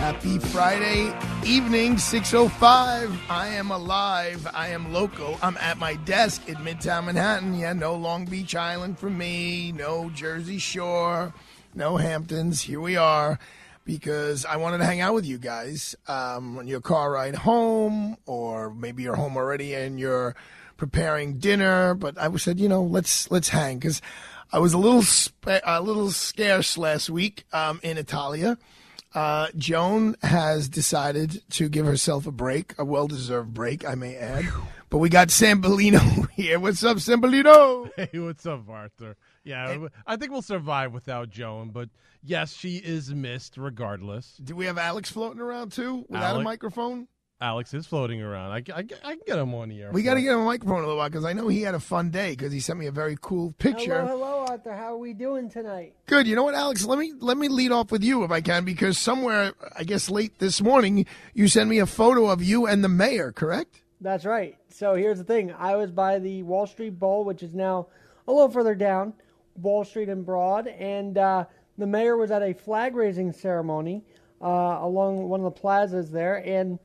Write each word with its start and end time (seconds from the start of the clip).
Happy 0.00 0.38
Friday 0.38 1.14
evening, 1.44 1.98
605. 1.98 3.20
I 3.28 3.48
am 3.48 3.70
alive. 3.70 4.48
I 4.54 4.68
am 4.68 4.94
local. 4.94 5.38
I'm 5.42 5.58
at 5.58 5.76
my 5.76 5.96
desk 5.96 6.48
in 6.48 6.54
Midtown 6.56 7.04
Manhattan. 7.04 7.52
Yeah, 7.52 7.74
no 7.74 7.96
Long 7.96 8.24
Beach 8.24 8.56
Island 8.56 8.98
for 8.98 9.10
me, 9.10 9.72
no 9.72 10.08
Jersey 10.08 10.56
Shore, 10.56 11.34
no 11.74 11.98
Hamptons. 11.98 12.62
Here 12.62 12.80
we 12.80 12.96
are 12.96 13.38
because 13.84 14.46
I 14.46 14.56
wanted 14.56 14.78
to 14.78 14.86
hang 14.86 15.02
out 15.02 15.12
with 15.12 15.26
you 15.26 15.36
guys 15.36 15.94
um, 16.08 16.56
on 16.56 16.66
your 16.66 16.80
car 16.80 17.12
ride 17.12 17.34
home, 17.34 18.16
or 18.24 18.72
maybe 18.72 19.02
you're 19.02 19.16
home 19.16 19.36
already 19.36 19.74
and 19.74 20.00
you're 20.00 20.34
preparing 20.78 21.38
dinner. 21.38 21.92
But 21.92 22.18
I 22.18 22.34
said, 22.36 22.58
you 22.58 22.70
know, 22.70 22.82
let's 22.82 23.30
let's 23.30 23.50
hang 23.50 23.78
because 23.78 24.00
I 24.50 24.60
was 24.60 24.72
a 24.72 24.78
little 24.78 25.04
a 25.46 25.82
little 25.82 26.10
scarce 26.10 26.78
last 26.78 27.10
week 27.10 27.44
um, 27.52 27.80
in 27.82 27.98
Italia. 27.98 28.56
Uh, 29.12 29.48
Joan 29.56 30.14
has 30.22 30.68
decided 30.68 31.42
to 31.50 31.68
give 31.68 31.84
herself 31.84 32.26
a 32.26 32.30
break, 32.32 32.74
a 32.78 32.84
well 32.84 33.08
deserved 33.08 33.52
break, 33.52 33.86
I 33.86 33.94
may 33.94 34.16
add. 34.16 34.46
But 34.88 34.98
we 34.98 35.08
got 35.08 35.28
Sambolino 35.28 36.28
here. 36.34 36.58
What's 36.58 36.82
up, 36.84 36.98
Sambolino? 36.98 37.90
Hey, 37.96 38.18
what's 38.18 38.46
up, 38.46 38.68
Arthur? 38.68 39.16
Yeah, 39.44 39.86
I 40.06 40.16
think 40.16 40.32
we'll 40.32 40.42
survive 40.42 40.92
without 40.92 41.30
Joan, 41.30 41.70
but 41.70 41.88
yes, 42.22 42.52
she 42.52 42.76
is 42.76 43.12
missed 43.14 43.56
regardless. 43.56 44.36
Do 44.42 44.54
we 44.54 44.66
have 44.66 44.78
Alex 44.78 45.10
floating 45.10 45.40
around 45.40 45.72
too 45.72 46.04
without 46.08 46.40
a 46.40 46.42
microphone? 46.42 47.08
Alex 47.42 47.72
is 47.72 47.86
floating 47.86 48.20
around. 48.20 48.52
I, 48.52 48.56
I, 48.56 48.80
I 48.80 48.82
can 48.82 49.20
get 49.26 49.38
him 49.38 49.54
on 49.54 49.70
the 49.70 49.80
air. 49.80 49.90
We 49.92 50.02
got 50.02 50.14
to 50.14 50.20
get 50.20 50.32
him 50.32 50.40
a 50.40 50.44
microphone 50.44 50.78
a 50.78 50.82
little 50.82 50.98
while 50.98 51.08
because 51.08 51.24
I 51.24 51.32
know 51.32 51.48
he 51.48 51.62
had 51.62 51.74
a 51.74 51.80
fun 51.80 52.10
day 52.10 52.32
because 52.32 52.52
he 52.52 52.60
sent 52.60 52.78
me 52.78 52.86
a 52.86 52.92
very 52.92 53.16
cool 53.18 53.52
picture. 53.52 53.98
Hello, 54.02 54.18
hello, 54.18 54.46
Arthur. 54.46 54.74
How 54.74 54.92
are 54.92 54.98
we 54.98 55.14
doing 55.14 55.48
tonight? 55.48 55.94
Good. 56.04 56.26
You 56.26 56.36
know 56.36 56.42
what, 56.42 56.54
Alex? 56.54 56.84
Let 56.84 56.98
me 56.98 57.14
let 57.18 57.38
me 57.38 57.48
lead 57.48 57.72
off 57.72 57.90
with 57.90 58.04
you 58.04 58.24
if 58.24 58.30
I 58.30 58.42
can 58.42 58.66
because 58.66 58.98
somewhere 58.98 59.54
I 59.74 59.84
guess 59.84 60.10
late 60.10 60.38
this 60.38 60.60
morning 60.60 61.06
you 61.32 61.48
sent 61.48 61.70
me 61.70 61.78
a 61.78 61.86
photo 61.86 62.26
of 62.26 62.42
you 62.42 62.66
and 62.66 62.84
the 62.84 62.90
mayor. 62.90 63.32
Correct? 63.32 63.82
That's 64.02 64.26
right. 64.26 64.56
So 64.68 64.94
here's 64.94 65.18
the 65.18 65.24
thing. 65.24 65.52
I 65.52 65.76
was 65.76 65.90
by 65.90 66.18
the 66.18 66.42
Wall 66.42 66.66
Street 66.66 66.98
Bowl, 66.98 67.24
which 67.24 67.42
is 67.42 67.54
now 67.54 67.86
a 68.28 68.32
little 68.32 68.50
further 68.50 68.74
down, 68.74 69.14
Wall 69.56 69.84
Street 69.84 70.10
and 70.10 70.26
Broad, 70.26 70.66
and 70.66 71.16
uh, 71.16 71.44
the 71.78 71.86
mayor 71.86 72.18
was 72.18 72.30
at 72.30 72.42
a 72.42 72.52
flag 72.52 72.94
raising 72.94 73.32
ceremony 73.32 74.04
uh, 74.42 74.78
along 74.80 75.28
one 75.28 75.40
of 75.40 75.44
the 75.44 75.58
plazas 75.58 76.10
there, 76.10 76.36
and 76.46 76.78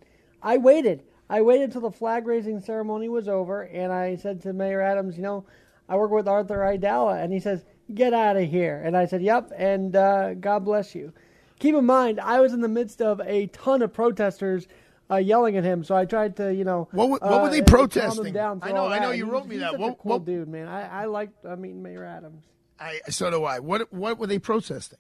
I 0.46 0.58
waited. 0.58 1.04
I 1.30 1.42
waited 1.42 1.64
until 1.66 1.82
the 1.82 1.92
flag 1.92 2.28
raising 2.28 2.62
ceremony 2.62 3.10
was 3.10 3.28
over, 3.28 3.64
and 3.64 3.92
I 3.92 4.16
said 4.16 4.42
to 4.44 4.54
Mayor 4.54 4.80
Adams, 4.80 5.18
you 5.18 5.24
know, 5.24 5.46
I 5.90 5.96
work 5.98 6.12
with 6.12 6.28
Arthur 6.28 6.60
Aidala, 6.60 7.24
and 7.24 7.34
he 7.34 7.40
says, 7.40 7.66
get 7.94 8.14
out 8.14 8.38
of 8.38 8.48
here. 8.50 8.80
And 8.86 8.96
I 8.96 9.06
said, 9.08 9.24
yep, 9.24 9.52
and 9.58 9.96
uh, 9.96 10.36
God 10.36 10.64
bless 10.64 10.94
you. 10.94 11.12
Keep 11.60 11.76
in 11.76 11.86
mind, 11.86 12.20
I 12.20 12.42
was 12.42 12.54
in 12.54 12.62
the 12.62 12.68
midst 12.68 13.02
of 13.02 13.20
a 13.22 13.48
ton 13.48 13.82
of 13.82 13.92
protesters 13.92 14.68
uh, 15.10 15.16
yelling 15.16 15.58
at 15.58 15.64
him, 15.64 15.84
so 15.84 15.96
I 15.96 16.06
tried 16.06 16.36
to, 16.38 16.54
you 16.54 16.64
know, 16.64 16.90
What 16.92 17.10
were- 17.10 17.18
what 17.20 17.42
were 17.44 17.50
they 17.50 17.62
uh, 17.62 17.66
protesting? 17.66 18.34
down 18.34 18.60
I 18.62 18.72
know- 18.72 18.88
I 18.88 19.00
know 19.00 19.12
you 19.12 19.26
wrote 19.26 19.42
was- 19.44 19.50
me 19.50 19.56
he's 19.56 19.62
that. 19.64 19.80
What- 19.80 19.94
a 19.94 19.96
cool 19.96 20.12
what- 20.14 20.26
dude, 20.26 20.48
man. 20.48 20.68
I, 20.68 21.04
I 21.04 21.06
liked 21.06 21.44
uh, 21.46 21.56
meeting 21.56 21.82
Mayor 21.82 22.04
Adams. 22.04 22.44
I 22.80 23.00
so 23.10 23.32
do 23.32 23.44
I. 23.46 23.60
What 23.60 23.92
what 23.94 24.20
were 24.20 24.28
they 24.28 24.38
protesting? 24.38 25.00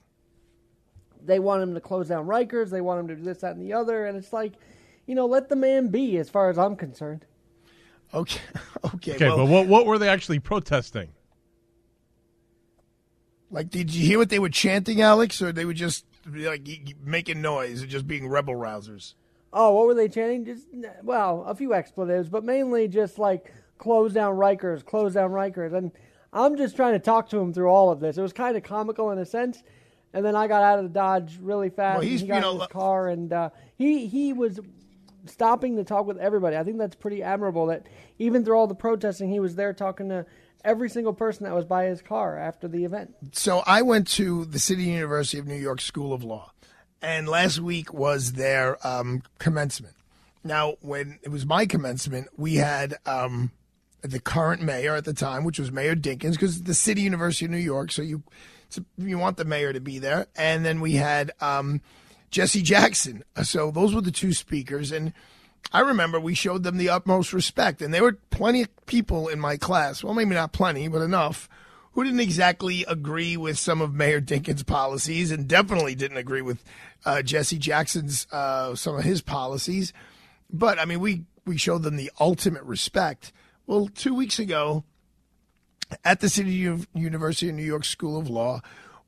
they 1.24 1.40
want 1.40 1.62
him 1.64 1.74
to 1.74 1.82
close 1.82 2.08
down 2.08 2.26
Rikers. 2.28 2.70
They 2.70 2.82
want 2.82 3.00
him 3.02 3.08
to 3.10 3.16
do 3.16 3.24
this, 3.24 3.40
that, 3.40 3.56
and 3.56 3.62
the 3.62 3.74
other. 3.74 4.06
And 4.06 4.16
it's 4.18 4.32
like, 4.32 4.54
you 5.06 5.16
know, 5.16 5.26
let 5.26 5.50
the 5.50 5.56
man 5.56 5.90
be, 5.90 6.18
as 6.18 6.30
far 6.30 6.50
as 6.50 6.58
I'm 6.58 6.76
concerned. 6.76 7.26
Okay, 8.14 8.42
okay. 8.96 9.16
Okay, 9.16 9.28
well, 9.28 9.38
but 9.38 9.48
what 9.48 9.68
what 9.68 9.86
were 9.86 9.98
they 9.98 10.10
actually 10.10 10.40
protesting? 10.40 11.10
like, 13.52 13.70
did 13.70 13.94
you 13.94 14.06
hear 14.06 14.18
what 14.20 14.30
they 14.30 14.40
were 14.40 14.50
chanting, 14.50 15.02
Alex, 15.02 15.42
or 15.42 15.52
they 15.52 15.66
were 15.66 15.74
just 15.74 16.06
like 16.30 16.64
y- 16.68 16.82
y- 16.86 16.94
making 17.04 17.42
noise 17.42 17.82
and 17.82 17.90
just 17.90 18.08
being 18.08 18.28
rebel 18.28 18.54
rousers? 18.54 19.14
Oh, 19.54 19.74
what 19.74 19.88
were 19.88 19.94
they 19.94 20.10
chanting? 20.10 20.46
Just 20.46 20.68
well, 21.04 21.44
a 21.48 21.56
few 21.56 21.74
expletives, 21.74 22.28
but 22.28 22.44
mainly 22.44 22.88
just 22.88 23.18
like 23.18 23.54
close 23.78 24.14
down 24.14 24.36
Rikers, 24.36 24.84
close 24.84 25.14
down 25.14 25.32
Rikers. 25.32 25.74
And 25.74 25.92
I'm 26.34 26.58
just 26.58 26.76
trying 26.76 26.94
to 26.94 27.00
talk 27.00 27.30
to 27.30 27.40
him 27.40 27.54
through 27.54 27.70
all 27.70 27.92
of 27.92 28.00
this. 28.00 28.18
It 28.18 28.22
was 28.22 28.34
kind 28.34 28.58
of 28.58 28.64
comical 28.64 29.12
in 29.12 29.20
a 29.20 29.26
sense. 29.26 29.64
And 30.14 30.26
then 30.26 30.36
I 30.36 30.48
got 30.48 30.64
out 30.64 30.80
of 30.80 30.86
the 30.86 30.90
Dodge 30.90 31.38
really 31.42 31.70
fast. 31.70 32.00
Well, 32.00 32.08
and 32.08 32.20
he 32.20 32.28
got 32.28 32.36
you 32.36 32.42
know, 32.42 32.52
in 32.54 32.60
his 32.60 32.68
car, 32.68 33.10
and 33.10 33.32
uh, 33.32 33.50
he 33.78 34.08
he 34.08 34.34
was 34.34 34.60
stopping 35.28 35.76
to 35.78 35.84
talk 35.84 36.06
with 36.06 36.18
everybody. 36.18 36.58
I 36.58 36.64
think 36.64 36.78
that's 36.78 36.96
pretty 36.96 37.24
admirable. 37.24 37.68
That 37.68 37.88
even 38.20 38.44
through 38.44 38.58
all 38.58 38.68
the 38.68 38.76
protesting, 38.76 39.30
he 39.30 39.40
was 39.40 39.56
there 39.56 39.74
talking 39.74 40.10
to 40.10 40.26
every 40.64 40.90
single 40.90 41.14
person 41.14 41.46
that 41.46 41.54
was 41.54 41.66
by 41.66 41.86
his 41.86 42.02
car 42.02 42.38
after 42.38 42.68
the 42.68 42.86
event. 42.86 43.16
So 43.34 43.64
I 43.66 43.82
went 43.84 44.08
to 44.10 44.46
the 44.46 44.60
City 44.60 44.84
University 44.84 45.38
of 45.38 45.48
New 45.48 45.56
York 45.56 45.80
School 45.82 46.12
of 46.12 46.24
Law, 46.24 46.52
and 47.02 47.28
last 47.28 47.60
week 47.60 47.94
was 47.94 48.34
their 48.34 48.86
um, 48.86 49.22
commencement. 49.38 49.96
Now, 50.44 50.76
when 50.82 51.20
it 51.24 51.30
was 51.30 51.46
my 51.46 51.66
commencement, 51.66 52.28
we 52.38 52.56
had 52.56 52.96
um, 53.06 53.52
the 54.02 54.20
current 54.20 54.62
mayor 54.62 54.96
at 54.96 55.06
the 55.06 55.14
time, 55.14 55.44
which 55.44 55.60
was 55.60 55.72
Mayor 55.72 55.96
Dinkins, 55.96 56.34
because 56.34 56.64
the 56.64 56.74
City 56.74 57.02
University 57.02 57.46
of 57.46 57.52
New 57.52 57.58
York, 57.58 57.92
so 57.92 58.02
you 58.02 58.24
you 58.98 59.18
want 59.18 59.38
the 59.38 59.46
mayor 59.46 59.72
to 59.72 59.80
be 59.80 60.00
there, 60.00 60.28
and 60.36 60.66
then 60.66 60.82
we 60.82 60.94
had 60.94 61.32
um, 61.40 61.82
Jesse 62.36 62.62
Jackson. 62.62 63.24
So 63.44 63.72
those 63.72 63.96
were 63.96 64.02
the 64.02 64.12
two 64.12 64.34
speakers, 64.34 64.92
and 64.92 65.14
I 65.72 65.80
remember 65.80 66.20
we 66.20 66.34
showed 66.34 66.64
them 66.64 66.76
the 66.76 66.90
utmost 66.90 67.32
respect, 67.32 67.82
and 67.82 67.94
there 67.94 68.04
were 68.04 68.20
plenty 68.30 68.64
of 68.64 68.86
people 68.88 69.30
in 69.30 69.40
my 69.40 69.56
class. 69.56 70.04
Well, 70.04 70.14
maybe 70.14 70.36
not 70.36 70.52
plenty, 70.52 70.90
but 70.90 71.02
enough 71.02 71.48
who 71.94 72.04
didn't 72.04 72.20
exactly 72.20 72.84
agree 72.90 73.38
with 73.38 73.58
some 73.58 73.80
of 73.80 73.94
Mayor 73.94 74.20
Dinkins' 74.20 74.66
policies, 74.66 75.32
and 75.32 75.48
definitely 75.48 75.96
didn't 75.96 76.18
agree 76.18 76.42
with 76.42 76.62
uh, 77.06 77.22
Jesse 77.22 77.58
Jackson's 77.58 78.28
uh, 78.34 78.76
some 78.76 78.98
of 78.98 79.06
his 79.06 79.22
policies. 79.22 79.94
But 80.52 80.78
I 80.78 80.84
mean, 80.84 81.00
we 81.00 81.24
we 81.46 81.56
showed 81.56 81.84
them 81.84 81.96
the 81.96 82.12
ultimate 82.20 82.64
respect. 82.64 83.32
Well, 83.66 83.88
two 83.88 84.14
weeks 84.14 84.40
ago, 84.40 84.84
at 86.04 86.20
the 86.20 86.28
City 86.28 86.52
U- 86.52 86.86
University 86.94 87.48
of 87.48 87.56
New 87.56 87.64
York 87.64 87.86
School 87.86 88.20
of 88.20 88.30
Law, 88.30 88.60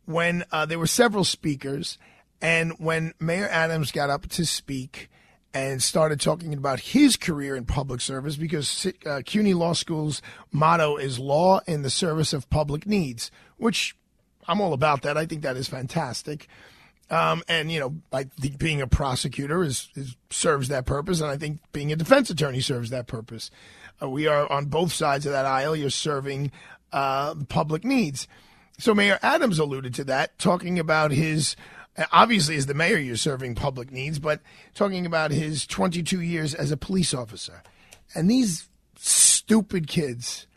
when 0.05 0.45
uh, 0.49 0.65
there 0.65 0.79
were 0.79 0.87
several 0.87 1.25
speakers, 1.25 1.97
and 2.41 2.73
when 2.77 3.13
Mayor 3.19 3.47
Adams 3.49 3.91
got 3.91 4.09
up 4.09 4.27
to 4.29 4.45
speak 4.45 5.09
and 5.53 5.81
started 5.81 6.19
talking 6.19 6.53
about 6.53 6.79
his 6.79 7.17
career 7.17 7.55
in 7.55 7.65
public 7.65 8.01
service, 8.01 8.35
because 8.35 8.85
uh, 9.05 9.21
CUNY 9.25 9.53
Law 9.53 9.73
School's 9.73 10.21
motto 10.51 10.97
is 10.97 11.19
"Law 11.19 11.61
in 11.67 11.81
the 11.81 11.89
Service 11.89 12.33
of 12.33 12.49
Public 12.49 12.85
Needs," 12.85 13.31
which 13.57 13.95
I'm 14.47 14.61
all 14.61 14.73
about 14.73 15.01
that. 15.01 15.17
I 15.17 15.25
think 15.25 15.41
that 15.41 15.57
is 15.57 15.67
fantastic. 15.67 16.47
Um, 17.09 17.41
and 17.47 17.71
you 17.71 17.79
know, 17.79 17.95
I 18.11 18.25
think 18.25 18.57
being 18.59 18.81
a 18.81 18.87
prosecutor 18.87 19.63
is, 19.63 19.89
is 19.95 20.15
serves 20.29 20.67
that 20.67 20.85
purpose, 20.85 21.21
and 21.21 21.31
I 21.31 21.37
think 21.37 21.59
being 21.71 21.91
a 21.91 21.95
defense 21.95 22.29
attorney 22.29 22.59
serves 22.59 22.89
that 22.89 23.07
purpose. 23.07 23.49
Uh, 24.01 24.09
we 24.09 24.27
are 24.27 24.51
on 24.51 24.65
both 24.65 24.91
sides 24.91 25.25
of 25.25 25.31
that 25.31 25.45
aisle. 25.45 25.75
You're 25.75 25.89
serving 25.89 26.51
uh, 26.91 27.35
public 27.47 27.83
needs. 27.83 28.27
So 28.77 28.93
Mayor 28.93 29.17
Adams 29.23 29.57
alluded 29.57 29.95
to 29.95 30.03
that, 30.03 30.37
talking 30.37 30.77
about 30.77 31.11
his 31.11 31.55
obviously, 32.11 32.55
as 32.55 32.65
the 32.65 32.73
mayor, 32.73 32.97
you're 32.97 33.15
serving 33.15 33.55
public 33.55 33.91
needs, 33.91 34.19
but 34.19 34.41
talking 34.73 35.05
about 35.05 35.31
his 35.31 35.65
22 35.65 36.21
years 36.21 36.53
as 36.53 36.71
a 36.71 36.77
police 36.77 37.13
officer. 37.13 37.63
And 38.13 38.29
these 38.29 38.69
stupid 38.95 39.87
kids 39.87 40.47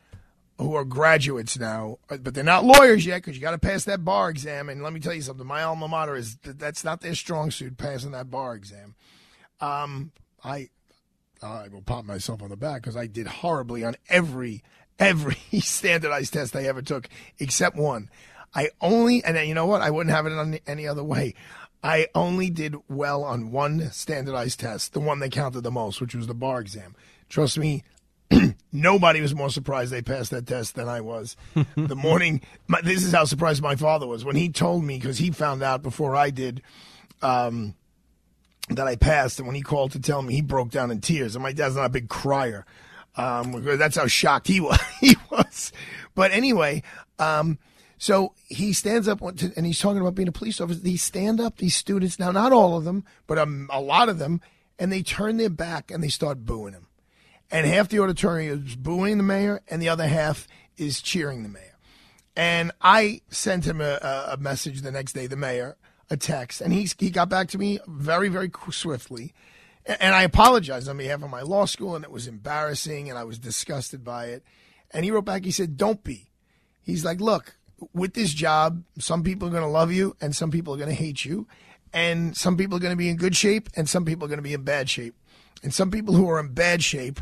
who 0.59 0.75
are 0.75 0.85
graduates 0.85 1.59
now, 1.59 1.99
but 2.09 2.35
they're 2.35 2.45
not 2.45 2.65
lawyers 2.65 3.07
yet 3.07 3.17
because 3.17 3.35
you 3.35 3.41
got 3.41 3.53
to 3.53 3.59
pass 3.59 3.85
that 3.85 4.05
bar 4.05 4.29
exam. 4.29 4.69
And 4.69 4.83
let 4.83 4.93
me 4.93 5.01
tell 5.01 5.15
you 5.15 5.23
something: 5.23 5.47
my 5.47 5.63
alma 5.63 5.89
mater 5.89 6.17
is 6.17 6.37
that's 6.43 6.85
not 6.85 7.01
their 7.01 7.15
strong 7.15 7.51
suit, 7.51 7.79
passing 7.79 8.11
that 8.13 8.31
bar 8.31 8.55
exam. 8.55 8.95
Um, 9.61 10.13
I 10.45 10.69
I 11.43 11.69
will 11.69 11.83
pop 11.83 12.05
myself 12.05 12.43
on 12.43 12.51
the 12.51 12.57
back 12.57 12.83
because 12.83 12.97
I 12.97 13.07
did 13.07 13.27
horribly 13.27 13.85
on 13.85 13.97
every 14.09 14.63
every 14.99 15.37
standardized 15.61 16.35
test 16.35 16.55
I 16.55 16.65
ever 16.65 16.83
took 16.83 17.09
except 17.39 17.77
one. 17.77 18.11
I 18.55 18.71
only, 18.81 19.23
and 19.25 19.37
you 19.47 19.55
know 19.55 19.67
what? 19.67 19.81
I 19.81 19.91
wouldn't 19.91 20.15
have 20.15 20.27
it 20.27 20.63
any 20.67 20.87
other 20.87 21.05
way. 21.05 21.35
I 21.83 22.09
only 22.15 22.51
did 22.51 22.77
well 22.89 23.25
on 23.25 23.53
one 23.53 23.91
standardized 23.91 24.61
test, 24.61 24.93
the 24.93 25.01
one 25.01 25.19
they 25.19 25.31
counted 25.31 25.63
the 25.63 25.71
most, 25.71 26.01
which 26.01 26.15
was 26.15 26.27
the 26.27 26.35
bar 26.35 26.61
exam. 26.61 26.95
Trust 27.29 27.59
me, 27.59 27.85
nobody 28.73 29.21
was 29.21 29.35
more 29.35 29.51
surprised 29.51 29.91
they 29.91 30.03
passed 30.03 30.31
that 30.31 30.47
test 30.47 30.75
than 30.75 30.89
I 30.89 31.01
was. 31.01 31.37
the 31.77 31.97
morning, 31.97 32.43
my, 32.69 32.81
this 32.83 33.03
is 33.03 33.13
how 33.13 33.25
surprised 33.25 33.63
my 33.63 33.77
father 33.77 34.07
was 34.07 34.25
when 34.25 34.37
he 34.37 34.51
told 34.51 34.85
me 34.85 34.99
because 34.99 35.19
he 35.19 35.31
found 35.31 35.63
out 35.63 35.83
before 35.83 36.15
I 36.15 36.31
did 36.31 36.63
um, 37.23 37.75
that 38.69 38.87
I 38.87 38.97
passed, 38.97 39.39
and 39.39 39.47
when 39.47 39.57
he 39.57 39.63
called 39.63 39.93
to 39.93 40.01
tell 40.01 40.23
me, 40.23 40.35
he 40.35 40.43
broke 40.43 40.71
down 40.71 40.91
in 40.91 41.01
tears. 41.01 41.35
And 41.35 41.43
my 41.43 41.53
dad's 41.53 41.77
not 41.77 41.87
a 41.87 41.91
big 41.91 42.09
crier. 42.09 42.67
Um, 43.17 43.65
that's 43.79 43.97
how 43.97 44.07
shocked 44.07 44.49
he 44.49 44.61
was. 44.61 44.81
he 45.01 45.17
was. 45.31 45.73
But 46.15 46.31
anyway, 46.33 46.83
um, 47.19 47.59
so 48.01 48.33
he 48.47 48.73
stands 48.73 49.07
up 49.09 49.21
and 49.21 49.67
he's 49.67 49.79
talking 49.79 50.01
about 50.01 50.15
being 50.15 50.27
a 50.27 50.33
police 50.33 50.59
officer. 50.59 50.81
They 50.81 50.97
stand 50.97 51.39
up, 51.39 51.59
these 51.59 51.77
students, 51.77 52.19
now 52.19 52.33
not 52.33 52.51
all 52.51 52.79
of 52.79 52.85
them, 52.85 53.05
but 53.27 53.37
a 53.37 53.45
lot 53.79 54.09
of 54.09 54.19
them, 54.19 54.41
and 54.79 54.91
they 54.91 55.03
turn 55.03 55.37
their 55.37 55.51
back 55.51 55.91
and 55.91 56.03
they 56.03 56.09
start 56.09 56.47
booing 56.47 56.73
him. 56.73 56.87
And 57.51 57.67
half 57.67 57.91
the 57.91 58.01
auditorium 58.01 58.67
is 58.67 58.75
booing 58.75 59.19
the 59.19 59.23
mayor, 59.23 59.61
and 59.69 59.83
the 59.83 59.91
other 59.91 60.07
half 60.07 60.49
is 60.79 61.03
cheering 61.03 61.43
the 61.43 61.51
mayor. 61.51 61.77
And 62.35 62.73
I 62.81 63.21
sent 63.29 63.67
him 63.67 63.83
a, 63.83 64.31
a 64.33 64.39
message 64.39 64.81
the 64.81 64.91
next 64.91 65.13
day, 65.13 65.27
the 65.27 65.37
mayor, 65.37 65.77
a 66.09 66.17
text, 66.17 66.63
and 66.63 66.73
he, 66.73 66.89
he 66.99 67.11
got 67.11 67.29
back 67.29 67.49
to 67.49 67.59
me 67.59 67.81
very, 67.87 68.31
very 68.31 68.51
swiftly. 68.71 69.35
And 69.85 70.15
I 70.15 70.23
apologized 70.23 70.89
on 70.89 70.97
behalf 70.97 71.23
of 71.23 71.29
my 71.29 71.43
law 71.43 71.67
school, 71.67 71.95
and 71.97 72.05
it 72.05 72.11
was 72.11 72.27
embarrassing, 72.27 73.11
and 73.11 73.19
I 73.19 73.25
was 73.25 73.39
disgusted 73.39 74.03
by 74.03 74.27
it. 74.29 74.43
And 74.91 75.05
he 75.05 75.11
wrote 75.11 75.27
back, 75.27 75.45
he 75.45 75.51
said, 75.51 75.77
Don't 75.77 76.03
be. 76.03 76.31
He's 76.81 77.05
like, 77.05 77.21
Look, 77.21 77.57
with 77.93 78.15
this 78.15 78.33
job, 78.33 78.83
some 78.99 79.23
people 79.23 79.49
are 79.49 79.51
going 79.51 79.63
to 79.63 79.69
love 79.69 79.93
you 79.93 80.17
and 80.21 80.35
some 80.35 80.51
people 80.51 80.75
are 80.75 80.77
going 80.77 80.89
to 80.89 80.95
hate 80.95 81.25
you. 81.25 81.47
And 81.93 82.37
some 82.37 82.57
people 82.57 82.77
are 82.77 82.81
going 82.81 82.93
to 82.93 82.97
be 82.97 83.09
in 83.09 83.17
good 83.17 83.35
shape 83.35 83.69
and 83.77 83.89
some 83.89 84.05
people 84.05 84.25
are 84.25 84.29
going 84.29 84.39
to 84.39 84.43
be 84.43 84.55
in 84.55 84.63
bad 84.63 84.89
shape. 84.89 85.15
And 85.63 85.75
some 85.75 85.91
people 85.91 86.15
who 86.15 86.29
are 86.31 86.41
in 86.41 86.55
bad 86.55 86.83
shape 86.83 87.21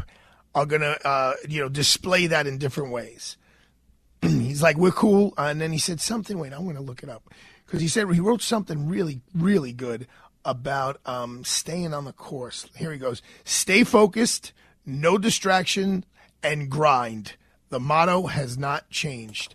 are 0.55 0.67
going 0.67 0.83
to, 0.83 1.07
uh, 1.07 1.35
you 1.49 1.61
know, 1.61 1.69
display 1.69 2.27
that 2.27 2.47
in 2.47 2.59
different 2.59 2.93
ways. 2.93 3.37
He's 4.23 4.63
like, 4.63 4.77
we're 4.77 4.91
cool. 4.91 5.35
and 5.39 5.61
then 5.61 5.73
he 5.73 5.79
said 5.79 6.01
something. 6.01 6.39
Wait, 6.39 6.53
I'm 6.53 6.65
going 6.65 6.77
to 6.77 6.83
look 6.83 7.03
it 7.03 7.09
up. 7.09 7.33
Because 7.65 7.81
he 7.81 7.89
said 7.89 8.11
he 8.13 8.21
wrote 8.21 8.43
something 8.43 8.89
really, 8.89 9.21
really 9.35 9.73
good 9.73 10.07
about 10.45 11.01
um, 11.05 11.45
staying 11.45 11.93
on 11.93 12.05
the 12.05 12.13
course. 12.13 12.67
Here 12.75 12.93
he 12.93 12.99
goes 12.99 13.23
Stay 13.45 13.85
focused, 13.85 14.53
no 14.87 15.19
distraction, 15.19 16.05
and 16.43 16.71
grind. 16.71 17.35
The 17.69 17.81
motto 17.81 18.27
has 18.27 18.57
not 18.57 18.89
changed. 18.89 19.55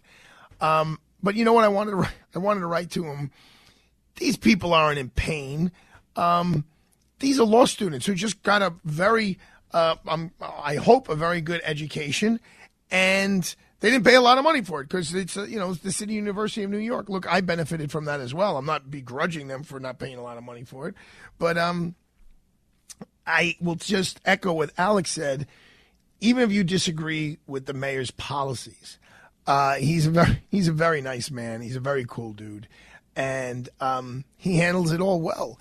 Um, 0.62 1.00
but 1.22 1.36
you 1.36 1.46
know 1.46 1.54
what? 1.54 1.64
I 1.64 1.70
wanted 1.70 1.92
to 1.92 2.10
I 2.36 2.40
wanted 2.40 2.62
to 2.62 2.68
write 2.68 2.92
to 2.92 3.06
him. 3.06 3.32
These 4.16 4.38
people 4.38 4.74
aren't 4.74 5.00
in 5.00 5.10
pain. 5.10 5.72
Um, 6.16 6.66
these 7.20 7.40
are 7.40 7.46
law 7.46 7.66
students 7.66 8.06
who 8.06 8.14
just 8.14 8.44
got 8.44 8.62
a 8.62 8.74
very, 8.84 9.40
uh, 9.72 9.96
um, 10.08 10.32
I 10.42 10.76
hope, 10.76 11.10
a 11.10 11.16
very 11.16 11.42
good 11.42 11.62
education, 11.64 12.40
and 12.92 13.56
they 13.80 13.90
didn't 13.90 14.06
pay 14.06 14.16
a 14.16 14.22
lot 14.22 14.38
of 14.38 14.44
money 14.44 14.62
for 14.62 14.82
it 14.82 14.86
because 14.86 15.14
it's 15.16 15.38
uh, 15.38 15.44
you 15.44 15.58
know 15.58 15.72
it's 15.72 15.82
the 15.82 15.92
City 15.92 16.14
University 16.14 16.64
of 16.64 16.70
New 16.70 16.78
York. 16.78 17.10
Look, 17.10 17.32
I 17.32 17.42
benefited 17.42 17.92
from 17.92 18.06
that 18.06 18.20
as 18.20 18.34
well. 18.34 18.58
I'm 18.58 18.66
not 18.66 18.92
begrudging 18.92 19.48
them 19.48 19.64
for 19.64 19.80
not 19.80 20.00
paying 20.00 20.18
a 20.18 20.24
lot 20.24 20.38
of 20.38 20.44
money 20.44 20.64
for 20.64 20.88
it, 20.88 20.96
but 21.40 21.58
um, 21.58 21.96
I 23.26 23.56
will 23.60 23.76
just 23.76 24.20
echo 24.26 24.54
what 24.54 24.72
Alex 24.78 25.12
said. 25.12 25.48
Even 26.22 26.44
if 26.44 26.54
you 26.54 26.64
disagree 26.64 27.40
with 27.48 27.66
the 27.66 27.74
mayor's 27.74 28.12
policies, 28.12 28.98
uh, 29.46 29.76
he's 29.76 30.08
a 30.08 30.12
very 30.12 30.44
he's 30.50 30.68
a 30.68 30.74
very 30.74 31.02
nice 31.02 31.32
man. 31.32 31.62
He's 31.62 31.76
a 31.76 31.82
very 31.82 32.06
cool 32.08 32.34
dude, 32.34 32.68
and 33.16 33.70
um, 33.80 34.26
he 34.38 34.58
handles 34.58 34.92
it 34.92 35.02
all 35.02 35.22
well. 35.22 35.60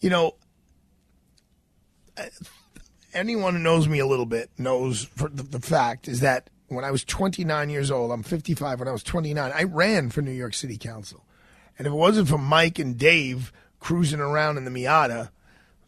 You 0.00 0.10
know, 0.10 0.34
uh, 2.16 2.24
anyone 3.12 3.54
who 3.54 3.60
knows 3.60 3.88
me 3.88 3.98
a 3.98 4.06
little 4.06 4.26
bit 4.26 4.50
knows 4.58 5.08
the, 5.16 5.28
the 5.28 5.60
fact 5.60 6.08
is 6.08 6.20
that 6.20 6.50
when 6.68 6.84
I 6.84 6.90
was 6.90 7.04
29 7.04 7.70
years 7.70 7.90
old, 7.90 8.10
I'm 8.10 8.22
55. 8.22 8.80
When 8.80 8.88
I 8.88 8.92
was 8.92 9.02
29, 9.02 9.52
I 9.54 9.62
ran 9.64 10.10
for 10.10 10.22
New 10.22 10.32
York 10.32 10.54
City 10.54 10.76
Council, 10.76 11.24
and 11.78 11.86
if 11.86 11.92
it 11.92 11.96
wasn't 11.96 12.28
for 12.28 12.38
Mike 12.38 12.78
and 12.78 12.98
Dave 12.98 13.52
cruising 13.80 14.20
around 14.20 14.56
in 14.56 14.64
the 14.64 14.70
Miata, 14.70 15.30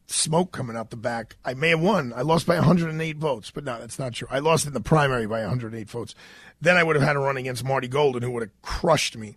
smoke 0.07 0.53
coming 0.53 0.77
out 0.77 0.91
the 0.91 0.97
back. 0.97 1.37
I 1.45 1.55
may 1.55 1.71
have 1.71 1.81
won. 1.81 2.13
I 2.15 2.23
lost 2.23 2.47
by 2.47 2.57
108 2.57 3.17
votes, 3.17 3.51
but 3.51 3.65
no, 3.65 3.79
that's 3.79 3.99
not 3.99 4.15
true. 4.15 4.29
I 4.31 4.39
lost 4.39 4.67
in 4.67 4.73
the 4.73 4.81
primary 4.81 5.27
by 5.27 5.41
108 5.41 5.89
votes. 5.89 6.15
Then 6.61 6.77
I 6.77 6.83
would 6.83 6.97
have 6.97 7.05
had 7.05 7.15
to 7.15 7.21
run 7.21 7.37
against 7.37 7.65
Marty 7.65 7.89
Golden, 7.89 8.23
who 8.23 8.31
would 8.33 8.43
have 8.43 8.63
crushed 8.63 9.17
me 9.17 9.37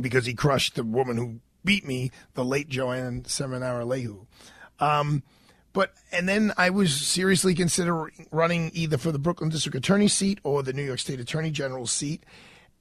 because 0.00 0.26
he 0.26 0.34
crushed 0.34 0.74
the 0.74 0.84
woman 0.84 1.16
who 1.16 1.40
beat 1.64 1.86
me, 1.86 2.10
the 2.34 2.44
late 2.44 2.68
Joanne 2.68 3.22
Seminara-Lehu. 3.22 4.26
Um, 4.78 5.22
but 5.72 5.94
and 6.10 6.28
then 6.28 6.52
I 6.56 6.70
was 6.70 6.94
seriously 6.94 7.54
considering 7.54 8.26
running 8.30 8.70
either 8.74 8.98
for 8.98 9.12
the 9.12 9.18
Brooklyn 9.18 9.50
District 9.50 9.76
Attorney 9.76 10.08
seat 10.08 10.40
or 10.42 10.62
the 10.62 10.72
New 10.72 10.82
York 10.82 10.98
State 10.98 11.20
Attorney 11.20 11.50
General 11.50 11.86
seat. 11.86 12.24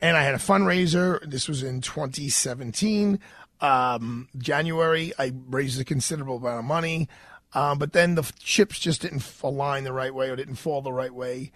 And 0.02 0.18
I 0.18 0.24
had 0.24 0.34
a 0.34 0.40
fundraiser. 0.40 1.20
This 1.30 1.48
was 1.48 1.62
in 1.62 1.82
2017. 1.82 3.20
Um, 3.62 4.30
January, 4.38 5.12
I 5.20 5.34
raised 5.48 5.80
a 5.80 5.84
considerable 5.84 6.38
amount 6.38 6.60
of 6.60 6.66
money. 6.66 7.10
Um, 7.54 7.80
but 7.80 7.94
then 7.94 8.16
the 8.16 8.32
chips 8.40 8.80
just 8.80 9.02
didn't 9.02 9.30
align 9.44 9.84
the 9.84 9.94
right 9.94 10.14
way 10.14 10.30
or 10.30 10.36
didn't 10.36 10.56
fall 10.56 10.82
the 10.82 10.94
right 10.94 11.14
way. 11.14 11.52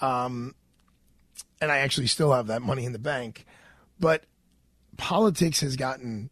Um, 0.00 0.54
and 1.60 1.72
I 1.72 1.78
actually 1.78 2.06
still 2.06 2.32
have 2.32 2.46
that 2.48 2.62
money 2.62 2.84
in 2.84 2.92
the 2.92 2.98
bank. 2.98 3.44
But 3.98 4.24
politics 4.96 5.60
has 5.60 5.76
gotten 5.76 6.30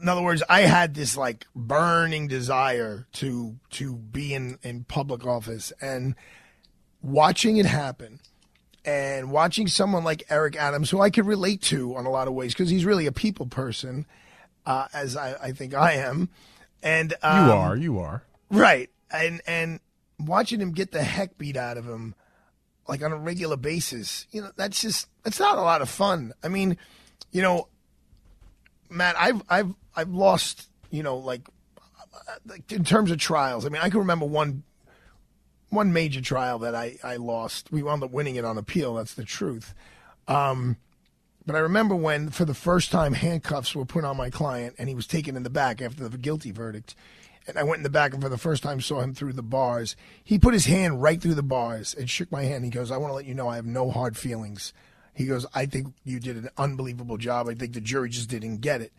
in 0.00 0.08
other 0.08 0.22
words, 0.22 0.42
I 0.48 0.62
had 0.62 0.94
this 0.94 1.16
like 1.16 1.46
burning 1.54 2.28
desire 2.28 3.06
to 3.14 3.56
to 3.70 3.94
be 3.94 4.34
in, 4.34 4.58
in 4.62 4.84
public 4.84 5.26
office 5.26 5.72
and 5.80 6.14
watching 7.02 7.56
it 7.56 7.66
happen 7.66 8.20
and 8.84 9.30
watching 9.30 9.66
someone 9.66 10.04
like 10.04 10.22
Eric 10.30 10.56
Adams, 10.56 10.90
who 10.90 11.00
I 11.00 11.10
could 11.10 11.26
relate 11.26 11.60
to 11.62 11.96
on 11.96 12.06
a 12.06 12.10
lot 12.10 12.28
of 12.28 12.34
ways 12.34 12.54
because 12.54 12.70
he's 12.70 12.84
really 12.84 13.06
a 13.06 13.12
people 13.12 13.46
person, 13.46 14.06
uh, 14.64 14.86
as 14.92 15.16
I, 15.16 15.34
I, 15.34 15.52
think 15.52 15.74
I 15.74 15.94
am. 15.94 16.30
And 16.82 17.14
um, 17.22 17.46
you 17.46 17.52
are, 17.52 17.76
you 17.76 17.98
are 17.98 18.22
right. 18.50 18.90
And 19.10 19.42
and 19.46 19.80
watching 20.18 20.60
him 20.60 20.72
get 20.72 20.92
the 20.92 21.02
heck 21.02 21.36
beat 21.36 21.56
out 21.56 21.76
of 21.76 21.86
him 21.86 22.14
like 22.90 23.04
on 23.04 23.12
a 23.12 23.16
regular 23.16 23.56
basis, 23.56 24.26
you 24.32 24.42
know, 24.42 24.50
that's 24.56 24.82
just 24.82 25.06
that's 25.22 25.38
not 25.38 25.56
a 25.56 25.62
lot 25.62 25.80
of 25.80 25.88
fun. 25.88 26.32
I 26.42 26.48
mean, 26.48 26.76
you 27.30 27.40
know, 27.40 27.68
Matt, 28.90 29.14
I've 29.16 29.42
I've 29.48 29.72
I've 29.94 30.10
lost, 30.10 30.68
you 30.90 31.04
know, 31.04 31.16
like 31.16 31.48
like 32.44 32.70
in 32.72 32.82
terms 32.82 33.12
of 33.12 33.18
trials. 33.18 33.64
I 33.64 33.68
mean, 33.68 33.80
I 33.80 33.90
can 33.90 34.00
remember 34.00 34.26
one 34.26 34.64
one 35.68 35.92
major 35.92 36.20
trial 36.20 36.58
that 36.58 36.74
I 36.74 36.96
I 37.04 37.14
lost. 37.14 37.70
We 37.70 37.84
wound 37.84 38.02
up 38.02 38.10
winning 38.10 38.34
it 38.34 38.44
on 38.44 38.58
appeal. 38.58 38.94
That's 38.94 39.14
the 39.14 39.24
truth. 39.24 39.72
Um, 40.26 40.76
but 41.46 41.54
I 41.54 41.60
remember 41.60 41.94
when, 41.94 42.30
for 42.30 42.44
the 42.44 42.54
first 42.54 42.90
time, 42.90 43.12
handcuffs 43.14 43.74
were 43.74 43.84
put 43.84 44.04
on 44.04 44.16
my 44.16 44.30
client, 44.30 44.74
and 44.78 44.88
he 44.88 44.96
was 44.96 45.06
taken 45.06 45.36
in 45.36 45.44
the 45.44 45.50
back 45.50 45.80
after 45.80 46.08
the 46.08 46.18
guilty 46.18 46.50
verdict 46.50 46.96
and 47.46 47.58
I 47.58 47.62
went 47.62 47.78
in 47.78 47.82
the 47.82 47.90
back 47.90 48.12
and 48.12 48.22
for 48.22 48.28
the 48.28 48.38
first 48.38 48.62
time 48.62 48.80
saw 48.80 49.00
him 49.00 49.14
through 49.14 49.32
the 49.32 49.42
bars. 49.42 49.96
He 50.22 50.38
put 50.38 50.54
his 50.54 50.66
hand 50.66 51.02
right 51.02 51.20
through 51.20 51.34
the 51.34 51.42
bars 51.42 51.94
and 51.94 52.08
shook 52.08 52.30
my 52.30 52.44
hand. 52.44 52.64
He 52.64 52.70
goes, 52.70 52.90
I 52.90 52.96
want 52.96 53.10
to 53.10 53.14
let 53.14 53.26
you 53.26 53.34
know 53.34 53.48
I 53.48 53.56
have 53.56 53.66
no 53.66 53.90
hard 53.90 54.16
feelings. 54.16 54.72
He 55.14 55.26
goes, 55.26 55.46
I 55.54 55.66
think 55.66 55.94
you 56.04 56.20
did 56.20 56.36
an 56.36 56.50
unbelievable 56.56 57.16
job. 57.16 57.48
I 57.48 57.54
think 57.54 57.72
the 57.72 57.80
jury 57.80 58.08
just 58.08 58.28
didn't 58.28 58.58
get 58.58 58.80
it. 58.80 58.92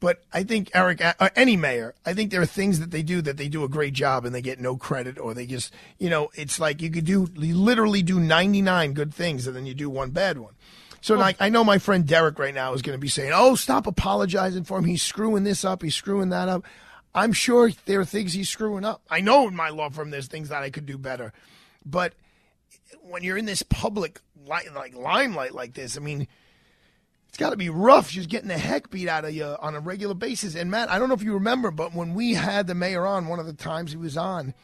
But 0.00 0.24
I 0.32 0.42
think 0.42 0.70
Eric, 0.74 1.00
uh, 1.00 1.30
any 1.36 1.56
mayor, 1.56 1.94
I 2.04 2.12
think 2.12 2.32
there 2.32 2.42
are 2.42 2.46
things 2.46 2.80
that 2.80 2.90
they 2.90 3.04
do 3.04 3.22
that 3.22 3.36
they 3.36 3.48
do 3.48 3.62
a 3.62 3.68
great 3.68 3.92
job 3.92 4.24
and 4.24 4.34
they 4.34 4.42
get 4.42 4.58
no 4.58 4.76
credit 4.76 5.16
or 5.16 5.32
they 5.32 5.46
just, 5.46 5.72
you 5.98 6.10
know, 6.10 6.28
it's 6.34 6.58
like 6.58 6.82
you 6.82 6.90
could 6.90 7.04
do, 7.04 7.28
you 7.36 7.54
literally 7.54 8.02
do 8.02 8.18
99 8.18 8.94
good 8.94 9.14
things 9.14 9.46
and 9.46 9.54
then 9.54 9.64
you 9.64 9.74
do 9.74 9.88
one 9.88 10.10
bad 10.10 10.38
one. 10.38 10.54
So, 11.02 11.16
like, 11.16 11.36
I 11.40 11.48
know 11.48 11.64
my 11.64 11.78
friend 11.78 12.06
Derek 12.06 12.38
right 12.38 12.54
now 12.54 12.72
is 12.74 12.82
going 12.82 12.96
to 12.96 13.00
be 13.00 13.08
saying, 13.08 13.32
"Oh, 13.34 13.56
stop 13.56 13.88
apologizing 13.88 14.62
for 14.62 14.78
him. 14.78 14.84
He's 14.84 15.02
screwing 15.02 15.42
this 15.42 15.64
up. 15.64 15.82
He's 15.82 15.96
screwing 15.96 16.28
that 16.28 16.48
up." 16.48 16.64
I'm 17.14 17.32
sure 17.32 17.70
there 17.84 18.00
are 18.00 18.04
things 18.04 18.32
he's 18.32 18.48
screwing 18.48 18.84
up. 18.84 19.02
I 19.10 19.20
know 19.20 19.48
in 19.48 19.54
my 19.54 19.68
law 19.68 19.90
firm 19.90 20.10
there's 20.10 20.28
things 20.28 20.48
that 20.48 20.62
I 20.62 20.70
could 20.70 20.86
do 20.86 20.96
better, 20.96 21.32
but 21.84 22.14
when 23.02 23.22
you're 23.22 23.36
in 23.36 23.44
this 23.44 23.62
public 23.62 24.20
light, 24.46 24.72
like 24.74 24.94
limelight 24.94 25.54
like 25.54 25.74
this, 25.74 25.96
I 25.96 26.00
mean, 26.00 26.26
it's 27.28 27.38
got 27.38 27.50
to 27.50 27.56
be 27.56 27.70
rough 27.70 28.10
just 28.10 28.28
getting 28.28 28.48
the 28.48 28.58
heck 28.58 28.90
beat 28.90 29.08
out 29.08 29.24
of 29.24 29.34
you 29.34 29.56
on 29.60 29.74
a 29.74 29.80
regular 29.80 30.14
basis. 30.14 30.54
And 30.54 30.70
Matt, 30.70 30.90
I 30.90 30.98
don't 30.98 31.08
know 31.08 31.14
if 31.14 31.22
you 31.22 31.34
remember, 31.34 31.70
but 31.70 31.94
when 31.94 32.14
we 32.14 32.34
had 32.34 32.66
the 32.66 32.74
mayor 32.74 33.06
on, 33.06 33.26
one 33.26 33.38
of 33.38 33.46
the 33.46 33.54
times 33.54 33.92
he 33.92 33.96
was 33.96 34.16
on, 34.16 34.54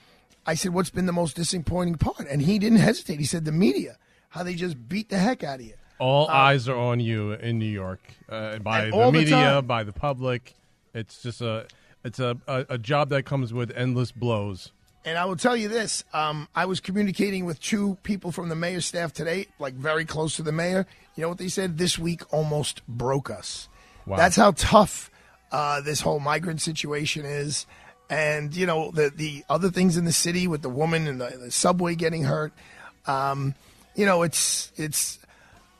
I 0.46 0.54
said, 0.54 0.72
"What's 0.72 0.90
been 0.90 1.06
the 1.06 1.12
most 1.12 1.36
disappointing 1.36 1.96
part?" 1.96 2.26
And 2.28 2.42
he 2.42 2.58
didn't 2.58 2.78
hesitate. 2.78 3.18
He 3.18 3.24
said, 3.26 3.44
"The 3.44 3.52
media, 3.52 3.98
how 4.30 4.42
they 4.42 4.54
just 4.54 4.88
beat 4.88 5.08
the 5.10 5.18
heck 5.18 5.42
out 5.42 5.60
of 5.60 5.66
you." 5.66 5.74
All 5.98 6.28
eyes 6.28 6.68
are 6.68 6.76
on 6.76 7.00
you 7.00 7.32
in 7.32 7.58
New 7.58 7.66
York 7.66 8.00
uh, 8.28 8.58
by 8.58 8.86
the 8.86 8.92
all 8.92 9.10
the 9.10 9.18
media, 9.18 9.62
by 9.62 9.82
the 9.82 9.92
public. 9.92 10.54
It's 10.94 11.22
just 11.22 11.40
a 11.40 11.66
it's 12.04 12.18
a, 12.18 12.36
a, 12.46 12.66
a 12.70 12.78
job 12.78 13.08
that 13.10 13.24
comes 13.24 13.52
with 13.52 13.70
endless 13.76 14.12
blows. 14.12 14.72
And 15.04 15.16
I 15.16 15.24
will 15.24 15.36
tell 15.36 15.56
you 15.56 15.68
this: 15.68 16.04
um, 16.12 16.48
I 16.54 16.66
was 16.66 16.80
communicating 16.80 17.44
with 17.44 17.60
two 17.60 17.96
people 18.02 18.32
from 18.32 18.48
the 18.48 18.56
mayor's 18.56 18.86
staff 18.86 19.12
today, 19.12 19.46
like 19.58 19.74
very 19.74 20.04
close 20.04 20.36
to 20.36 20.42
the 20.42 20.52
mayor. 20.52 20.86
You 21.16 21.22
know 21.22 21.28
what 21.28 21.38
they 21.38 21.48
said? 21.48 21.78
This 21.78 21.98
week 21.98 22.22
almost 22.32 22.86
broke 22.86 23.30
us. 23.30 23.68
Wow. 24.06 24.16
That's 24.16 24.36
how 24.36 24.52
tough 24.52 25.10
uh, 25.50 25.80
this 25.80 26.00
whole 26.00 26.20
migrant 26.20 26.60
situation 26.60 27.24
is. 27.24 27.66
And 28.10 28.54
you 28.54 28.66
know 28.66 28.90
the 28.90 29.10
the 29.14 29.44
other 29.48 29.70
things 29.70 29.96
in 29.96 30.04
the 30.04 30.12
city 30.12 30.46
with 30.46 30.62
the 30.62 30.70
woman 30.70 31.06
and 31.06 31.20
the, 31.20 31.38
the 31.44 31.50
subway 31.50 31.94
getting 31.94 32.24
hurt. 32.24 32.52
Um, 33.06 33.54
you 33.94 34.06
know, 34.06 34.22
it's 34.22 34.72
it's 34.76 35.18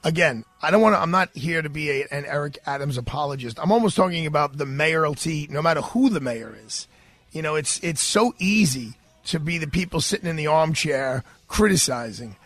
again. 0.05 0.45
I 0.63 0.71
don't 0.71 0.83
want 0.83 0.95
to. 0.95 1.01
I'm 1.01 1.11
not 1.11 1.37
here 1.37 1.63
to 1.63 1.69
be 1.69 1.91
a, 1.91 2.07
an 2.11 2.25
Eric 2.27 2.59
Adams 2.67 2.99
apologist. 2.99 3.59
I'm 3.61 3.73
almost 3.73 3.97
talking 3.97 4.27
about 4.27 4.57
the 4.57 4.67
mayoralty, 4.67 5.49
no 5.51 5.63
matter 5.63 5.81
who 5.81 6.11
the 6.11 6.21
mayor 6.21 6.57
is. 6.65 6.89
You 7.33 7.43
know, 7.43 7.55
it's 7.55 7.79
it's 7.83 8.03
so 8.03 8.35
easy 8.39 8.95
to 9.27 9.39
be 9.39 9.59
the 9.59 9.67
people 9.67 10.01
sitting 10.01 10.29
in 10.29 10.37
the 10.37 10.47
armchair 10.47 11.23
criticizing. 11.47 12.37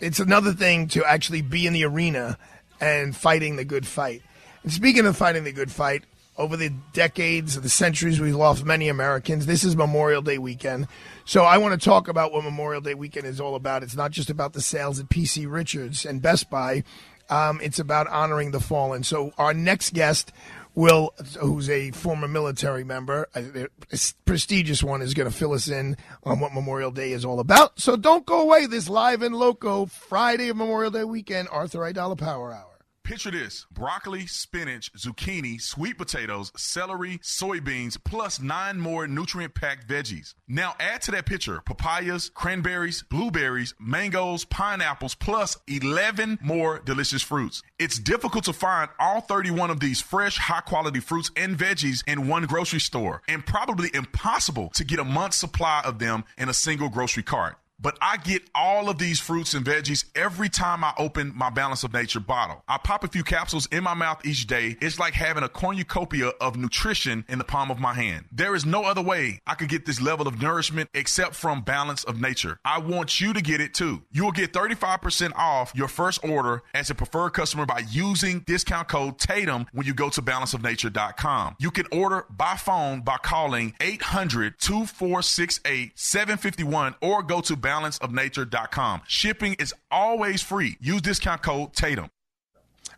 It's 0.00 0.20
another 0.20 0.52
thing 0.52 0.88
to 0.88 1.04
actually 1.04 1.42
be 1.42 1.66
in 1.66 1.72
the 1.72 1.84
arena 1.84 2.38
and 2.80 3.16
fighting 3.16 3.56
the 3.56 3.64
good 3.64 3.86
fight. 3.86 4.22
And 4.62 4.72
speaking 4.72 5.06
of 5.06 5.16
fighting 5.16 5.44
the 5.44 5.52
good 5.52 5.70
fight, 5.70 6.04
over 6.38 6.56
the 6.56 6.70
decades, 6.92 7.60
the 7.60 7.68
centuries, 7.68 8.20
we've 8.20 8.34
lost 8.34 8.64
many 8.64 8.88
Americans. 8.88 9.46
This 9.46 9.64
is 9.64 9.76
Memorial 9.76 10.22
Day 10.22 10.38
weekend. 10.38 10.86
So 11.24 11.44
I 11.44 11.58
want 11.58 11.80
to 11.80 11.84
talk 11.84 12.08
about 12.08 12.32
what 12.32 12.44
Memorial 12.44 12.80
Day 12.80 12.94
weekend 12.94 13.26
is 13.26 13.40
all 13.40 13.54
about. 13.54 13.82
It's 13.82 13.96
not 13.96 14.10
just 14.10 14.30
about 14.30 14.52
the 14.52 14.60
sales 14.60 15.00
at 15.00 15.08
PC 15.08 15.50
Richards 15.50 16.04
and 16.04 16.20
Best 16.20 16.50
Buy. 16.50 16.84
Um, 17.30 17.60
it's 17.62 17.78
about 17.78 18.06
honoring 18.08 18.50
the 18.50 18.60
fallen. 18.60 19.02
So 19.02 19.32
our 19.38 19.54
next 19.54 19.94
guest 19.94 20.30
will, 20.74 21.14
who's 21.40 21.70
a 21.70 21.90
former 21.92 22.28
military 22.28 22.84
member, 22.84 23.26
a, 23.34 23.66
a 23.90 23.98
prestigious 24.26 24.84
one, 24.84 25.02
is 25.02 25.14
going 25.14 25.28
to 25.28 25.34
fill 25.34 25.54
us 25.54 25.68
in 25.68 25.96
on 26.22 26.38
what 26.38 26.52
Memorial 26.52 26.90
Day 26.90 27.12
is 27.12 27.24
all 27.24 27.40
about. 27.40 27.80
So 27.80 27.96
don't 27.96 28.26
go 28.26 28.42
away. 28.42 28.66
This 28.66 28.88
live 28.88 29.22
and 29.22 29.34
loco 29.34 29.86
Friday 29.86 30.50
of 30.50 30.56
Memorial 30.58 30.90
Day 30.90 31.04
weekend, 31.04 31.48
Arthur 31.50 31.80
Aidala 31.80 32.16
Power 32.18 32.52
Hour. 32.52 32.75
Picture 33.06 33.30
this 33.30 33.66
broccoli, 33.70 34.26
spinach, 34.26 34.92
zucchini, 34.94 35.60
sweet 35.60 35.96
potatoes, 35.96 36.50
celery, 36.56 37.18
soybeans, 37.18 37.96
plus 38.02 38.40
nine 38.40 38.80
more 38.80 39.06
nutrient 39.06 39.54
packed 39.54 39.86
veggies. 39.86 40.34
Now 40.48 40.74
add 40.80 41.02
to 41.02 41.12
that 41.12 41.24
picture 41.24 41.62
papayas, 41.64 42.28
cranberries, 42.34 43.04
blueberries, 43.04 43.74
mangoes, 43.78 44.44
pineapples, 44.44 45.14
plus 45.14 45.56
11 45.68 46.40
more 46.42 46.80
delicious 46.80 47.22
fruits. 47.22 47.62
It's 47.78 48.00
difficult 48.00 48.42
to 48.46 48.52
find 48.52 48.90
all 48.98 49.20
31 49.20 49.70
of 49.70 49.78
these 49.78 50.00
fresh, 50.00 50.36
high 50.38 50.62
quality 50.62 50.98
fruits 50.98 51.30
and 51.36 51.56
veggies 51.56 52.02
in 52.08 52.26
one 52.26 52.46
grocery 52.46 52.80
store, 52.80 53.22
and 53.28 53.46
probably 53.46 53.88
impossible 53.94 54.70
to 54.70 54.82
get 54.82 54.98
a 54.98 55.04
month's 55.04 55.36
supply 55.36 55.80
of 55.84 56.00
them 56.00 56.24
in 56.36 56.48
a 56.48 56.54
single 56.54 56.88
grocery 56.88 57.22
cart. 57.22 57.56
But 57.78 57.98
I 58.00 58.16
get 58.16 58.42
all 58.54 58.88
of 58.88 58.98
these 58.98 59.20
fruits 59.20 59.52
and 59.54 59.64
veggies 59.64 60.06
every 60.14 60.48
time 60.48 60.82
I 60.82 60.94
open 60.98 61.32
my 61.34 61.50
Balance 61.50 61.84
of 61.84 61.92
Nature 61.92 62.20
bottle. 62.20 62.62
I 62.66 62.78
pop 62.78 63.04
a 63.04 63.08
few 63.08 63.22
capsules 63.22 63.66
in 63.66 63.84
my 63.84 63.94
mouth 63.94 64.24
each 64.24 64.46
day. 64.46 64.76
It's 64.80 64.98
like 64.98 65.12
having 65.14 65.42
a 65.42 65.48
cornucopia 65.48 66.28
of 66.40 66.56
nutrition 66.56 67.24
in 67.28 67.38
the 67.38 67.44
palm 67.44 67.70
of 67.70 67.78
my 67.78 67.92
hand. 67.92 68.26
There 68.32 68.54
is 68.54 68.64
no 68.64 68.84
other 68.84 69.02
way 69.02 69.40
I 69.46 69.54
could 69.54 69.68
get 69.68 69.84
this 69.84 70.00
level 70.00 70.26
of 70.26 70.40
nourishment 70.40 70.88
except 70.94 71.34
from 71.34 71.62
Balance 71.62 72.04
of 72.04 72.20
Nature. 72.20 72.58
I 72.64 72.78
want 72.78 73.20
you 73.20 73.32
to 73.34 73.42
get 73.42 73.60
it 73.60 73.74
too. 73.74 74.02
You 74.10 74.24
will 74.24 74.32
get 74.32 74.52
35% 74.52 75.34
off 75.36 75.72
your 75.74 75.88
first 75.88 76.24
order 76.24 76.62
as 76.72 76.88
a 76.88 76.94
preferred 76.94 77.30
customer 77.30 77.66
by 77.66 77.82
using 77.90 78.40
discount 78.40 78.88
code 78.88 79.18
TATUM 79.18 79.66
when 79.72 79.86
you 79.86 79.92
go 79.92 80.08
to 80.08 80.22
balanceofnature.com. 80.22 81.56
You 81.58 81.70
can 81.70 81.86
order 81.92 82.24
by 82.30 82.56
phone 82.56 83.02
by 83.02 83.18
calling 83.18 83.74
800 83.80 84.58
2468 84.58 85.92
751 85.94 86.94
or 87.02 87.22
go 87.22 87.40
to 87.42 87.56
balanceofnature.com. 87.66 89.02
Shipping 89.08 89.54
is 89.54 89.74
always 89.90 90.40
free. 90.40 90.76
Use 90.80 91.02
discount 91.02 91.42
code 91.42 91.72
TATUM. 91.72 92.08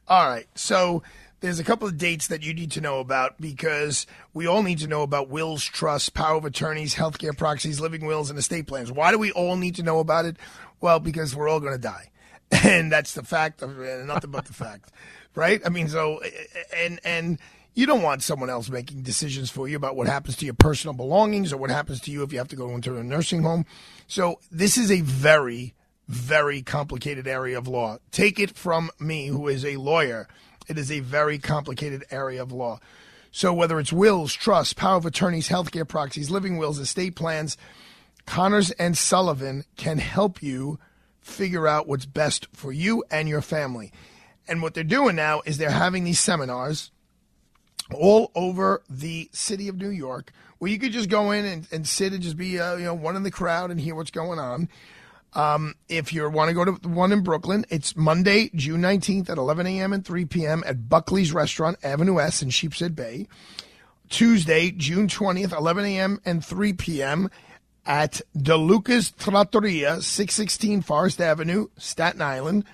All 0.06 0.28
right. 0.28 0.46
So 0.54 1.02
there's 1.40 1.58
a 1.58 1.64
couple 1.64 1.88
of 1.88 1.96
dates 1.96 2.28
that 2.28 2.42
you 2.42 2.52
need 2.52 2.72
to 2.72 2.80
know 2.80 3.00
about 3.00 3.40
because 3.40 4.06
we 4.34 4.46
all 4.46 4.62
need 4.62 4.78
to 4.78 4.86
know 4.86 5.02
about 5.02 5.30
wills, 5.30 5.64
trusts, 5.64 6.10
power 6.10 6.36
of 6.36 6.44
attorneys, 6.44 6.94
healthcare 6.94 7.36
proxies, 7.36 7.80
living 7.80 8.04
wills, 8.04 8.28
and 8.28 8.38
estate 8.38 8.66
plans. 8.66 8.92
Why 8.92 9.10
do 9.10 9.18
we 9.18 9.32
all 9.32 9.56
need 9.56 9.76
to 9.76 9.82
know 9.82 10.00
about 10.00 10.26
it? 10.26 10.36
Well, 10.80 11.00
because 11.00 11.34
we're 11.34 11.48
all 11.48 11.60
going 11.60 11.74
to 11.74 11.78
die. 11.78 12.10
And 12.64 12.90
that's 12.90 13.12
the 13.12 13.22
fact 13.22 13.60
of 13.60 13.78
uh, 13.78 14.04
nothing 14.06 14.30
but 14.30 14.46
the 14.46 14.54
fact, 14.54 14.90
right? 15.34 15.60
I 15.66 15.68
mean, 15.68 15.88
so, 15.88 16.22
and, 16.74 16.98
and, 17.04 17.38
you 17.78 17.86
don't 17.86 18.02
want 18.02 18.24
someone 18.24 18.50
else 18.50 18.68
making 18.68 19.02
decisions 19.02 19.50
for 19.50 19.68
you 19.68 19.76
about 19.76 19.94
what 19.94 20.08
happens 20.08 20.36
to 20.36 20.44
your 20.44 20.54
personal 20.54 20.94
belongings 20.94 21.52
or 21.52 21.58
what 21.58 21.70
happens 21.70 22.00
to 22.00 22.10
you 22.10 22.24
if 22.24 22.32
you 22.32 22.38
have 22.38 22.48
to 22.48 22.56
go 22.56 22.70
into 22.70 22.96
a 22.96 23.04
nursing 23.04 23.44
home. 23.44 23.64
So 24.08 24.40
this 24.50 24.76
is 24.76 24.90
a 24.90 25.02
very, 25.02 25.74
very 26.08 26.60
complicated 26.60 27.28
area 27.28 27.56
of 27.56 27.68
law. 27.68 27.98
Take 28.10 28.40
it 28.40 28.50
from 28.50 28.90
me, 28.98 29.28
who 29.28 29.46
is 29.46 29.64
a 29.64 29.76
lawyer. 29.76 30.26
It 30.66 30.76
is 30.76 30.90
a 30.90 30.98
very 30.98 31.38
complicated 31.38 32.02
area 32.10 32.42
of 32.42 32.50
law. 32.50 32.80
So 33.30 33.54
whether 33.54 33.78
it's 33.78 33.92
wills, 33.92 34.34
trusts, 34.34 34.72
power 34.72 34.96
of 34.96 35.06
attorneys, 35.06 35.48
healthcare 35.48 35.86
proxies, 35.86 36.30
living 36.30 36.56
wills, 36.56 36.80
estate 36.80 37.14
plans, 37.14 37.56
Connors 38.26 38.72
and 38.72 38.98
Sullivan 38.98 39.64
can 39.76 39.98
help 39.98 40.42
you 40.42 40.80
figure 41.20 41.68
out 41.68 41.86
what's 41.86 42.06
best 42.06 42.48
for 42.52 42.72
you 42.72 43.04
and 43.08 43.28
your 43.28 43.40
family. 43.40 43.92
And 44.48 44.62
what 44.62 44.74
they're 44.74 44.82
doing 44.82 45.14
now 45.14 45.42
is 45.46 45.58
they're 45.58 45.70
having 45.70 46.02
these 46.02 46.18
seminars 46.18 46.90
all 47.94 48.30
over 48.34 48.82
the 48.88 49.28
city 49.32 49.68
of 49.68 49.76
New 49.76 49.90
York, 49.90 50.32
where 50.58 50.70
you 50.70 50.78
could 50.78 50.92
just 50.92 51.08
go 51.08 51.30
in 51.30 51.44
and, 51.44 51.68
and 51.72 51.86
sit 51.86 52.12
and 52.12 52.22
just 52.22 52.36
be 52.36 52.58
uh, 52.58 52.76
you 52.76 52.84
know 52.84 52.94
one 52.94 53.16
in 53.16 53.22
the 53.22 53.30
crowd 53.30 53.70
and 53.70 53.80
hear 53.80 53.94
what's 53.94 54.10
going 54.10 54.38
on. 54.38 54.68
Um, 55.34 55.74
if 55.88 56.12
you 56.12 56.28
want 56.30 56.48
to 56.48 56.54
go 56.54 56.64
to 56.64 56.88
one 56.88 57.12
in 57.12 57.22
Brooklyn, 57.22 57.66
it's 57.68 57.94
Monday, 57.94 58.50
June 58.54 58.80
19th 58.80 59.28
at 59.28 59.36
11 59.36 59.66
a.m. 59.66 59.92
and 59.92 60.04
3 60.04 60.24
p.m. 60.24 60.64
at 60.66 60.88
Buckley's 60.88 61.32
Restaurant, 61.32 61.76
Avenue 61.82 62.18
S 62.18 62.42
in 62.42 62.48
Sheepshead 62.48 62.96
Bay. 62.96 63.28
Tuesday, 64.08 64.70
June 64.70 65.06
20th, 65.06 65.56
11 65.56 65.84
a.m. 65.84 66.20
and 66.24 66.42
3 66.44 66.72
p.m. 66.72 67.30
at 67.84 68.22
DeLuca's 68.36 69.10
Trattoria, 69.10 70.00
616 70.00 70.82
Forest 70.82 71.20
Avenue, 71.20 71.68
Staten 71.76 72.22
Island. 72.22 72.64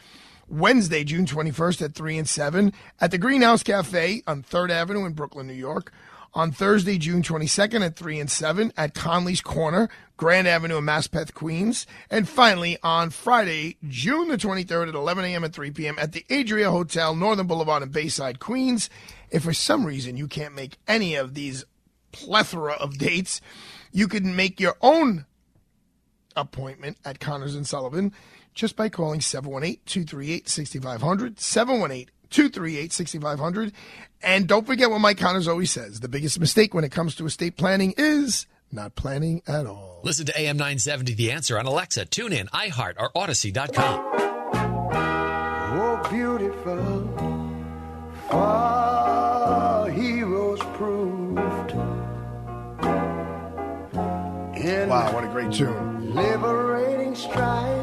Wednesday, 0.49 1.05
June 1.05 1.27
21st 1.27 1.83
at 1.83 1.95
3 1.95 2.19
and 2.19 2.29
7 2.29 2.73
at 3.01 3.11
the 3.11 3.19
Greenhouse 3.19 3.63
Cafe 3.63 4.23
on 4.27 4.43
3rd 4.43 4.71
Avenue 4.71 5.05
in 5.07 5.13
Brooklyn, 5.13 5.47
New 5.47 5.55
York. 5.55 5.93
On 6.37 6.51
Thursday, 6.51 6.99
June 6.99 7.23
22nd 7.23 7.87
at 7.87 7.95
3 7.95 8.19
and 8.19 8.31
7 8.31 8.73
at 8.77 8.93
Conley's 8.93 9.41
Corner, 9.41 9.89
Grand 10.17 10.49
Avenue 10.49 10.79
in 10.79 10.85
Maspeth, 10.85 11.33
Queens. 11.33 11.87
And 12.11 12.29
finally, 12.29 12.77
on 12.83 13.11
Friday, 13.11 13.77
June 13.87 14.29
the 14.29 14.37
23rd 14.37 14.89
at 14.89 14.95
11 14.97 15.25
a.m. 15.27 15.45
and 15.45 15.55
3 15.55 15.71
p.m. 15.71 15.97
at 15.97 16.11
the 16.11 16.25
Adria 16.29 16.73
Hotel, 16.73 17.15
Northern 17.15 17.47
Boulevard 17.47 17.85
in 17.85 17.91
Bayside, 17.91 18.41
Queens. 18.41 18.91
If 19.31 19.45
for 19.45 19.53
some 19.53 19.85
reason 19.85 20.17
you 20.17 20.27
can't 20.27 20.57
make 20.57 20.77
any 20.89 21.15
of 21.15 21.35
these 21.35 21.65
plethora 22.11 22.73
of 22.73 22.99
dates, 22.99 23.41
you 23.93 24.09
can 24.09 24.35
make 24.35 24.59
your 24.59 24.77
own 24.81 25.27
appointment 26.35 26.97
at 27.05 27.21
Connors 27.21 27.55
and 27.55 27.67
Sullivan 27.67 28.13
just 28.55 28.77
by 28.77 28.89
calling 28.89 29.21
718-238-6500, 29.21 31.37
718-238-6500. 32.31 33.73
And 34.23 34.47
don't 34.47 34.67
forget 34.67 34.91
what 34.91 35.01
Mike 35.01 35.19
Connors 35.19 35.49
always 35.49 35.71
says. 35.71 36.01
The 36.01 36.09
biggest 36.09 36.41
mistake 36.41 36.73
when 36.75 36.85
it 36.85 36.93
comes 36.93 37.15
to 37.17 37.27
estate 37.27 37.57
planning 37.57 37.95
is 37.99 38.47
not 38.73 38.95
planning 38.95 39.43
at 39.47 39.67
all. 39.67 40.01
Listen 40.03 40.25
to 40.27 40.41
AM 40.41 40.57
970 40.57 41.15
The 41.15 41.31
Answer 41.33 41.59
on 41.59 41.67
Alexa, 41.67 42.07
TuneIn, 42.07 42.49
iHeart, 42.51 42.95
or 42.99 43.11
Audacy.com. 43.13 44.11
Oh, 45.77 46.09
beautiful, 46.11 47.09
far 48.31 49.91
heroes 49.91 50.61
proved. 50.75 51.73
In 54.57 54.89
Wow, 54.89 55.13
what 55.13 55.25
a 55.25 55.29
great 55.29 55.53
tune. 55.53 56.15
liberating 56.15 57.15
strife. 57.15 57.74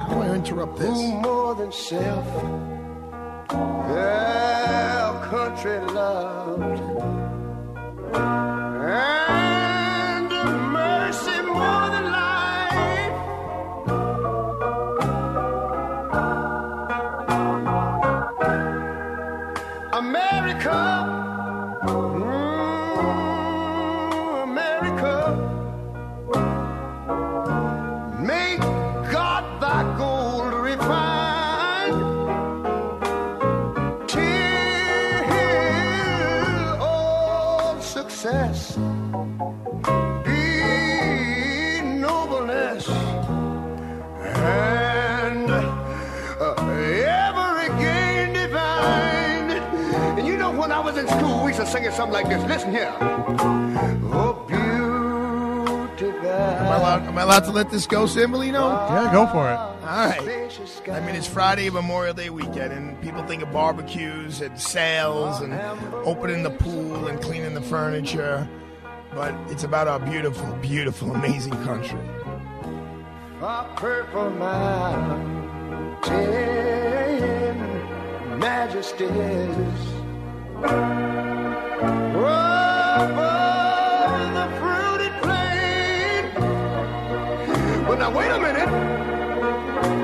How 0.00 0.08
do 0.10 0.14
I 0.22 0.34
interrupt 0.34 0.78
this? 0.78 0.98
More 1.22 1.54
than 1.54 1.72
self, 1.72 2.26
their 3.88 5.12
country. 5.30 5.78
Sing 51.68 51.84
it 51.84 51.92
something 51.92 52.14
like 52.14 52.28
this. 52.28 52.42
Listen 52.44 52.70
here. 52.70 52.94
Oh, 53.00 54.44
beautiful. 54.48 54.68
Am 56.30 56.66
I 56.66 56.76
allowed? 56.76 57.02
Am 57.02 57.18
I 57.18 57.22
allowed 57.22 57.44
to 57.44 57.50
let 57.50 57.70
this 57.70 57.86
go, 57.86 58.04
Sambolino? 58.04 58.88
Yeah, 58.90 59.12
go 59.12 59.26
for 59.26 59.50
it. 59.50 59.56
All 59.56 59.74
right. 59.82 60.20
I 60.90 61.00
mean, 61.00 61.14
it's 61.14 61.26
Friday, 61.26 61.68
Memorial 61.70 62.14
Day 62.14 62.30
weekend, 62.30 62.72
and 62.72 63.00
people 63.02 63.22
think 63.24 63.42
of 63.42 63.52
barbecues 63.52 64.40
and 64.40 64.58
sales 64.58 65.40
and 65.40 65.52
opening 66.06 66.42
the 66.42 66.50
pool 66.50 67.06
and 67.08 67.20
cleaning 67.20 67.54
the 67.54 67.60
furniture. 67.60 68.48
But 69.14 69.34
it's 69.50 69.64
about 69.64 69.88
our 69.88 69.98
beautiful, 69.98 70.50
beautiful, 70.56 71.14
amazing 71.14 71.54
country. 71.64 72.00
A 73.42 73.66
purple 73.76 74.30
mountain 74.30 75.28
majesties. 78.38 79.88
Over 81.80 81.94
the. 84.34 84.48
But 87.86 87.98
now 88.00 88.10
wait 88.10 88.30
a 88.30 88.38
minute. 88.40 88.68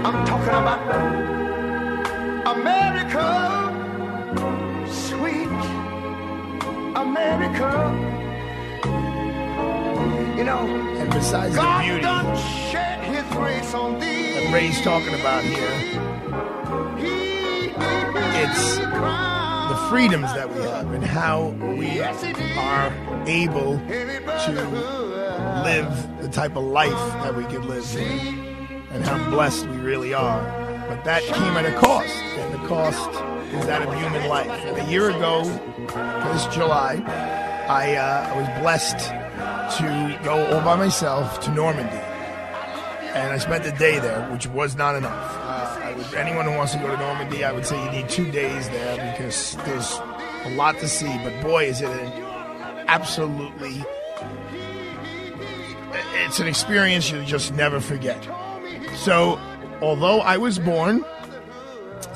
I'm 0.06 0.24
talking 0.24 0.54
about 0.54 0.80
America, 2.56 3.26
sweet 4.88 5.48
America. 6.94 7.70
You 10.38 10.44
know, 10.44 10.60
And 11.00 11.10
besides 11.10 11.56
the 11.56 11.62
beauty 11.82 12.02
done 12.02 12.36
shed 12.70 13.00
His 13.04 13.24
grace 13.36 13.74
on 13.74 13.98
thee. 13.98 14.32
that 14.34 14.52
Ray's 14.54 14.80
talking 14.82 15.14
about 15.14 15.42
here, 15.42 15.74
it's 18.42 18.78
freedoms 19.94 20.34
that 20.34 20.52
we 20.52 20.60
have 20.60 20.90
and 20.92 21.04
how 21.04 21.50
we 21.78 22.00
are 22.00 23.24
able 23.28 23.78
to 23.78 24.52
live 25.62 26.20
the 26.20 26.28
type 26.28 26.56
of 26.56 26.64
life 26.64 26.90
that 27.22 27.32
we 27.32 27.44
could 27.44 27.64
live 27.64 27.88
and 28.90 29.04
how 29.04 29.30
blessed 29.30 29.68
we 29.68 29.76
really 29.76 30.12
are. 30.12 30.42
But 30.88 31.04
that 31.04 31.22
came 31.22 31.56
at 31.56 31.64
a 31.64 31.78
cost, 31.78 32.12
and 32.12 32.54
the 32.54 32.66
cost 32.66 33.08
is 33.54 33.66
that 33.66 33.86
of 33.86 33.94
human 33.94 34.28
life. 34.28 34.50
And 34.50 34.76
a 34.78 34.90
year 34.90 35.10
ago, 35.10 35.44
this 35.44 36.44
July, 36.52 37.00
I, 37.68 37.94
uh, 37.94 38.34
I 38.34 38.40
was 38.40 38.60
blessed 38.62 38.98
to 39.78 40.20
go 40.24 40.44
all 40.46 40.64
by 40.64 40.74
myself 40.74 41.38
to 41.44 41.52
Normandy 41.52 42.00
and 43.14 43.32
I 43.32 43.38
spent 43.38 43.62
the 43.62 43.70
day 43.70 44.00
there, 44.00 44.28
which 44.32 44.48
was 44.48 44.74
not 44.74 44.96
enough. 44.96 45.43
Would, 45.96 46.14
anyone 46.14 46.46
who 46.46 46.52
wants 46.52 46.72
to 46.72 46.78
go 46.78 46.88
to 46.88 46.96
Normandy, 46.96 47.44
I 47.44 47.52
would 47.52 47.66
say 47.66 47.82
you 47.84 47.90
need 47.90 48.08
two 48.08 48.30
days 48.30 48.68
there 48.70 49.12
because 49.12 49.56
there's 49.64 49.98
a 50.44 50.54
lot 50.56 50.78
to 50.78 50.88
see. 50.88 51.16
But 51.18 51.40
boy, 51.42 51.64
is 51.64 51.80
it 51.80 51.90
an 51.90 52.24
absolutely 52.88 53.84
it's 56.24 56.40
an 56.40 56.46
experience 56.46 57.10
you 57.10 57.24
just 57.24 57.52
never 57.54 57.80
forget. 57.80 58.22
So, 58.96 59.38
although 59.80 60.20
I 60.20 60.36
was 60.36 60.58
born 60.58 61.04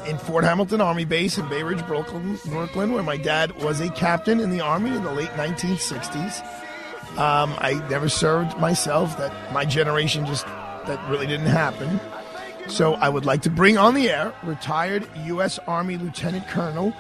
in 0.07 0.19
Fort 0.19 0.45
Hamilton 0.45 0.81
Army 0.81 1.05
Base 1.05 1.39
in 1.39 1.49
Bay 1.49 1.63
Ridge, 1.63 1.87
Brooklyn, 1.87 2.39
Brooklyn, 2.47 2.93
where 2.93 3.03
my 3.03 3.17
dad 3.17 3.63
was 3.63 3.81
a 3.81 3.91
captain 3.91 4.41
in 4.41 4.51
the 4.51 4.61
Army 4.61 4.95
in 4.95 5.03
the 5.03 5.13
late 5.13 5.31
1960s. 5.31 6.41
Um, 7.19 7.55
I 7.59 7.75
never 7.91 8.09
served 8.09 8.59
myself. 8.59 9.17
That 9.19 9.53
my 9.53 9.65
generation 9.65 10.25
just 10.27 10.47
that 10.47 11.05
really 11.09 11.27
didn't 11.27 11.47
happen. 11.47 12.01
So 12.69 12.95
I 12.95 13.09
would 13.09 13.25
like 13.25 13.43
to 13.43 13.51
bring 13.51 13.79
on 13.79 13.95
the 13.95 14.11
air 14.11 14.33
retired 14.45 15.09
U.S. 15.25 15.59
Army 15.67 15.97
Lieutenant 15.97 16.47
Colonel 16.49 16.93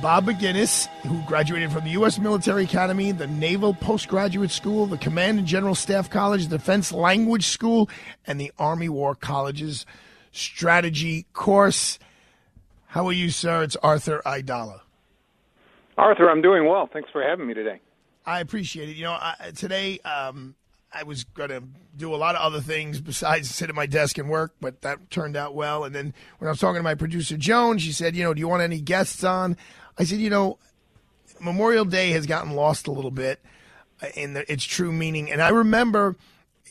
Bob 0.00 0.26
Maginnis, 0.26 0.86
who 1.02 1.20
graduated 1.22 1.72
from 1.72 1.82
the 1.84 1.90
U.S. 1.90 2.20
Military 2.20 2.64
Academy, 2.64 3.10
the 3.10 3.26
Naval 3.26 3.74
Postgraduate 3.74 4.52
School, 4.52 4.86
the 4.86 4.96
Command 4.96 5.38
and 5.38 5.46
General 5.46 5.74
Staff 5.74 6.08
College, 6.08 6.46
the 6.46 6.58
Defense 6.58 6.92
Language 6.92 7.46
School, 7.46 7.90
and 8.26 8.40
the 8.40 8.52
Army 8.58 8.88
War 8.88 9.16
College's 9.16 9.84
strategy 10.30 11.26
course. 11.32 11.98
How 12.86 13.08
are 13.08 13.12
you, 13.12 13.30
sir? 13.30 13.64
It's 13.64 13.76
Arthur 13.76 14.22
Aidala. 14.24 14.82
Arthur, 15.96 16.30
I'm 16.30 16.42
doing 16.42 16.66
well. 16.66 16.88
Thanks 16.92 17.10
for 17.10 17.22
having 17.22 17.48
me 17.48 17.54
today. 17.54 17.80
I 18.24 18.38
appreciate 18.38 18.88
it. 18.88 18.96
You 18.96 19.04
know, 19.04 19.12
I, 19.12 19.50
today 19.56 19.98
um, 20.00 20.54
I 20.92 21.02
was 21.02 21.24
going 21.24 21.50
to 21.50 21.62
do 21.96 22.14
a 22.14 22.16
lot 22.16 22.34
of 22.34 22.40
other 22.40 22.60
things 22.60 23.00
besides 23.00 23.54
sit 23.54 23.68
at 23.68 23.74
my 23.74 23.86
desk 23.86 24.16
and 24.18 24.28
work, 24.30 24.54
but 24.60 24.80
that 24.82 25.10
turned 25.10 25.36
out 25.36 25.54
well. 25.54 25.84
And 25.84 25.94
then 25.94 26.14
when 26.38 26.48
I 26.48 26.50
was 26.50 26.60
talking 26.60 26.78
to 26.78 26.82
my 26.82 26.94
producer, 26.94 27.36
Joan, 27.36 27.78
she 27.78 27.92
said, 27.92 28.16
you 28.16 28.24
know, 28.24 28.32
do 28.32 28.40
you 28.40 28.48
want 28.48 28.62
any 28.62 28.80
guests 28.80 29.22
on? 29.22 29.56
I 29.98 30.04
said, 30.04 30.18
you 30.18 30.30
know, 30.30 30.58
Memorial 31.40 31.84
Day 31.84 32.10
has 32.10 32.26
gotten 32.26 32.52
lost 32.52 32.86
a 32.86 32.90
little 32.90 33.10
bit 33.10 33.40
in 34.14 34.34
the, 34.34 34.50
its 34.50 34.64
true 34.64 34.92
meaning. 34.92 35.30
And 35.30 35.42
I 35.42 35.50
remember, 35.50 36.16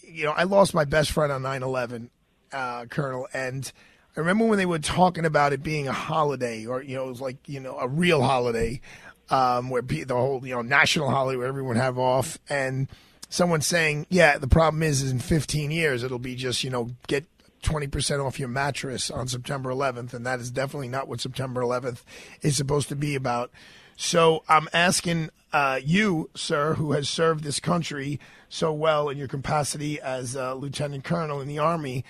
you 0.01 0.25
know, 0.25 0.31
I 0.31 0.43
lost 0.43 0.73
my 0.73 0.85
best 0.85 1.11
friend 1.11 1.31
on 1.31 1.43
9 1.43 1.61
11, 1.61 2.09
uh, 2.51 2.85
Colonel, 2.85 3.27
and 3.33 3.71
I 4.15 4.19
remember 4.19 4.45
when 4.45 4.57
they 4.57 4.65
were 4.65 4.79
talking 4.79 5.25
about 5.25 5.53
it 5.53 5.61
being 5.61 5.87
a 5.87 5.93
holiday 5.93 6.65
or, 6.65 6.81
you 6.81 6.95
know, 6.95 7.05
it 7.05 7.09
was 7.09 7.21
like, 7.21 7.37
you 7.47 7.59
know, 7.59 7.77
a 7.77 7.87
real 7.87 8.23
holiday 8.23 8.81
um, 9.29 9.69
where 9.69 9.83
the 9.83 10.05
whole, 10.09 10.45
you 10.45 10.55
know, 10.55 10.63
national 10.63 11.11
holiday 11.11 11.37
where 11.37 11.47
everyone 11.47 11.75
have 11.75 11.99
off. 11.99 12.39
And 12.49 12.87
someone 13.29 13.61
saying, 13.61 14.05
yeah, 14.09 14.37
the 14.37 14.47
problem 14.47 14.83
is, 14.83 15.01
is 15.01 15.11
in 15.11 15.19
15 15.19 15.71
years, 15.71 16.03
it'll 16.03 16.19
be 16.19 16.35
just, 16.35 16.63
you 16.63 16.69
know, 16.69 16.89
get 17.07 17.25
20% 17.63 18.25
off 18.25 18.39
your 18.39 18.47
mattress 18.47 19.09
on 19.09 19.27
September 19.27 19.69
11th. 19.69 20.13
And 20.13 20.25
that 20.25 20.39
is 20.39 20.51
definitely 20.51 20.87
not 20.87 21.07
what 21.07 21.21
September 21.21 21.61
11th 21.61 22.03
is 22.41 22.55
supposed 22.55 22.89
to 22.89 22.95
be 22.95 23.15
about. 23.15 23.51
So 23.95 24.43
I'm 24.47 24.67
asking 24.73 25.29
uh, 25.51 25.79
you, 25.83 26.29
sir, 26.35 26.75
who 26.75 26.91
has 26.91 27.09
served 27.09 27.43
this 27.43 27.59
country 27.59 28.19
so 28.47 28.71
well 28.71 29.09
in 29.09 29.17
your 29.17 29.27
capacity 29.27 29.99
as 29.99 30.35
a 30.35 30.53
lieutenant 30.53 31.03
colonel 31.03 31.41
in 31.41 31.47
the 31.47 31.59
Army, 31.59 32.05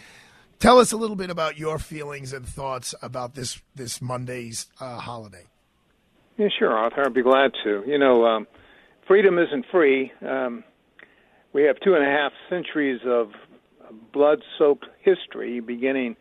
tell 0.59 0.79
us 0.79 0.91
a 0.91 0.97
little 0.97 1.15
bit 1.15 1.29
about 1.29 1.57
your 1.57 1.79
feelings 1.79 2.33
and 2.33 2.45
thoughts 2.45 2.93
about 3.01 3.35
this, 3.35 3.61
this 3.73 4.01
Monday's 4.01 4.67
uh, 4.79 4.97
holiday. 4.97 5.45
Yeah, 6.37 6.49
sure, 6.59 6.71
Arthur. 6.71 7.05
I'd 7.05 7.13
be 7.13 7.23
glad 7.23 7.51
to. 7.63 7.83
You 7.87 7.97
know, 7.97 8.25
um, 8.25 8.47
freedom 9.07 9.39
isn't 9.39 9.65
free. 9.71 10.11
Um, 10.21 10.63
we 11.57 11.63
have 11.63 11.79
two 11.79 11.95
and 11.95 12.03
a 12.03 12.07
half 12.07 12.33
centuries 12.51 13.01
of 13.03 13.31
blood 14.13 14.43
soaked 14.59 14.85
history, 15.01 15.59
beginning, 15.59 16.15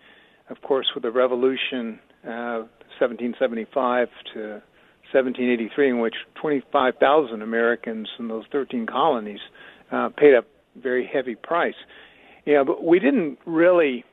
of 0.48 0.62
course, 0.62 0.86
with 0.94 1.02
the 1.02 1.10
Revolution, 1.10 2.00
uh, 2.24 2.64
1775 2.98 4.08
to 4.32 4.40
1783, 5.12 5.90
in 5.90 5.98
which 5.98 6.14
25,000 6.40 7.42
Americans 7.42 8.08
in 8.18 8.28
those 8.28 8.44
13 8.50 8.86
colonies 8.86 9.40
uh, 9.92 10.08
paid 10.16 10.32
a 10.32 10.42
very 10.80 11.06
heavy 11.06 11.34
price. 11.34 11.74
Yeah, 12.46 12.64
but 12.66 12.82
we 12.82 12.98
didn't 12.98 13.38
really 13.44 14.06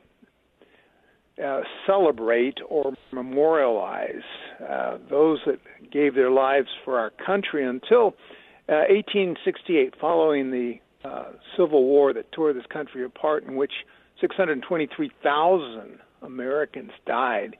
uh, 1.42 1.60
celebrate 1.86 2.58
or 2.68 2.92
memorialize 3.14 4.28
uh, 4.60 4.98
those 5.08 5.38
that 5.46 5.58
gave 5.90 6.14
their 6.14 6.30
lives 6.30 6.68
for 6.84 6.98
our 6.98 7.12
country 7.24 7.66
until 7.66 8.08
uh, 8.68 8.84
1868, 8.90 9.94
following 9.98 10.50
the 10.50 10.80
uh, 11.04 11.32
Civil 11.56 11.84
War 11.84 12.12
that 12.12 12.30
tore 12.32 12.52
this 12.52 12.66
country 12.72 13.04
apart, 13.04 13.44
in 13.44 13.56
which 13.56 13.72
623,000 14.20 15.98
Americans 16.22 16.92
died. 17.06 17.56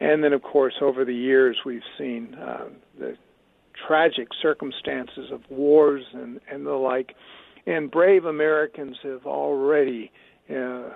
And 0.00 0.24
then, 0.24 0.32
of 0.32 0.42
course, 0.42 0.74
over 0.80 1.04
the 1.04 1.14
years, 1.14 1.58
we've 1.64 1.82
seen 1.96 2.34
uh, 2.34 2.64
the 2.98 3.16
tragic 3.86 4.28
circumstances 4.40 5.30
of 5.30 5.40
wars 5.48 6.02
and, 6.12 6.40
and 6.50 6.66
the 6.66 6.72
like. 6.72 7.14
And 7.66 7.90
brave 7.90 8.24
Americans 8.24 8.96
have 9.04 9.26
already 9.26 10.10
uh, 10.50 10.90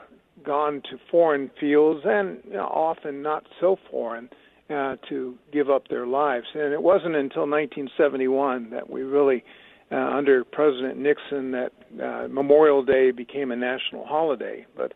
gone 0.45 0.83
to 0.91 0.99
foreign 1.11 1.51
fields 1.61 2.01
and 2.05 2.39
you 2.47 2.55
know, 2.55 2.67
often 2.67 3.23
not 3.23 3.47
so 3.61 3.77
foreign 3.91 4.29
uh, 4.69 4.97
to 5.09 5.37
give 5.53 5.71
up 5.71 5.89
their 5.89 6.07
lives. 6.07 6.47
And 6.55 6.73
it 6.73 6.83
wasn't 6.83 7.15
until 7.15 7.43
1971 7.43 8.71
that 8.71 8.91
we 8.91 9.03
really, 9.03 9.45
uh, 9.91 9.95
under 9.95 10.45
President 10.45 10.99
Nixon, 10.99 11.53
that 11.53 11.73
uh, 12.03 12.29
Memorial 12.29 12.85
Day 12.85 13.11
became 13.11 13.51
a 13.51 13.57
national 13.57 14.05
holiday. 14.05 14.67
But 14.77 14.93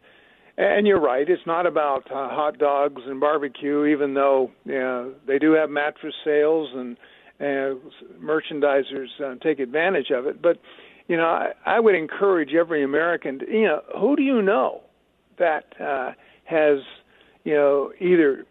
and 0.56 0.86
you're 0.86 1.00
right, 1.00 1.28
it's 1.28 1.46
not 1.46 1.66
about 1.66 2.10
uh, 2.10 2.28
hot 2.28 2.58
dogs 2.58 3.00
and 3.06 3.18
barbecue, 3.20 3.86
even 3.86 4.14
though 4.14 4.50
uh, 4.66 5.16
they 5.26 5.38
do 5.38 5.52
have 5.52 5.70
mattress 5.70 6.14
sales 6.24 6.68
and 6.74 6.96
uh, 7.40 7.78
merchandisers 8.22 9.08
uh, 9.24 9.36
take 9.42 9.58
advantage 9.60 10.10
of 10.10 10.26
it. 10.26 10.42
But 10.42 10.58
you 11.08 11.16
know, 11.16 11.24
I, 11.24 11.52
I 11.64 11.80
would 11.80 11.94
encourage 11.94 12.50
every 12.54 12.84
American. 12.84 13.38
To, 13.38 13.50
you 13.50 13.64
know, 13.64 13.80
who 13.98 14.16
do 14.16 14.22
you 14.22 14.42
know 14.42 14.82
that 15.38 15.64
uh, 15.80 16.12
has 16.44 16.78
you 17.44 17.54
know 17.54 17.92
either 17.98 18.44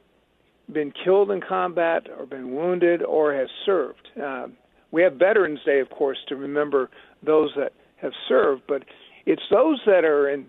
been 0.72 0.92
killed 1.04 1.32
in 1.32 1.42
combat 1.42 2.08
or 2.18 2.26
been 2.26 2.56
wounded 2.56 3.04
or 3.04 3.36
has 3.36 3.50
served? 3.66 4.08
Uh, 4.22 4.48
we 4.92 5.02
have 5.04 5.14
Veterans 5.14 5.60
Day, 5.66 5.80
of 5.80 5.90
course, 5.90 6.18
to 6.28 6.36
remember 6.36 6.90
those 7.26 7.52
that 7.56 7.74
have 8.02 8.14
served, 8.28 8.64
but 8.68 8.84
it's 9.26 9.42
those 9.52 9.80
that 9.86 10.04
are 10.06 10.30
in, 10.30 10.46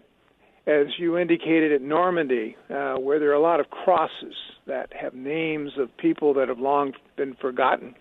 as 0.66 0.87
you 0.98 1.18
indicated 1.18 1.72
at 1.72 1.83
Normandy, 1.83 2.57
uh, 2.70 2.94
where 2.94 3.18
there 3.18 3.31
are 3.31 3.35
a 3.35 3.40
lot 3.40 3.61
of 3.61 3.70
crosses 3.70 4.35
that 4.66 4.92
have 4.98 5.14
names 5.14 5.72
of 5.79 5.94
people 5.96 6.33
that 6.35 6.48
have 6.48 6.59
long 6.59 6.92
been 7.16 7.35
forgotten. 7.40 7.94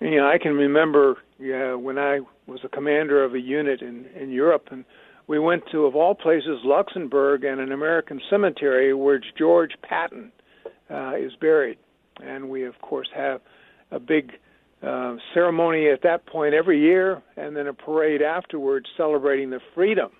And, 0.00 0.12
you 0.12 0.18
know, 0.18 0.28
I 0.28 0.38
can 0.38 0.52
remember 0.54 1.16
when 1.38 1.98
I 1.98 2.20
was 2.46 2.60
a 2.64 2.68
commander 2.68 3.24
of 3.24 3.34
a 3.34 3.40
unit 3.40 3.80
in, 3.80 4.06
in 4.20 4.30
Europe, 4.30 4.68
and 4.70 4.84
we 5.26 5.38
went 5.38 5.62
to, 5.72 5.86
of 5.86 5.96
all 5.96 6.14
places, 6.14 6.60
Luxembourg 6.64 7.44
and 7.44 7.60
an 7.60 7.72
American 7.72 8.20
cemetery 8.28 8.92
where 8.92 9.20
George 9.38 9.72
Patton 9.82 10.30
uh, 10.90 11.16
is 11.16 11.32
buried. 11.40 11.78
And 12.22 12.50
we, 12.50 12.64
of 12.64 12.78
course, 12.82 13.08
have 13.14 13.40
a 13.90 13.98
big 13.98 14.32
uh, 14.86 15.16
ceremony 15.32 15.88
at 15.88 16.02
that 16.02 16.26
point 16.26 16.54
every 16.54 16.80
year, 16.80 17.22
and 17.36 17.56
then 17.56 17.66
a 17.66 17.74
parade 17.74 18.22
afterwards 18.22 18.86
celebrating 18.96 19.50
the 19.50 19.60
freedom 19.74 20.10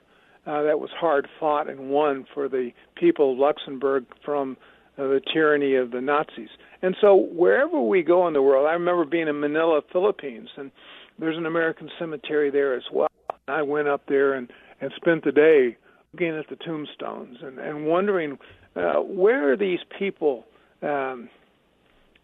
uh, 0.47 0.63
that 0.63 0.79
was 0.79 0.91
hard 0.99 1.29
fought 1.41 1.69
and 1.69 1.91
won 1.91 2.27
for 2.35 2.49
the 2.49 2.71
people 2.97 3.33
of 3.33 3.39
Luxembourg 3.39 4.05
from 4.25 4.57
uh, 4.99 5.03
the 5.03 5.21
tyranny 5.33 5.75
of 5.75 5.91
the 5.91 6.01
Nazis. 6.01 6.49
And 6.83 6.97
so 7.01 7.15
wherever 7.15 7.81
we 7.81 8.03
go 8.03 8.27
in 8.29 8.35
the 8.35 8.43
world, 8.43 8.67
I 8.67 8.73
remember 8.73 9.05
being 9.05 9.29
in 9.29 9.41
Manila, 9.41 9.81
Philippines, 9.93 10.49
and 10.57 10.71
there's 11.19 11.37
an 11.37 11.47
American 11.47 11.91
cemetery 11.99 12.51
there 12.51 12.75
as 12.75 12.83
well. 12.93 13.09
I 13.49 13.63
went 13.63 13.89
up 13.89 14.03
there 14.09 14.35
and 14.35 14.51
and 14.81 14.91
spent 14.97 15.25
the 15.25 15.33
day 15.33 15.77
looking 16.13 16.37
at 16.37 16.49
the 16.49 16.57
tombstones 16.57 17.39
and 17.43 17.59
and 17.59 17.87
wondering 17.87 18.39
uh, 18.77 18.95
where 18.95 19.53
are 19.53 19.57
these 19.57 19.79
people 19.99 20.45
um, 20.83 21.29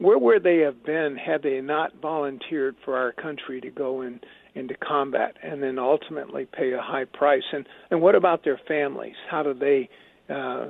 where 0.00 0.18
would 0.18 0.42
they 0.42 0.58
have 0.58 0.82
been 0.82 1.16
had 1.16 1.42
they 1.42 1.60
not 1.60 1.92
volunteered 2.00 2.74
for 2.84 2.96
our 2.96 3.12
country 3.12 3.60
to 3.60 3.70
go 3.70 4.00
in 4.00 4.20
into 4.54 4.74
combat 4.76 5.36
and 5.42 5.62
then 5.62 5.78
ultimately 5.78 6.46
pay 6.46 6.72
a 6.72 6.80
high 6.80 7.04
price? 7.04 7.42
And 7.52 7.66
and 7.90 8.00
what 8.00 8.14
about 8.14 8.42
their 8.42 8.58
families? 8.66 9.16
How 9.30 9.42
do 9.42 9.54
they 9.54 9.88
uh, 10.32 10.68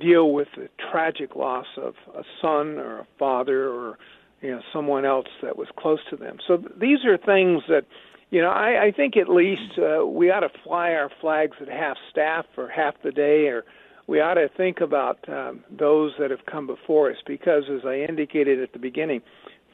deal 0.00 0.32
with 0.32 0.48
the 0.56 0.68
tragic 0.90 1.36
loss 1.36 1.66
of 1.76 1.94
a 2.16 2.22
son 2.40 2.78
or 2.78 3.00
a 3.00 3.06
father 3.18 3.68
or 3.68 3.98
you 4.40 4.50
know 4.50 4.62
someone 4.72 5.04
else 5.04 5.28
that 5.42 5.56
was 5.56 5.68
close 5.78 6.00
to 6.08 6.16
them? 6.16 6.38
So 6.48 6.56
these 6.80 7.04
are 7.04 7.18
things 7.18 7.62
that 7.68 7.84
you 8.30 8.40
know 8.40 8.50
I, 8.50 8.86
I 8.86 8.92
think 8.92 9.18
at 9.18 9.28
least 9.28 9.78
uh, 9.78 10.06
we 10.06 10.30
ought 10.30 10.40
to 10.40 10.50
fly 10.64 10.92
our 10.92 11.10
flags 11.20 11.58
at 11.60 11.68
half 11.68 11.98
staff 12.10 12.46
for 12.54 12.68
half 12.68 12.94
the 13.04 13.12
day 13.12 13.48
or 13.48 13.64
we 14.06 14.20
ought 14.20 14.34
to 14.34 14.48
think 14.56 14.80
about 14.80 15.18
um, 15.28 15.64
those 15.70 16.12
that 16.18 16.30
have 16.30 16.44
come 16.50 16.66
before 16.66 17.10
us 17.10 17.18
because, 17.26 17.64
as 17.72 17.84
I 17.86 18.00
indicated 18.08 18.60
at 18.60 18.72
the 18.72 18.78
beginning, 18.78 19.22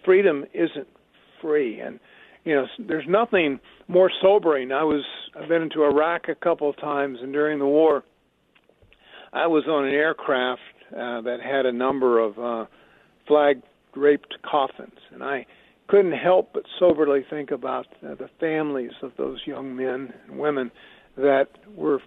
freedom 0.04 0.44
isn't 0.54 0.88
free, 1.40 1.80
and 1.80 1.98
you 2.44 2.54
know 2.54 2.66
there's 2.78 3.06
nothing 3.08 3.60
more 3.88 4.10
sobering. 4.22 4.72
I 4.72 4.84
was 4.84 5.04
I've 5.38 5.48
been 5.48 5.62
into 5.62 5.84
Iraq 5.84 6.28
a 6.28 6.34
couple 6.34 6.68
of 6.68 6.76
times, 6.76 7.18
and 7.22 7.32
during 7.32 7.58
the 7.58 7.66
war, 7.66 8.04
I 9.32 9.46
was 9.46 9.64
on 9.66 9.86
an 9.86 9.94
aircraft 9.94 10.60
uh, 10.92 11.20
that 11.22 11.38
had 11.42 11.66
a 11.66 11.72
number 11.72 12.18
of 12.18 12.38
uh, 12.38 12.66
flag 13.26 13.62
draped 13.94 14.36
coffins, 14.42 14.98
and 15.12 15.22
I 15.22 15.46
couldn't 15.88 16.12
help 16.12 16.50
but 16.52 16.64
soberly 16.78 17.24
think 17.28 17.50
about 17.50 17.86
uh, 18.02 18.14
the 18.14 18.28
families 18.38 18.92
of 19.02 19.12
those 19.16 19.40
young 19.46 19.74
men 19.74 20.12
and 20.26 20.38
women 20.38 20.70
that 21.16 21.48
were 21.74 22.00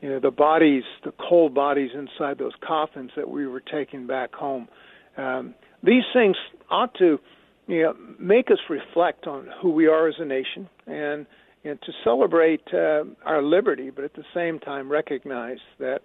you 0.00 0.08
know 0.08 0.20
the 0.20 0.30
bodies, 0.30 0.84
the 1.04 1.12
cold 1.28 1.54
bodies 1.54 1.90
inside 1.94 2.38
those 2.38 2.54
coffins 2.66 3.10
that 3.16 3.28
we 3.28 3.46
were 3.46 3.60
taking 3.60 4.06
back 4.06 4.34
home. 4.34 4.68
Um, 5.16 5.54
these 5.82 6.04
things 6.12 6.36
ought 6.70 6.94
to 6.98 7.18
you 7.66 7.82
know, 7.82 7.96
make 8.18 8.50
us 8.50 8.58
reflect 8.70 9.26
on 9.26 9.48
who 9.60 9.70
we 9.70 9.86
are 9.86 10.08
as 10.08 10.14
a 10.18 10.24
nation 10.24 10.68
and 10.86 11.26
and 11.64 11.80
to 11.82 11.92
celebrate 12.04 12.62
uh, 12.72 13.02
our 13.24 13.42
liberty, 13.42 13.90
but 13.90 14.04
at 14.04 14.14
the 14.14 14.24
same 14.32 14.60
time 14.60 14.88
recognize 14.88 15.58
that 15.78 16.02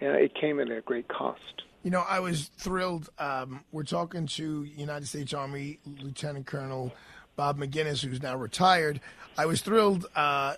know, 0.00 0.14
it 0.14 0.32
came 0.34 0.60
at 0.60 0.70
a 0.70 0.80
great 0.80 1.08
cost. 1.08 1.62
You 1.82 1.90
know, 1.90 2.04
I 2.08 2.20
was 2.20 2.50
thrilled. 2.56 3.10
Um, 3.18 3.64
we're 3.72 3.82
talking 3.82 4.26
to 4.26 4.64
United 4.64 5.06
States 5.06 5.34
Army 5.34 5.78
Lieutenant 5.84 6.46
Colonel 6.46 6.92
Bob 7.36 7.58
Maginnis, 7.58 8.02
who's 8.02 8.22
now 8.22 8.36
retired. 8.36 9.00
I 9.36 9.46
was 9.46 9.60
thrilled 9.60 10.06
uh, 10.14 10.54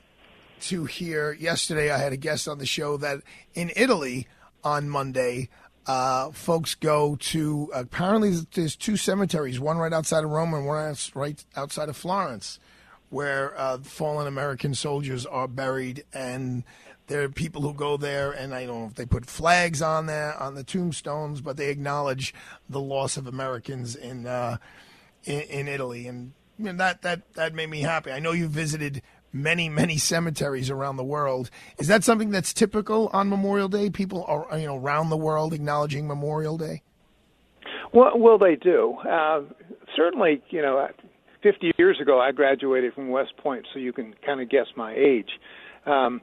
to 0.61 0.85
hear 0.85 1.33
yesterday. 1.33 1.91
I 1.91 1.99
had 1.99 2.13
a 2.13 2.17
guest 2.17 2.49
on 2.49 2.59
the 2.59 2.67
show 2.67 2.97
that 2.99 3.23
in 3.55 3.73
Italy 3.77 4.27
on 4.65 4.89
Monday, 4.89 5.49
uh, 5.87 6.31
folks 6.33 6.75
go 6.75 7.17
to 7.17 7.71
apparently 7.73 8.33
there's 8.55 8.77
two 8.77 8.97
cemeteries, 8.97 9.61
one 9.61 9.79
right 9.79 9.93
outside 9.93 10.25
of 10.25 10.31
Rome 10.31 10.53
and 10.55 10.67
one 10.67 10.97
right 11.15 11.45
outside 11.55 11.89
of 11.89 11.97
Florence, 11.97 12.59
where 13.11 13.59
uh, 13.59 13.79
fallen 13.79 14.27
American 14.27 14.75
soldiers 14.75 15.25
are 15.27 15.47
buried, 15.47 16.05
and 16.13 16.65
there 17.07 17.23
are 17.23 17.29
people 17.29 17.63
who 17.63 17.73
go 17.73 17.97
there, 17.97 18.33
and 18.33 18.53
I 18.53 18.67
don't 18.67 18.81
know 18.81 18.87
if 18.87 18.95
they 18.95 19.07
put 19.07 19.27
flags 19.27 19.81
on 19.81 20.07
there 20.07 20.35
on 20.41 20.55
the 20.55 20.65
tombstones, 20.65 21.41
but 21.41 21.57
they 21.57 21.71
acknowledge 21.71 22.35
the 22.69 22.81
loss 22.81 23.17
of 23.17 23.29
Americans 23.29 23.95
in 23.95 24.27
uh, 24.27 24.57
in, 25.25 25.41
in, 25.43 25.69
Italy, 25.69 26.09
and 26.09 26.33
you 26.59 26.65
know, 26.65 26.73
that 26.73 27.03
that 27.03 27.33
that 27.35 27.55
made 27.55 27.71
me 27.71 27.83
happy. 27.83 28.11
I 28.11 28.19
know 28.19 28.33
you 28.33 28.49
visited 28.49 29.03
many, 29.33 29.69
many 29.69 29.99
cemeteries 29.99 30.71
around 30.71 30.97
the 30.97 31.05
world. 31.05 31.51
Is 31.79 31.89
that 31.89 32.05
something 32.05 32.31
that's 32.31 32.53
typical 32.53 33.11
on 33.13 33.29
Memorial 33.29 33.69
Day? 33.69 33.91
People 33.91 34.25
are, 34.27 34.59
you 34.59 34.67
know, 34.67 34.77
around 34.77 35.11
the 35.11 35.17
world 35.17 35.53
acknowledging 35.53 36.07
Memorial 36.07 36.57
Day. 36.57 36.83
Well, 37.93 38.13
well, 38.19 38.39
they 38.39 38.57
do. 38.57 38.97
Uh, 39.09 39.43
certainly, 39.97 40.43
you 40.51 40.63
know, 40.63 40.89
50 41.43 41.73
years 41.79 41.99
ago, 42.01 42.21
I 42.21 42.33
graduated 42.33 42.95
from 42.95 43.09
West 43.09 43.37
Point, 43.37 43.67
so 43.73 43.79
you 43.79 43.93
can 43.93 44.15
kind 44.25 44.41
of 44.41 44.51
guess 44.51 44.67
my 44.77 44.95
age. 44.95 45.31
Um, 45.87 46.21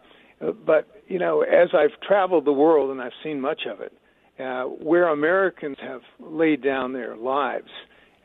but 0.65 0.87
you 1.07 1.19
know, 1.19 1.41
as 1.41 1.69
I've 1.73 1.99
traveled 2.01 2.45
the 2.45 2.53
world 2.53 2.91
and 2.91 3.01
I've 3.01 3.13
seen 3.23 3.39
much 3.39 3.61
of 3.71 3.79
it, 3.81 3.93
uh, 4.39 4.63
where 4.63 5.07
Americans 5.07 5.77
have 5.81 6.01
laid 6.19 6.63
down 6.63 6.93
their 6.93 7.15
lives, 7.15 7.69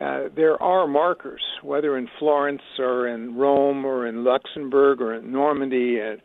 uh, 0.01 0.29
there 0.35 0.63
are 0.63 0.87
markers, 0.87 1.43
whether 1.63 1.97
in 1.97 2.09
Florence 2.19 2.63
or 2.79 3.09
in 3.09 3.37
Rome 3.37 3.85
or 3.85 4.07
in 4.07 4.25
Luxembourg 4.25 5.01
or 5.01 5.15
in 5.15 5.33
Normandy 5.33 5.99
and 5.99 6.21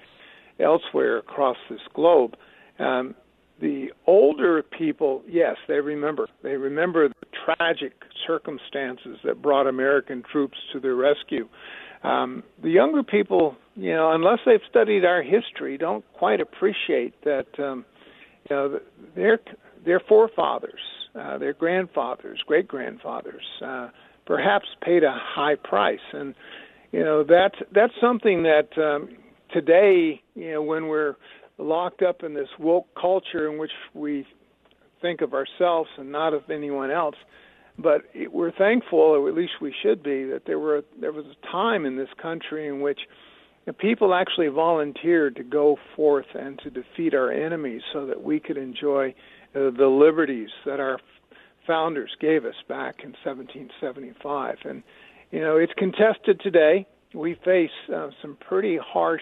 elsewhere 0.59 1.17
across 1.17 1.57
this 1.69 1.79
globe. 1.93 2.35
Um, 2.77 3.15
the 3.59 3.87
older 4.05 4.61
people, 4.61 5.23
yes, 5.27 5.55
they 5.67 5.79
remember. 5.79 6.27
They 6.43 6.55
remember 6.55 7.09
the 7.09 7.15
tragic 7.45 7.93
circumstances 8.27 9.17
that 9.23 9.41
brought 9.41 9.67
American 9.67 10.23
troops 10.31 10.57
to 10.73 10.79
their 10.79 10.95
rescue. 10.95 11.47
Um, 12.03 12.43
the 12.61 12.69
younger 12.69 13.03
people, 13.03 13.55
you 13.75 13.93
know, 13.93 14.11
unless 14.11 14.39
they've 14.45 14.59
studied 14.69 15.05
our 15.05 15.23
history, 15.23 15.77
don't 15.77 16.03
quite 16.13 16.41
appreciate 16.41 17.13
that. 17.23 17.47
Um, 17.57 17.85
you 18.49 18.55
know, 18.55 18.79
their 19.15 19.39
their 19.85 20.01
forefathers 20.01 20.81
uh, 21.19 21.37
their 21.37 21.53
grandfathers, 21.53 22.41
great 22.45 22.67
grandfathers, 22.67 23.43
uh, 23.63 23.89
perhaps 24.25 24.67
paid 24.81 25.03
a 25.03 25.11
high 25.11 25.55
price, 25.55 25.99
and 26.11 26.33
you 26.91 27.03
know 27.03 27.23
that's 27.23 27.55
that's 27.71 27.93
something 28.01 28.43
that 28.43 28.69
um, 28.77 29.09
today, 29.51 30.21
you 30.35 30.51
know, 30.51 30.61
when 30.61 30.87
we're 30.87 31.15
locked 31.57 32.01
up 32.01 32.23
in 32.23 32.33
this 32.33 32.49
woke 32.59 32.87
culture 32.99 33.51
in 33.51 33.57
which 33.57 33.71
we 33.93 34.25
think 35.01 35.21
of 35.21 35.33
ourselves 35.33 35.89
and 35.97 36.11
not 36.11 36.33
of 36.33 36.49
anyone 36.49 36.89
else. 36.91 37.15
But 37.77 38.01
we're 38.31 38.51
thankful, 38.51 38.99
or 38.99 39.27
at 39.27 39.35
least 39.35 39.53
we 39.59 39.73
should 39.81 40.03
be, 40.03 40.25
that 40.25 40.43
there 40.45 40.59
were 40.59 40.83
there 40.99 41.11
was 41.11 41.25
a 41.25 41.51
time 41.51 41.85
in 41.85 41.95
this 41.95 42.09
country 42.21 42.67
in 42.67 42.81
which 42.81 43.01
people 43.79 44.13
actually 44.13 44.49
volunteered 44.49 45.35
to 45.37 45.43
go 45.43 45.77
forth 45.95 46.25
and 46.35 46.59
to 46.59 46.69
defeat 46.69 47.13
our 47.13 47.31
enemies 47.31 47.81
so 47.91 48.05
that 48.05 48.21
we 48.21 48.39
could 48.39 48.57
enjoy 48.57 49.13
the 49.53 49.87
liberties 49.87 50.49
that 50.65 50.79
our 50.79 50.99
founders 51.65 52.11
gave 52.19 52.45
us 52.45 52.55
back 52.67 53.03
in 53.03 53.11
1775. 53.23 54.57
And, 54.65 54.83
you 55.31 55.39
know, 55.39 55.57
it's 55.57 55.73
contested 55.77 56.39
today. 56.41 56.85
We 57.13 57.35
face 57.45 57.71
uh, 57.93 58.09
some 58.21 58.37
pretty 58.47 58.77
harsh 58.77 59.21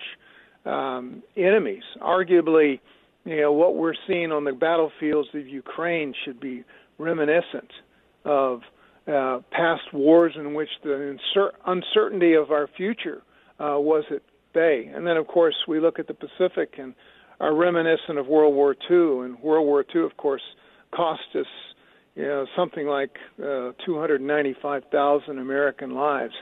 um, 0.65 1.24
enemies. 1.36 1.84
Arguably, 2.02 2.80
you 3.26 3.41
know, 3.41 3.52
what 3.52 3.76
we're 3.76 3.94
seeing 4.08 4.32
on 4.32 4.46
the 4.46 4.54
battlefields 4.54 5.30
of 5.34 5.48
Ukraine 5.48 6.13
should 6.26 6.39
be 6.39 6.63
reminiscent 6.98 7.72
of 8.26 8.62
uh, 9.08 9.39
past 9.52 9.94
wars 9.94 10.34
in 10.36 10.54
which 10.54 10.70
the 10.84 11.17
uncer- 11.36 11.52
uncertainty 11.65 12.34
of 12.34 12.52
our 12.52 12.67
future 12.78 13.22
uh, 13.60 13.78
was 13.78 14.04
at 14.12 14.22
bay. 14.54 14.89
And 14.94 15.06
then, 15.06 15.17
of 15.17 15.28
course, 15.28 15.56
we 15.67 15.80
look 15.80 16.00
at 16.00 16.08
the 16.08 16.13
Pacific 16.13 16.76
and 16.78 16.94
are 17.41 17.54
reminiscent 17.54 18.17
of 18.17 18.27
World 18.27 18.56
War 18.56 18.73
II. 18.89 19.25
And 19.25 19.39
World 19.39 19.65
War 19.65 19.84
II, 19.93 20.04
of 20.04 20.15
course, 20.15 20.43
cost 20.95 21.21
us 21.36 21.47
you 22.15 22.23
know, 22.23 22.45
something 22.56 22.88
like 22.88 23.17
uh, 23.39 23.71
295,000 23.86 25.39
American 25.39 25.91
lives. 25.91 26.34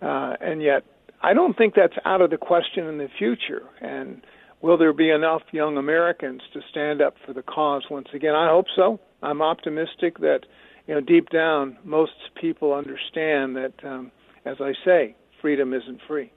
Uh, 0.00 0.34
and 0.40 0.62
yet, 0.62 0.84
I 1.22 1.34
don't 1.34 1.56
think 1.56 1.74
that's 1.74 1.96
out 2.04 2.20
of 2.20 2.30
the 2.30 2.36
question 2.36 2.86
in 2.86 2.98
the 2.98 3.08
future. 3.18 3.62
And 3.80 4.22
will 4.62 4.78
there 4.78 4.92
be 4.92 5.10
enough 5.10 5.42
young 5.52 5.76
Americans 5.76 6.42
to 6.54 6.60
stand 6.70 7.02
up 7.02 7.16
for 7.26 7.32
the 7.32 7.42
cause 7.42 7.84
once 7.90 8.08
again? 8.14 8.34
I 8.34 8.48
hope 8.48 8.66
so. 8.74 9.00
I'm 9.22 9.42
optimistic 9.42 10.18
that, 10.18 10.40
you 10.86 10.94
know, 10.94 11.00
deep 11.00 11.28
down, 11.30 11.76
most 11.84 12.12
people 12.40 12.72
understand 12.72 13.56
that, 13.56 13.74
um, 13.84 14.12
as 14.44 14.56
I 14.60 14.72
say, 14.84 15.16
freedom 15.42 15.74
isn't 15.74 16.00
free. 16.06 16.32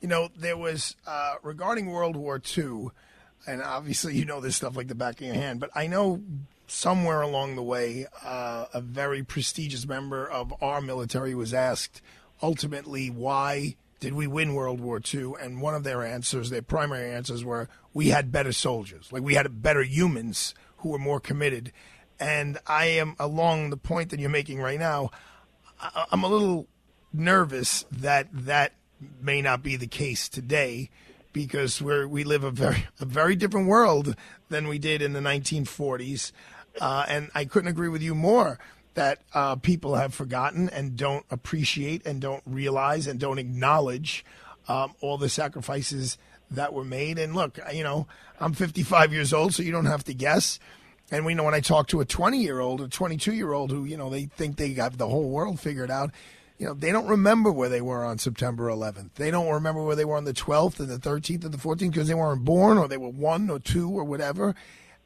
You 0.00 0.08
know, 0.08 0.28
there 0.36 0.56
was 0.56 0.96
uh, 1.06 1.34
regarding 1.42 1.86
World 1.86 2.16
War 2.16 2.40
II, 2.56 2.88
and 3.46 3.62
obviously 3.62 4.16
you 4.16 4.24
know 4.24 4.40
this 4.40 4.56
stuff 4.56 4.76
like 4.76 4.88
the 4.88 4.94
back 4.94 5.20
of 5.20 5.26
your 5.26 5.34
hand, 5.34 5.60
but 5.60 5.70
I 5.74 5.86
know 5.86 6.22
somewhere 6.66 7.22
along 7.22 7.56
the 7.56 7.62
way, 7.62 8.06
uh, 8.24 8.66
a 8.74 8.80
very 8.80 9.22
prestigious 9.22 9.86
member 9.86 10.28
of 10.28 10.52
our 10.62 10.80
military 10.80 11.34
was 11.34 11.54
asked 11.54 12.02
ultimately 12.42 13.08
why 13.08 13.76
did 14.00 14.12
we 14.12 14.26
win 14.26 14.54
World 14.54 14.80
War 14.80 15.00
II? 15.12 15.32
And 15.40 15.62
one 15.62 15.74
of 15.74 15.84
their 15.84 16.02
answers, 16.02 16.50
their 16.50 16.62
primary 16.62 17.12
answers 17.12 17.44
were 17.44 17.68
we 17.94 18.08
had 18.08 18.30
better 18.30 18.52
soldiers, 18.52 19.10
like 19.10 19.22
we 19.22 19.34
had 19.34 19.62
better 19.62 19.82
humans 19.82 20.54
who 20.78 20.90
were 20.90 20.98
more 20.98 21.20
committed. 21.20 21.72
And 22.20 22.58
I 22.66 22.86
am 22.86 23.16
along 23.18 23.70
the 23.70 23.76
point 23.76 24.10
that 24.10 24.20
you're 24.20 24.30
making 24.30 24.60
right 24.60 24.78
now. 24.78 25.10
I'm 26.10 26.24
a 26.24 26.28
little 26.28 26.66
nervous 27.12 27.84
that 27.90 28.28
that 28.32 28.72
may 29.20 29.42
not 29.42 29.62
be 29.62 29.76
the 29.76 29.86
case 29.86 30.28
today 30.28 30.90
because 31.36 31.82
we 31.82 32.06
we 32.06 32.24
live 32.24 32.44
a 32.44 32.50
very 32.50 32.86
a 32.98 33.04
very 33.04 33.36
different 33.36 33.68
world 33.68 34.16
than 34.48 34.68
we 34.68 34.78
did 34.78 35.02
in 35.02 35.12
the 35.12 35.20
1940s. 35.20 36.32
Uh, 36.80 37.04
and 37.06 37.30
I 37.34 37.44
couldn't 37.44 37.68
agree 37.68 37.90
with 37.90 38.02
you 38.02 38.14
more 38.14 38.58
that 38.94 39.18
uh, 39.34 39.56
people 39.56 39.96
have 39.96 40.14
forgotten 40.14 40.70
and 40.70 40.96
don't 40.96 41.26
appreciate 41.30 42.06
and 42.06 42.22
don't 42.22 42.42
realize 42.46 43.06
and 43.06 43.20
don't 43.20 43.38
acknowledge 43.38 44.24
um, 44.66 44.94
all 45.02 45.18
the 45.18 45.28
sacrifices 45.28 46.16
that 46.50 46.72
were 46.72 46.84
made. 46.84 47.18
And 47.18 47.34
look, 47.34 47.58
you 47.70 47.84
know, 47.84 48.06
I'm 48.40 48.54
55 48.54 49.12
years 49.12 49.34
old, 49.34 49.52
so 49.52 49.62
you 49.62 49.72
don't 49.72 49.84
have 49.84 50.04
to 50.04 50.14
guess. 50.14 50.58
And 51.10 51.26
we 51.26 51.34
know 51.34 51.44
when 51.44 51.54
I 51.54 51.60
talk 51.60 51.88
to 51.88 52.00
a 52.00 52.06
20 52.06 52.38
year 52.38 52.60
old 52.60 52.80
or 52.80 52.88
22 52.88 53.34
year 53.34 53.52
old 53.52 53.70
who, 53.70 53.84
you 53.84 53.98
know, 53.98 54.08
they 54.08 54.24
think 54.24 54.56
they 54.56 54.72
have 54.72 54.96
the 54.96 55.08
whole 55.08 55.28
world 55.28 55.60
figured 55.60 55.90
out, 55.90 56.12
you 56.58 56.66
know, 56.66 56.74
they 56.74 56.90
don't 56.90 57.06
remember 57.06 57.52
where 57.52 57.68
they 57.68 57.80
were 57.80 58.04
on 58.04 58.18
September 58.18 58.68
11th. 58.68 59.14
They 59.14 59.30
don't 59.30 59.52
remember 59.52 59.82
where 59.82 59.96
they 59.96 60.04
were 60.04 60.16
on 60.16 60.24
the 60.24 60.32
12th 60.32 60.80
and 60.80 60.88
the 60.88 60.98
13th 60.98 61.44
and 61.44 61.52
the 61.52 61.58
14th 61.58 61.92
because 61.92 62.08
they 62.08 62.14
weren't 62.14 62.44
born 62.44 62.78
or 62.78 62.88
they 62.88 62.96
were 62.96 63.10
one 63.10 63.50
or 63.50 63.58
two 63.58 63.90
or 63.90 64.04
whatever. 64.04 64.54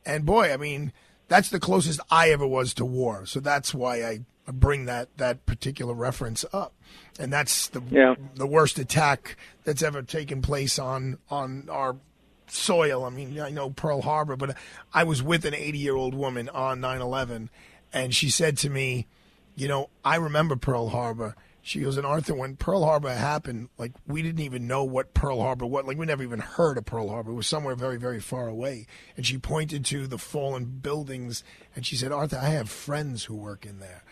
And 0.06 0.24
boy, 0.24 0.52
I 0.52 0.56
mean, 0.56 0.92
that's 1.28 1.50
the 1.50 1.60
closest 1.60 2.00
I 2.10 2.30
ever 2.30 2.46
was 2.46 2.72
to 2.74 2.84
war. 2.84 3.26
So 3.26 3.40
that's 3.40 3.74
why 3.74 4.04
I 4.04 4.20
bring 4.52 4.86
that, 4.86 5.16
that 5.16 5.46
particular 5.46 5.94
reference 5.94 6.44
up. 6.52 6.74
And 7.18 7.32
that's 7.32 7.68
the 7.68 7.82
yeah. 7.90 8.14
the 8.34 8.46
worst 8.46 8.78
attack 8.78 9.36
that's 9.64 9.82
ever 9.82 10.02
taken 10.02 10.42
place 10.42 10.78
on 10.78 11.18
on 11.30 11.68
our 11.70 11.96
soil. 12.48 13.04
I 13.04 13.10
mean, 13.10 13.38
I 13.38 13.50
know 13.50 13.70
Pearl 13.70 14.02
Harbor, 14.02 14.36
but 14.36 14.56
I 14.92 15.04
was 15.04 15.22
with 15.22 15.44
an 15.44 15.54
80 15.54 15.78
year 15.78 15.96
old 15.96 16.14
woman 16.14 16.48
on 16.48 16.80
9 16.80 17.00
11, 17.00 17.50
and 17.92 18.14
she 18.14 18.30
said 18.30 18.56
to 18.58 18.70
me, 18.70 19.06
You 19.54 19.68
know, 19.68 19.90
I 20.04 20.16
remember 20.16 20.56
Pearl 20.56 20.88
Harbor. 20.88 21.36
She 21.62 21.80
goes, 21.80 21.98
and 21.98 22.06
Arthur, 22.06 22.34
when 22.34 22.56
Pearl 22.56 22.84
Harbor 22.84 23.12
happened, 23.12 23.68
like 23.76 23.92
we 24.06 24.22
didn't 24.22 24.40
even 24.40 24.66
know 24.66 24.82
what 24.82 25.12
Pearl 25.12 25.42
Harbor 25.42 25.66
was. 25.66 25.84
Like 25.84 25.98
we 25.98 26.06
never 26.06 26.22
even 26.22 26.40
heard 26.40 26.78
of 26.78 26.86
Pearl 26.86 27.10
Harbor. 27.10 27.32
It 27.32 27.34
was 27.34 27.46
somewhere 27.46 27.74
very, 27.74 27.98
very 27.98 28.20
far 28.20 28.48
away. 28.48 28.86
And 29.16 29.26
she 29.26 29.36
pointed 29.36 29.84
to 29.86 30.06
the 30.06 30.16
fallen 30.16 30.64
buildings, 30.64 31.44
and 31.76 31.84
she 31.84 31.96
said, 31.96 32.12
Arthur, 32.12 32.38
I 32.38 32.48
have 32.48 32.70
friends 32.70 33.24
who 33.24 33.34
work 33.34 33.66
in 33.66 33.78
there. 33.78 34.04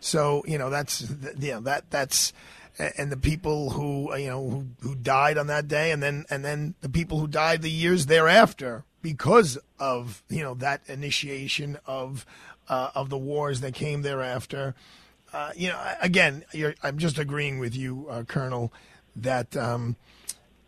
So 0.00 0.44
you 0.46 0.58
know 0.58 0.70
that's 0.70 1.08
you 1.38 1.52
know 1.52 1.60
that 1.60 1.90
that's 1.90 2.32
and 2.78 3.10
the 3.10 3.16
people 3.16 3.70
who 3.70 4.12
uh, 4.12 4.16
you 4.16 4.28
know 4.28 4.48
who, 4.48 4.66
who 4.80 4.94
died 4.94 5.38
on 5.38 5.46
that 5.46 5.68
day, 5.68 5.90
and 5.90 6.02
then 6.02 6.26
and 6.30 6.44
then 6.44 6.74
the 6.80 6.88
people 6.88 7.18
who 7.18 7.26
died 7.26 7.62
the 7.62 7.70
years 7.70 8.06
thereafter 8.06 8.84
because 9.02 9.58
of 9.78 10.22
you 10.28 10.42
know 10.42 10.54
that 10.54 10.82
initiation 10.86 11.78
of 11.86 12.26
uh, 12.68 12.90
of 12.94 13.10
the 13.10 13.18
wars 13.18 13.60
that 13.60 13.74
came 13.74 14.02
thereafter. 14.02 14.74
Uh, 15.32 15.50
you 15.56 15.68
know, 15.68 15.94
again, 16.00 16.44
I'm 16.82 16.98
just 16.98 17.18
agreeing 17.18 17.58
with 17.58 17.76
you, 17.76 18.06
uh, 18.08 18.22
Colonel, 18.22 18.72
that 19.16 19.56
um, 19.56 19.96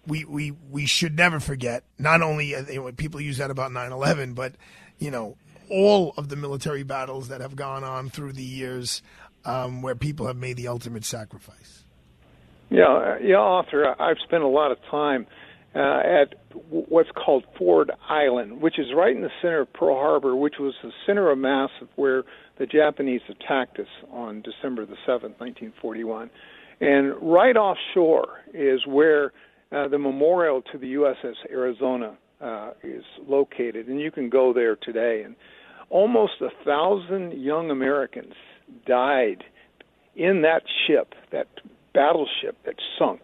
we 0.07 0.25
we 0.25 0.53
we 0.71 0.87
should 0.87 1.17
never 1.17 1.41
forget. 1.41 1.85
Not 1.99 2.23
only 2.23 2.55
uh, 2.55 2.91
people 2.97 3.21
use 3.21 3.39
that 3.39 3.51
about 3.51 3.71
9/11, 3.71 4.35
but 4.35 4.55
you 4.99 5.11
know 5.11 5.37
all 5.71 6.15
of 6.17 6.29
the 6.29 6.37
military 6.37 6.83
battles 6.83 7.29
that 7.29 7.41
have 7.41 7.55
gone 7.55 7.85
on 7.85 8.09
through 8.09 8.33
the 8.33 8.43
years, 8.43 9.03
um, 9.45 9.83
where 9.83 9.95
people 9.95 10.27
have 10.27 10.37
made 10.37 10.57
the 10.57 10.69
ultimate 10.69 11.05
sacrifice. 11.05 11.85
Yeah, 12.71 12.85
uh, 12.85 13.19
yeah, 13.23 13.37
Arthur. 13.37 14.01
I've 14.01 14.19
spent 14.25 14.43
a 14.43 14.49
lot 14.49 14.73
of 14.73 14.79
time 14.91 15.27
uh, 15.75 16.01
at 16.05 16.35
what's 16.71 17.11
called 17.11 17.45
Ford 17.57 17.91
Island, 18.09 18.61
which 18.61 18.79
is 18.79 18.87
right 18.95 19.15
in 19.15 19.23
the 19.23 19.31
center 19.43 19.61
of 19.61 19.73
Pearl 19.73 19.97
Harbor, 19.97 20.35
which 20.35 20.55
was 20.59 20.75
the 20.83 20.91
center 21.07 21.31
of 21.31 21.39
mass 21.39 21.71
of 21.81 21.89
where 21.97 22.25
the 22.59 22.67
Japanese 22.67 23.21
attacked 23.29 23.79
us 23.79 23.87
on 24.11 24.43
December 24.43 24.87
the 24.87 24.97
7th, 25.07 25.39
1941. 25.39 26.31
And 26.81 27.15
right 27.21 27.57
offshore 27.57 28.41
is 28.55 28.87
where 28.87 29.33
uh, 29.71 29.89
the 29.89 29.99
memorial 29.99 30.63
to 30.73 30.79
the 30.79 30.95
USS 30.95 31.35
Arizona 31.51 32.17
uh, 32.41 32.71
is 32.83 33.05
located, 33.27 33.89
and 33.89 34.01
you 34.01 34.11
can 34.11 34.31
go 34.31 34.53
there 34.53 34.77
today. 34.77 35.23
And 35.25 35.37
almost 35.91 36.41
a 36.41 36.65
thousand 36.65 37.33
young 37.33 37.71
Americans 37.71 38.35
died 38.87 39.45
in 40.17 40.43
that 40.43 40.63
ship, 40.87 41.15
that 41.33 41.49
battleship 41.95 42.57
that 42.65 42.77
sunk, 42.99 43.21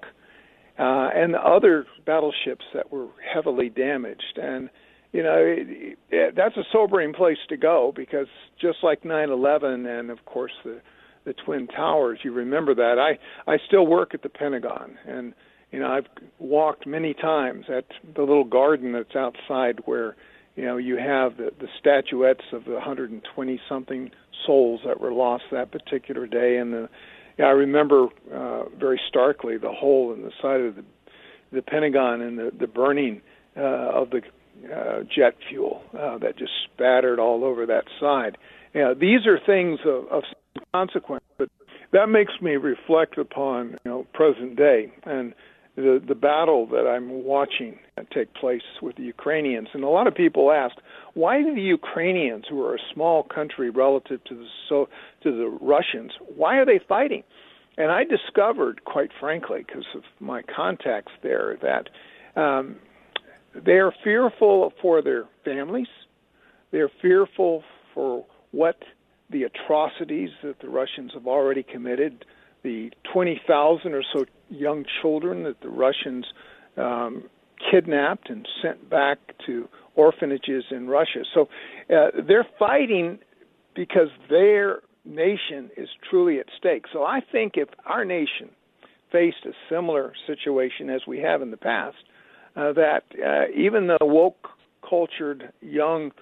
uh, 0.78 1.10
and 1.14 1.36
other 1.36 1.86
battleships 2.04 2.64
that 2.74 2.90
were 2.92 3.08
heavily 3.32 3.68
damaged. 3.68 4.38
And 4.40 4.70
you 5.12 5.22
know 5.22 5.36
it, 5.36 5.96
it, 6.10 6.34
that's 6.36 6.56
a 6.56 6.64
sobering 6.72 7.12
place 7.12 7.38
to 7.48 7.56
go 7.56 7.92
because 7.94 8.26
just 8.60 8.78
like 8.82 9.02
9/11 9.02 9.86
and 9.86 10.10
of 10.10 10.24
course 10.24 10.52
the 10.64 10.80
the 11.24 11.32
twin 11.32 11.66
towers, 11.68 12.18
you 12.22 12.32
remember 12.32 12.74
that. 12.74 12.98
I 12.98 13.18
I 13.50 13.58
still 13.66 13.86
work 13.86 14.14
at 14.14 14.22
the 14.22 14.28
Pentagon 14.28 14.98
and 15.06 15.34
you 15.70 15.78
know 15.78 15.90
I've 15.90 16.06
walked 16.38 16.86
many 16.86 17.14
times 17.14 17.66
at 17.68 17.86
the 18.14 18.22
little 18.22 18.44
garden 18.44 18.92
that's 18.92 19.16
outside 19.16 19.80
where 19.84 20.16
you 20.56 20.64
know 20.64 20.76
you 20.76 20.96
have 20.96 21.36
the 21.36 21.50
the 21.58 21.68
statuettes 21.78 22.44
of 22.52 22.64
the 22.64 22.72
120 22.72 23.60
something 23.68 24.10
souls 24.44 24.80
that 24.84 25.00
were 25.00 25.12
lost 25.12 25.44
that 25.52 25.70
particular 25.70 26.26
day 26.26 26.56
and 26.56 26.72
the 26.72 26.88
yeah, 27.38 27.46
I 27.46 27.50
remember 27.50 28.08
uh, 28.32 28.64
very 28.78 29.00
starkly 29.08 29.56
the 29.58 29.72
hole 29.72 30.12
in 30.12 30.22
the 30.22 30.30
side 30.40 30.60
of 30.60 30.76
the 30.76 30.84
the 31.52 31.62
Pentagon 31.62 32.20
and 32.20 32.38
the 32.38 32.50
the 32.58 32.66
burning 32.66 33.22
uh, 33.56 33.60
of 33.60 34.10
the 34.10 34.22
uh, 34.72 35.02
jet 35.14 35.34
fuel 35.48 35.82
uh, 35.98 36.18
that 36.18 36.36
just 36.36 36.52
spattered 36.72 37.18
all 37.18 37.44
over 37.44 37.66
that 37.66 37.84
side. 38.00 38.36
Yeah, 38.74 38.94
these 38.98 39.26
are 39.26 39.38
things 39.44 39.78
of, 39.84 40.08
of 40.08 40.22
consequence, 40.72 41.24
but 41.38 41.48
that 41.92 42.08
makes 42.08 42.32
me 42.40 42.52
reflect 42.56 43.18
upon 43.18 43.76
you 43.84 43.90
know 43.90 44.06
present 44.12 44.56
day 44.56 44.92
and 45.04 45.34
the 45.76 46.02
the 46.06 46.14
battle 46.14 46.66
that 46.68 46.86
I'm 46.86 47.24
watching 47.24 47.78
take 48.12 48.32
place 48.34 48.62
with 48.82 48.96
the 48.96 49.02
Ukrainians. 49.02 49.68
And 49.72 49.82
a 49.82 49.88
lot 49.88 50.06
of 50.06 50.14
people 50.14 50.52
ask, 50.52 50.76
why 51.14 51.42
do 51.42 51.54
the 51.54 51.60
Ukrainians, 51.60 52.44
who 52.48 52.62
are 52.64 52.74
a 52.74 52.78
small 52.92 53.22
country 53.22 53.70
relative 53.70 54.22
to 54.24 54.34
the 54.34 54.46
so 54.68 54.88
to 55.22 55.30
the 55.36 55.48
Russians, 55.60 56.12
why 56.36 56.56
are 56.56 56.66
they 56.66 56.80
fighting? 56.88 57.22
And 57.76 57.90
I 57.90 58.04
discovered, 58.04 58.84
quite 58.84 59.10
frankly, 59.18 59.64
because 59.66 59.86
of 59.96 60.02
my 60.20 60.42
contacts 60.42 61.12
there, 61.22 61.58
that 61.60 62.40
um, 62.40 62.76
they 63.54 63.78
are 63.78 63.92
fearful 64.04 64.72
for 64.80 65.02
their 65.02 65.24
families. 65.44 65.88
They're 66.70 66.90
fearful 67.02 67.64
for 67.92 68.24
what 68.52 68.76
the 69.30 69.44
atrocities 69.44 70.30
that 70.44 70.60
the 70.60 70.68
Russians 70.68 71.12
have 71.14 71.26
already 71.26 71.64
committed, 71.64 72.24
the 72.62 72.90
20,000 73.12 73.92
or 73.92 74.02
so 74.12 74.24
young 74.48 74.84
children 75.00 75.44
that 75.44 75.60
the 75.60 75.68
Russians 75.68 76.26
um, 76.76 77.24
kidnapped 77.70 78.30
and 78.30 78.46
sent 78.62 78.88
back 78.90 79.18
to 79.46 79.68
orphanages 79.94 80.64
in 80.70 80.88
Russia. 80.88 81.20
So 81.32 81.48
uh, 81.90 82.10
they're 82.26 82.46
fighting 82.58 83.18
because 83.74 84.08
their 84.28 84.80
nation 85.04 85.70
is 85.76 85.88
truly 86.08 86.38
at 86.38 86.46
stake. 86.58 86.84
So 86.92 87.04
I 87.04 87.20
think 87.32 87.52
if 87.56 87.68
our 87.86 88.04
nation 88.04 88.50
faced 89.12 89.44
a 89.46 89.52
similar 89.70 90.12
situation 90.26 90.90
as 90.90 91.02
we 91.06 91.20
have 91.20 91.42
in 91.42 91.50
the 91.50 91.56
past, 91.56 91.96
uh, 92.56 92.72
that 92.72 93.02
uh, 93.24 93.52
even 93.56 93.86
the 93.86 93.98
woke 94.00 94.48
cultured 94.88 95.52
young 95.60 96.12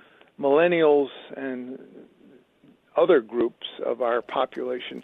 millennials 0.41 1.09
and 1.37 1.79
other 2.97 3.21
groups 3.21 3.67
of 3.85 4.03
our 4.03 4.23
population, 4.23 5.03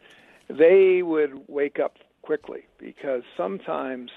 they 0.49 1.03
would 1.03 1.31
wake 1.49 1.79
up 1.83 1.95
quickly 2.23 2.65
because 2.79 3.23
sometimes 3.37 4.11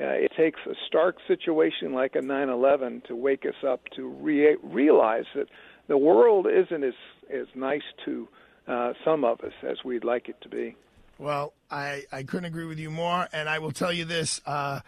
uh, 0.00 0.04
it 0.04 0.32
takes 0.36 0.60
a 0.66 0.74
stark 0.86 1.16
situation 1.28 1.92
like 1.92 2.16
a 2.16 2.20
9/11 2.20 3.04
to 3.04 3.14
wake 3.14 3.44
us 3.46 3.64
up 3.66 3.80
to 3.94 4.08
re- 4.08 4.56
realize 4.62 5.26
that 5.34 5.48
the 5.88 5.98
world 5.98 6.46
isn't 6.46 6.82
as 6.82 6.94
as 7.32 7.46
nice 7.54 7.82
to 8.04 8.28
uh, 8.66 8.92
some 9.04 9.24
of 9.24 9.40
us 9.40 9.52
as 9.62 9.78
we'd 9.84 10.04
like 10.04 10.28
it 10.28 10.40
to 10.40 10.48
be. 10.48 10.76
Well, 11.18 11.52
I, 11.70 12.04
I 12.10 12.22
couldn't 12.22 12.46
agree 12.46 12.64
with 12.64 12.78
you 12.78 12.90
more, 12.90 13.28
and 13.32 13.48
I 13.48 13.58
will 13.58 13.70
tell 13.70 13.92
you 13.92 14.04
this: 14.04 14.40
uh, 14.46 14.80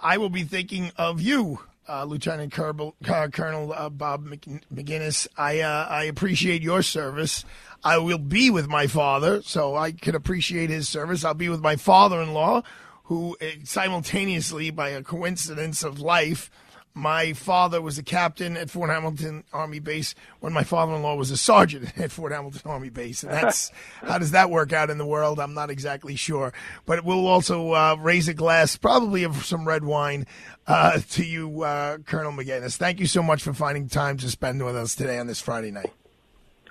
I 0.00 0.18
will 0.18 0.30
be 0.30 0.44
thinking 0.44 0.92
of 0.96 1.20
you, 1.20 1.60
uh, 1.88 2.04
Lieutenant 2.04 2.52
Kerbal, 2.52 2.94
uh, 3.08 3.28
Colonel 3.28 3.72
uh, 3.72 3.88
Bob 3.90 4.26
Maginnis. 4.26 5.26
I 5.36 5.60
I 5.60 6.04
appreciate 6.04 6.62
your 6.62 6.82
service. 6.82 7.44
I 7.84 7.98
will 7.98 8.18
be 8.18 8.50
with 8.50 8.68
my 8.68 8.86
father, 8.86 9.42
so 9.42 9.76
I 9.76 9.92
can 9.92 10.14
appreciate 10.14 10.70
his 10.70 10.88
service. 10.88 11.24
I'll 11.24 11.34
be 11.34 11.48
with 11.48 11.60
my 11.60 11.76
father-in-law, 11.76 12.62
who 13.04 13.36
uh, 13.40 13.46
simultaneously, 13.64 14.70
by 14.70 14.90
a 14.90 15.02
coincidence 15.02 15.82
of 15.82 16.00
life, 16.00 16.50
my 16.98 17.32
father 17.32 17.80
was 17.80 17.96
a 17.96 18.02
captain 18.02 18.56
at 18.56 18.70
Fort 18.70 18.90
Hamilton 18.90 19.44
Army 19.52 19.78
Base 19.78 20.16
when 20.40 20.52
my 20.52 20.64
father-in-law 20.64 21.14
was 21.14 21.30
a 21.30 21.36
sergeant 21.36 21.96
at 21.98 22.10
Fort 22.10 22.32
Hamilton 22.32 22.62
Army 22.64 22.90
Base. 22.90 23.22
And 23.22 23.32
that's 23.32 23.70
how 24.02 24.18
does 24.18 24.32
that 24.32 24.50
work 24.50 24.72
out 24.72 24.90
in 24.90 24.98
the 24.98 25.06
world? 25.06 25.38
I'm 25.38 25.54
not 25.54 25.70
exactly 25.70 26.16
sure. 26.16 26.52
But 26.86 27.04
we'll 27.04 27.28
also 27.28 27.72
uh, 27.72 27.96
raise 28.00 28.26
a 28.26 28.34
glass, 28.34 28.76
probably 28.76 29.22
of 29.22 29.44
some 29.44 29.66
red 29.66 29.84
wine, 29.84 30.26
uh, 30.66 31.00
to 31.10 31.24
you, 31.24 31.62
uh, 31.62 31.98
Colonel 31.98 32.32
Maginnis. 32.32 32.76
Thank 32.76 32.98
you 32.98 33.06
so 33.06 33.22
much 33.22 33.42
for 33.42 33.54
finding 33.54 33.88
time 33.88 34.16
to 34.18 34.28
spend 34.28 34.64
with 34.64 34.76
us 34.76 34.96
today 34.96 35.18
on 35.18 35.28
this 35.28 35.40
Friday 35.40 35.70
night. 35.70 35.92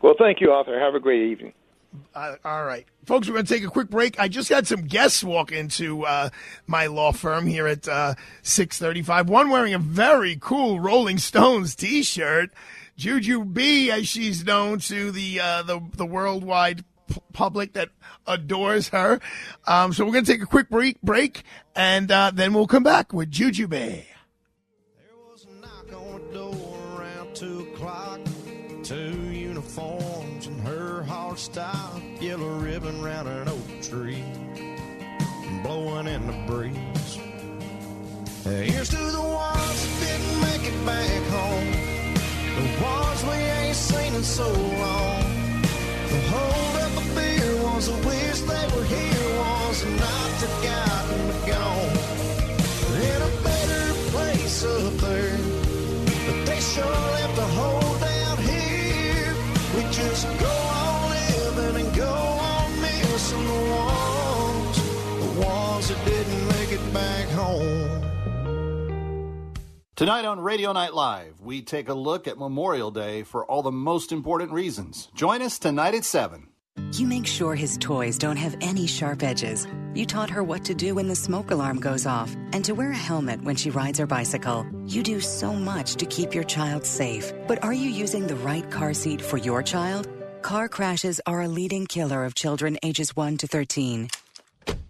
Well, 0.02 0.16
thank 0.18 0.42
you, 0.42 0.52
Arthur. 0.52 0.80
Have 0.80 0.96
a 0.96 1.00
great 1.00 1.24
evening. 1.32 1.54
Uh, 2.14 2.36
all 2.44 2.66
right, 2.66 2.86
folks, 3.06 3.28
we're 3.28 3.34
going 3.34 3.46
to 3.46 3.54
take 3.54 3.64
a 3.64 3.70
quick 3.70 3.90
break. 3.90 4.20
I 4.20 4.28
just 4.28 4.50
had 4.50 4.68
some 4.68 4.82
guests 4.82 5.24
walk 5.24 5.52
into 5.52 6.06
uh, 6.06 6.30
my 6.68 6.86
law 6.88 7.12
firm 7.12 7.48
here 7.48 7.66
at 7.66 7.88
uh, 7.88 8.16
six 8.44 8.78
thirty-five. 8.78 9.30
One 9.30 9.50
wearing 9.50 9.74
a 9.74 9.80
very 9.80 10.38
cool 10.40 10.80
Rolling 10.80 11.18
Stones 11.18 11.76
T-shirt. 11.76 12.52
Juju 12.98 13.46
B, 13.46 13.90
as 13.92 14.08
she's 14.08 14.44
known 14.44 14.80
to 14.80 15.12
the 15.12 15.40
uh, 15.40 15.64
the 15.64 15.82
the 15.96 16.06
worldwide 16.06 16.84
p- 17.08 17.22
public 17.32 17.74
that 17.74 17.90
adores 18.26 18.90
her. 18.90 19.20
Um, 19.66 19.94
so 19.94 20.04
we're 20.06 20.14
going 20.14 20.26
to 20.26 20.32
take 20.32 20.42
a 20.42 20.48
quick 20.48 20.70
break, 20.70 21.02
break, 21.02 21.44
and 21.76 22.12
uh, 22.12 22.32
then 22.34 22.54
we'll 22.54 22.68
come 22.68 22.84
back 22.84 23.14
with 23.14 23.32
Juju 23.32 23.68
B. 23.68 24.06
Uniforms 29.78 30.48
and 30.48 30.60
her 30.62 31.04
hard 31.04 31.38
style. 31.38 32.02
Yellow 32.20 32.58
ribbon 32.58 33.00
round 33.02 33.28
an 33.28 33.48
oak 33.48 33.82
tree. 33.82 34.24
Blowing 35.62 36.08
in 36.08 36.26
the 36.26 36.34
breeze. 36.48 37.20
Here's 38.44 38.90
to 38.90 38.98
the 38.98 39.22
ones 39.22 39.80
that 39.84 40.00
didn't 40.02 40.42
make 40.42 40.64
it 40.72 40.86
back 40.86 41.24
home. 41.30 41.72
The 42.58 42.84
ones 42.84 43.24
we 43.24 43.38
ain't 43.60 43.76
seen 43.76 44.16
in 44.16 44.24
so 44.24 44.50
long. 44.50 45.22
The 46.10 46.22
hold 46.34 46.76
up 46.82 46.94
a 46.98 47.16
beer 47.16 47.64
was 47.64 47.88
a 47.88 47.96
wish 48.08 48.40
they 48.42 48.66
were 48.76 48.86
here. 48.86 49.40
Was 49.40 49.86
not 49.86 50.30
forgotten 50.42 51.27
Tonight 69.98 70.26
on 70.26 70.40
Radio 70.40 70.74
Night 70.74 70.94
Live, 70.94 71.42
we 71.42 71.64
take 71.64 71.90
a 71.90 71.94
look 71.96 72.28
at 72.28 72.38
Memorial 72.38 72.92
Day 72.92 73.24
for 73.24 73.44
all 73.46 73.64
the 73.64 73.72
most 73.72 74.12
important 74.12 74.52
reasons. 74.52 75.08
Join 75.16 75.42
us 75.42 75.58
tonight 75.58 75.96
at 75.96 76.06
7. 76.06 76.48
You 76.92 77.08
make 77.08 77.26
sure 77.26 77.56
his 77.56 77.80
toys 77.80 78.20
don't 78.20 78.38
have 78.38 78.56
any 78.62 78.86
sharp 78.86 79.24
edges. 79.24 79.66
You 79.96 80.06
taught 80.06 80.30
her 80.30 80.44
what 80.44 80.64
to 80.66 80.76
do 80.76 80.94
when 80.94 81.08
the 81.08 81.16
smoke 81.16 81.50
alarm 81.50 81.80
goes 81.80 82.06
off 82.06 82.32
and 82.54 82.64
to 82.66 82.76
wear 82.76 82.92
a 82.92 82.96
helmet 82.96 83.42
when 83.42 83.56
she 83.56 83.72
rides 83.72 83.98
her 83.98 84.06
bicycle. 84.06 84.68
You 84.86 85.02
do 85.02 85.20
so 85.20 85.52
much 85.52 85.96
to 85.96 86.06
keep 86.06 86.36
your 86.36 86.44
child 86.44 86.86
safe. 86.86 87.34
But 87.48 87.64
are 87.64 87.74
you 87.74 87.90
using 87.90 88.28
the 88.28 88.36
right 88.36 88.70
car 88.70 88.94
seat 88.94 89.20
for 89.20 89.38
your 89.38 89.64
child? 89.64 90.08
Car 90.44 90.70
crashes 90.70 91.20
are 91.26 91.42
a 91.42 91.48
leading 91.48 91.88
killer 91.88 92.24
of 92.24 92.36
children 92.36 92.78
ages 92.84 93.16
1 93.16 93.38
to 93.38 93.48
13. 93.48 94.10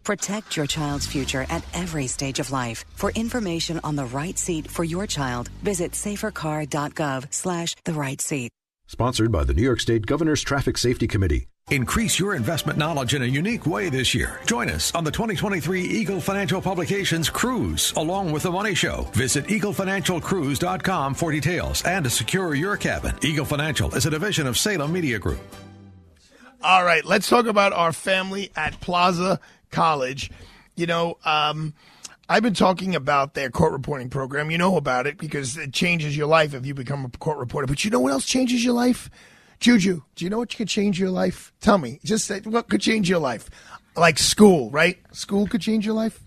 Protect 0.04 0.56
your 0.56 0.68
child's 0.68 1.08
future 1.08 1.46
at 1.50 1.66
every 1.74 2.08
stage 2.08 2.40
of 2.40 2.52
life. 2.52 2.86
For 2.96 3.12
information 3.12 3.82
on 3.84 3.96
the 3.98 4.06
right 4.06 4.38
seat 4.38 4.68
for 4.68 4.84
your 4.84 5.08
child, 5.08 5.50
visit 5.64 5.92
safercar.gov 5.92 7.34
slash 7.34 7.76
the 7.84 7.94
right 7.94 8.22
seat. 8.22 8.52
Sponsored 8.88 9.34
by 9.34 9.44
the 9.44 9.54
New 9.54 9.64
York 9.64 9.82
State 9.82 10.06
Governor's 10.06 10.42
Traffic 10.42 10.78
Safety 10.78 11.08
Committee. 11.08 11.48
Increase 11.70 12.18
your 12.18 12.34
investment 12.36 12.80
knowledge 12.80 13.14
in 13.14 13.22
a 13.22 13.26
unique 13.26 13.66
way 13.66 13.90
this 13.90 14.16
year. 14.16 14.40
Join 14.46 14.70
us 14.70 14.96
on 14.96 15.04
the 15.04 15.12
2023 15.12 15.82
Eagle 15.82 16.22
Financial 16.22 16.62
Publications 16.62 17.30
Cruise, 17.30 17.92
along 17.98 18.32
with 18.32 18.44
The 18.44 18.52
Money 18.52 18.74
Show. 18.74 19.10
Visit 19.12 19.48
eaglefinancialcruise.com 19.48 21.14
for 21.14 21.34
details 21.34 21.84
and 21.84 22.06
to 22.06 22.10
secure 22.10 22.56
your 22.56 22.78
cabin. 22.78 23.14
Eagle 23.22 23.44
Financial 23.44 23.94
is 23.94 24.06
a 24.06 24.10
division 24.10 24.48
of 24.48 24.58
Salem 24.58 24.94
Media 24.94 25.20
Group. 25.20 25.42
All 26.64 26.86
right, 26.86 27.04
let's 27.04 27.28
talk 27.28 27.46
about 27.46 27.74
our 27.74 27.92
family 27.92 28.50
at 28.56 28.80
Plaza 28.80 29.42
College. 29.72 30.32
You 30.76 30.86
know, 30.86 31.18
um, 31.26 31.74
I've 32.30 32.44
been 32.44 32.54
talking 32.54 32.96
about 32.96 33.34
their 33.34 33.50
court 33.50 33.72
reporting 33.72 34.10
program. 34.10 34.52
You 34.52 34.58
know 34.58 34.76
about 34.76 35.08
it 35.08 35.18
because 35.18 35.58
it 35.58 35.74
changes 35.74 36.16
your 36.18 36.28
life 36.28 36.54
if 36.54 36.66
you 36.66 36.74
become 36.74 37.06
a 37.06 37.10
court 37.18 37.38
reporter. 37.38 37.68
But 37.68 37.86
you 37.86 37.92
know 37.92 38.00
what 38.00 38.12
else 38.12 38.26
changes 38.26 38.64
your 38.64 38.74
life? 38.74 39.10
Juju, 39.60 40.02
do 40.16 40.26
you 40.26 40.30
know 40.30 40.38
what 40.38 40.54
you 40.54 40.58
could 40.58 40.68
change 40.68 41.00
your 41.00 41.10
life? 41.10 41.52
Tell 41.62 41.78
me. 41.78 42.00
Just 42.04 42.26
say, 42.26 42.42
what 42.42 42.70
could 42.70 42.82
change 42.82 43.10
your 43.10 43.20
life? 43.20 43.50
Like 43.96 44.20
school, 44.20 44.70
right? 44.70 45.00
School 45.12 45.48
could 45.48 45.62
change 45.62 45.86
your 45.86 45.96
life. 45.96 46.22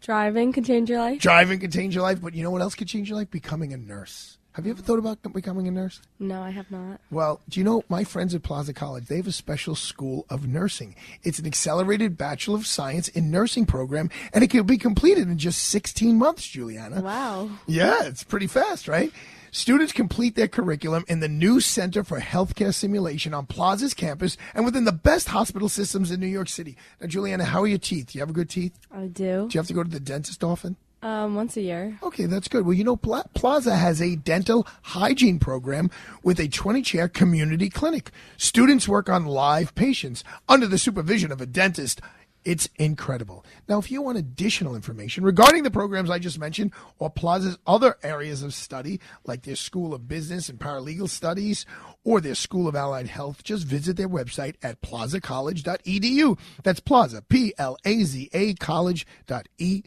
Driving 0.00 0.52
could 0.52 0.64
change 0.64 0.88
your 0.88 1.00
life. 1.00 1.20
Driving 1.20 1.60
could 1.60 1.72
change 1.72 1.94
your 1.94 2.02
life. 2.02 2.22
But 2.22 2.34
you 2.34 2.42
know 2.42 2.50
what 2.50 2.62
else 2.62 2.74
could 2.74 2.88
change 2.88 3.10
your 3.10 3.18
life? 3.18 3.30
Becoming 3.30 3.74
a 3.74 3.76
nurse. 3.76 4.38
Have 4.54 4.66
you 4.66 4.72
ever 4.72 4.82
thought 4.82 4.98
about 4.98 5.18
becoming 5.32 5.68
a 5.68 5.70
nurse? 5.70 6.00
No, 6.18 6.42
I 6.42 6.50
have 6.50 6.70
not. 6.72 7.00
Well, 7.10 7.40
do 7.48 7.60
you 7.60 7.64
know 7.64 7.84
my 7.88 8.02
friends 8.02 8.34
at 8.34 8.42
Plaza 8.42 8.72
College? 8.72 9.06
They 9.06 9.16
have 9.16 9.28
a 9.28 9.32
special 9.32 9.76
school 9.76 10.26
of 10.28 10.48
nursing. 10.48 10.96
It's 11.22 11.38
an 11.38 11.46
accelerated 11.46 12.18
Bachelor 12.18 12.56
of 12.56 12.66
Science 12.66 13.06
in 13.06 13.30
Nursing 13.30 13.64
program, 13.64 14.10
and 14.32 14.42
it 14.42 14.50
can 14.50 14.66
be 14.66 14.76
completed 14.76 15.28
in 15.28 15.38
just 15.38 15.62
16 15.62 16.18
months, 16.18 16.48
Juliana. 16.48 17.00
Wow. 17.00 17.48
Yeah, 17.68 18.04
it's 18.04 18.24
pretty 18.24 18.48
fast, 18.48 18.88
right? 18.88 19.12
Students 19.52 19.92
complete 19.92 20.34
their 20.34 20.48
curriculum 20.48 21.04
in 21.06 21.20
the 21.20 21.28
new 21.28 21.60
Center 21.60 22.02
for 22.02 22.18
Healthcare 22.18 22.74
Simulation 22.74 23.32
on 23.32 23.46
Plaza's 23.46 23.94
campus 23.94 24.36
and 24.54 24.64
within 24.64 24.84
the 24.84 24.92
best 24.92 25.28
hospital 25.28 25.68
systems 25.68 26.10
in 26.10 26.18
New 26.18 26.26
York 26.26 26.48
City. 26.48 26.76
Now, 27.00 27.06
Juliana, 27.06 27.44
how 27.44 27.62
are 27.62 27.66
your 27.68 27.78
teeth? 27.78 28.08
Do 28.12 28.18
you 28.18 28.22
have 28.22 28.30
a 28.30 28.34
good 28.34 28.50
teeth? 28.50 28.78
I 28.92 29.06
do. 29.06 29.48
Do 29.48 29.54
you 29.54 29.58
have 29.58 29.66
to 29.68 29.74
go 29.74 29.84
to 29.84 29.90
the 29.90 30.00
dentist 30.00 30.42
often? 30.42 30.76
Um, 31.02 31.34
once 31.34 31.56
a 31.56 31.62
year. 31.62 31.98
Okay, 32.02 32.26
that's 32.26 32.48
good. 32.48 32.66
Well, 32.66 32.74
you 32.74 32.84
know, 32.84 32.96
Pla- 32.96 33.24
Plaza 33.32 33.74
has 33.74 34.02
a 34.02 34.16
dental 34.16 34.66
hygiene 34.82 35.38
program 35.38 35.90
with 36.22 36.38
a 36.38 36.48
20 36.48 36.82
chair 36.82 37.08
community 37.08 37.70
clinic. 37.70 38.10
Students 38.36 38.86
work 38.86 39.08
on 39.08 39.24
live 39.24 39.74
patients 39.74 40.22
under 40.48 40.66
the 40.66 40.76
supervision 40.76 41.32
of 41.32 41.40
a 41.40 41.46
dentist. 41.46 42.02
It's 42.44 42.68
incredible. 42.76 43.44
Now, 43.68 43.78
if 43.78 43.90
you 43.90 44.00
want 44.02 44.16
additional 44.18 44.74
information 44.74 45.24
regarding 45.24 45.62
the 45.62 45.70
programs 45.70 46.08
I 46.10 46.18
just 46.18 46.38
mentioned 46.38 46.72
or 46.98 47.10
Plaza's 47.10 47.58
other 47.66 47.96
areas 48.02 48.42
of 48.42 48.54
study, 48.54 48.98
like 49.24 49.42
their 49.42 49.56
School 49.56 49.92
of 49.94 50.08
Business 50.08 50.48
and 50.48 50.58
Paralegal 50.58 51.08
Studies 51.10 51.66
or 52.04 52.20
their 52.20 52.34
School 52.34 52.66
of 52.66 52.74
Allied 52.74 53.08
Health, 53.08 53.42
just 53.44 53.66
visit 53.66 53.96
their 53.98 54.08
website 54.08 54.54
at 54.62 54.80
plazacollege.edu. 54.80 56.38
That's 56.62 56.80
Plaza, 56.80 57.22
P 57.22 57.52
L 57.58 57.76
A 57.84 58.04
Z 58.04 58.30
A 58.32 58.54
college.edu. 58.54 59.86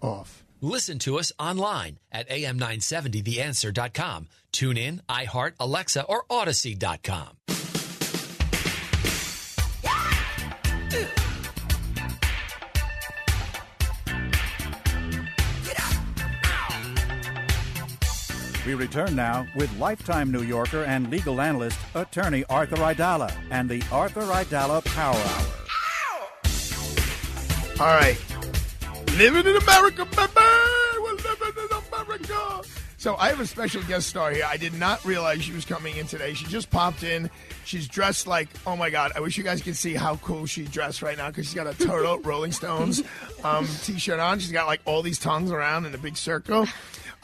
off. 0.00 0.44
Listen 0.60 0.98
to 1.00 1.18
us 1.18 1.32
online 1.38 1.98
at 2.12 2.28
am970theanswer.com. 2.28 4.28
Tune 4.52 4.76
in, 4.76 5.02
iHeart, 5.08 5.54
Alexa, 5.58 6.04
or 6.04 6.24
Audacy.com. 6.30 7.61
We 18.64 18.74
return 18.74 19.16
now 19.16 19.46
with 19.56 19.76
lifetime 19.76 20.30
New 20.30 20.42
Yorker 20.42 20.84
and 20.84 21.10
legal 21.10 21.40
analyst, 21.40 21.78
attorney 21.94 22.44
Arthur 22.48 22.76
Aidala, 22.76 23.34
and 23.50 23.68
the 23.68 23.82
Arthur 23.90 24.22
Aidala 24.22 24.84
Power 24.84 25.16
Hour. 25.16 25.46
All 27.80 27.96
right. 27.96 28.16
Living 29.16 29.46
in 29.46 29.56
America, 29.56 30.04
baby! 30.04 30.30
We're 31.00 31.14
living 31.14 31.64
in 31.64 31.68
America! 31.92 32.62
So 32.98 33.16
I 33.16 33.30
have 33.30 33.40
a 33.40 33.46
special 33.46 33.82
guest 33.82 34.08
star 34.08 34.30
here. 34.30 34.44
I 34.46 34.56
did 34.56 34.74
not 34.74 35.04
realize 35.04 35.42
she 35.42 35.52
was 35.52 35.64
coming 35.64 35.96
in 35.96 36.06
today. 36.06 36.34
She 36.34 36.44
just 36.46 36.70
popped 36.70 37.02
in. 37.02 37.28
She's 37.64 37.88
dressed 37.88 38.28
like, 38.28 38.48
oh 38.64 38.76
my 38.76 38.90
God, 38.90 39.10
I 39.16 39.20
wish 39.20 39.36
you 39.36 39.42
guys 39.42 39.60
could 39.60 39.74
see 39.74 39.94
how 39.94 40.18
cool 40.18 40.46
she 40.46 40.66
dressed 40.66 41.02
right 41.02 41.18
now 41.18 41.26
because 41.26 41.46
she's 41.46 41.54
got 41.54 41.66
a 41.66 41.74
turtle 41.74 42.18
Rolling 42.24 42.52
Stones 42.52 43.02
um, 43.42 43.66
t 43.82 43.98
shirt 43.98 44.20
on. 44.20 44.38
She's 44.38 44.52
got 44.52 44.68
like 44.68 44.82
all 44.84 45.02
these 45.02 45.18
tongues 45.18 45.50
around 45.50 45.84
in 45.84 45.94
a 45.96 45.98
big 45.98 46.16
circle. 46.16 46.68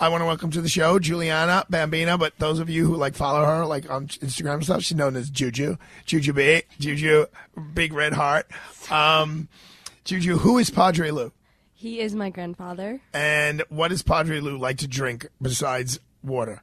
I 0.00 0.10
want 0.10 0.20
to 0.20 0.26
welcome 0.26 0.52
to 0.52 0.60
the 0.60 0.68
show 0.68 1.00
Juliana 1.00 1.64
Bambina, 1.68 2.16
but 2.16 2.38
those 2.38 2.60
of 2.60 2.70
you 2.70 2.86
who 2.86 2.94
like 2.94 3.16
follow 3.16 3.44
her 3.44 3.66
like 3.66 3.90
on 3.90 4.06
Instagram 4.06 4.54
and 4.54 4.64
stuff, 4.64 4.82
she's 4.84 4.96
known 4.96 5.16
as 5.16 5.28
Juju. 5.28 5.76
Juju 6.06 6.32
B, 6.32 6.62
Juju, 6.78 7.26
big 7.74 7.92
red 7.92 8.12
heart. 8.12 8.48
Um, 8.92 9.48
Juju, 10.04 10.38
who 10.38 10.58
is 10.58 10.70
Padre 10.70 11.10
Lou? 11.10 11.32
He 11.74 11.98
is 11.98 12.14
my 12.14 12.30
grandfather. 12.30 13.00
And 13.12 13.64
what 13.70 13.88
does 13.88 14.02
Padre 14.02 14.38
Lou 14.38 14.56
like 14.56 14.78
to 14.78 14.86
drink 14.86 15.26
besides 15.42 15.98
water? 16.22 16.62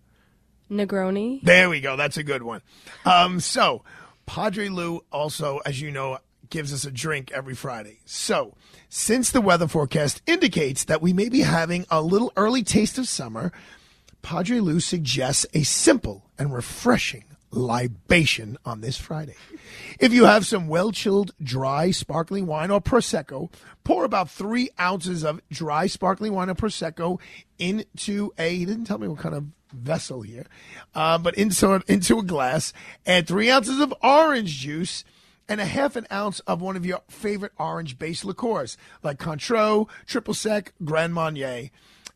Negroni. 0.71 1.41
There 1.41 1.69
we 1.69 1.81
go. 1.81 1.97
That's 1.97 2.15
a 2.15 2.23
good 2.23 2.41
one. 2.41 2.61
Um, 3.03 3.41
so, 3.41 3.83
Padre 4.25 4.69
Lou 4.69 5.03
also, 5.11 5.59
as 5.65 5.81
you 5.81 5.91
know, 5.91 6.19
gives 6.49 6.73
us 6.73 6.85
a 6.85 6.91
drink 6.91 7.31
every 7.31 7.55
Friday. 7.55 7.99
So, 8.05 8.55
since 8.89 9.31
the 9.31 9.41
weather 9.41 9.67
forecast 9.67 10.21
indicates 10.25 10.85
that 10.85 11.01
we 11.01 11.13
may 11.13 11.29
be 11.29 11.41
having 11.41 11.85
a 11.89 12.01
little 12.01 12.31
early 12.35 12.63
taste 12.63 12.97
of 12.97 13.07
summer, 13.07 13.51
Padre 14.21 14.59
Lou 14.59 14.79
suggests 14.79 15.45
a 15.53 15.63
simple 15.63 16.29
and 16.37 16.53
refreshing 16.53 17.25
libation 17.51 18.57
on 18.65 18.81
this 18.81 18.97
Friday. 18.97 19.35
If 19.99 20.13
you 20.13 20.25
have 20.25 20.45
some 20.45 20.67
well 20.67 20.91
chilled, 20.91 21.31
dry, 21.41 21.91
sparkling 21.91 22.45
wine 22.45 22.71
or 22.71 22.81
Prosecco, 22.81 23.51
pour 23.83 24.03
about 24.03 24.29
three 24.29 24.69
ounces 24.79 25.23
of 25.23 25.41
dry, 25.49 25.87
sparkling 25.87 26.33
wine 26.33 26.49
or 26.49 26.55
Prosecco 26.55 27.19
into 27.57 28.33
a, 28.37 28.55
he 28.55 28.65
didn't 28.65 28.85
tell 28.85 28.97
me 28.97 29.07
what 29.07 29.19
kind 29.19 29.35
of 29.35 29.45
vessel 29.71 30.21
here, 30.21 30.45
uh, 30.93 31.17
but 31.17 31.35
into, 31.35 31.81
into 31.87 32.19
a 32.19 32.23
glass. 32.23 32.73
Add 33.05 33.27
three 33.27 33.49
ounces 33.49 33.79
of 33.79 33.93
orange 34.01 34.57
juice 34.57 35.03
and 35.47 35.61
a 35.61 35.65
half 35.65 35.95
an 35.95 36.07
ounce 36.11 36.39
of 36.41 36.61
one 36.61 36.75
of 36.75 36.85
your 36.85 37.01
favorite 37.07 37.51
orange 37.57 37.97
based 37.97 38.25
liqueurs 38.25 38.77
like 39.03 39.19
Cointreau, 39.19 39.87
Triple 40.05 40.33
Sec, 40.33 40.73
Grand 40.83 41.13
Marnier. 41.13 41.69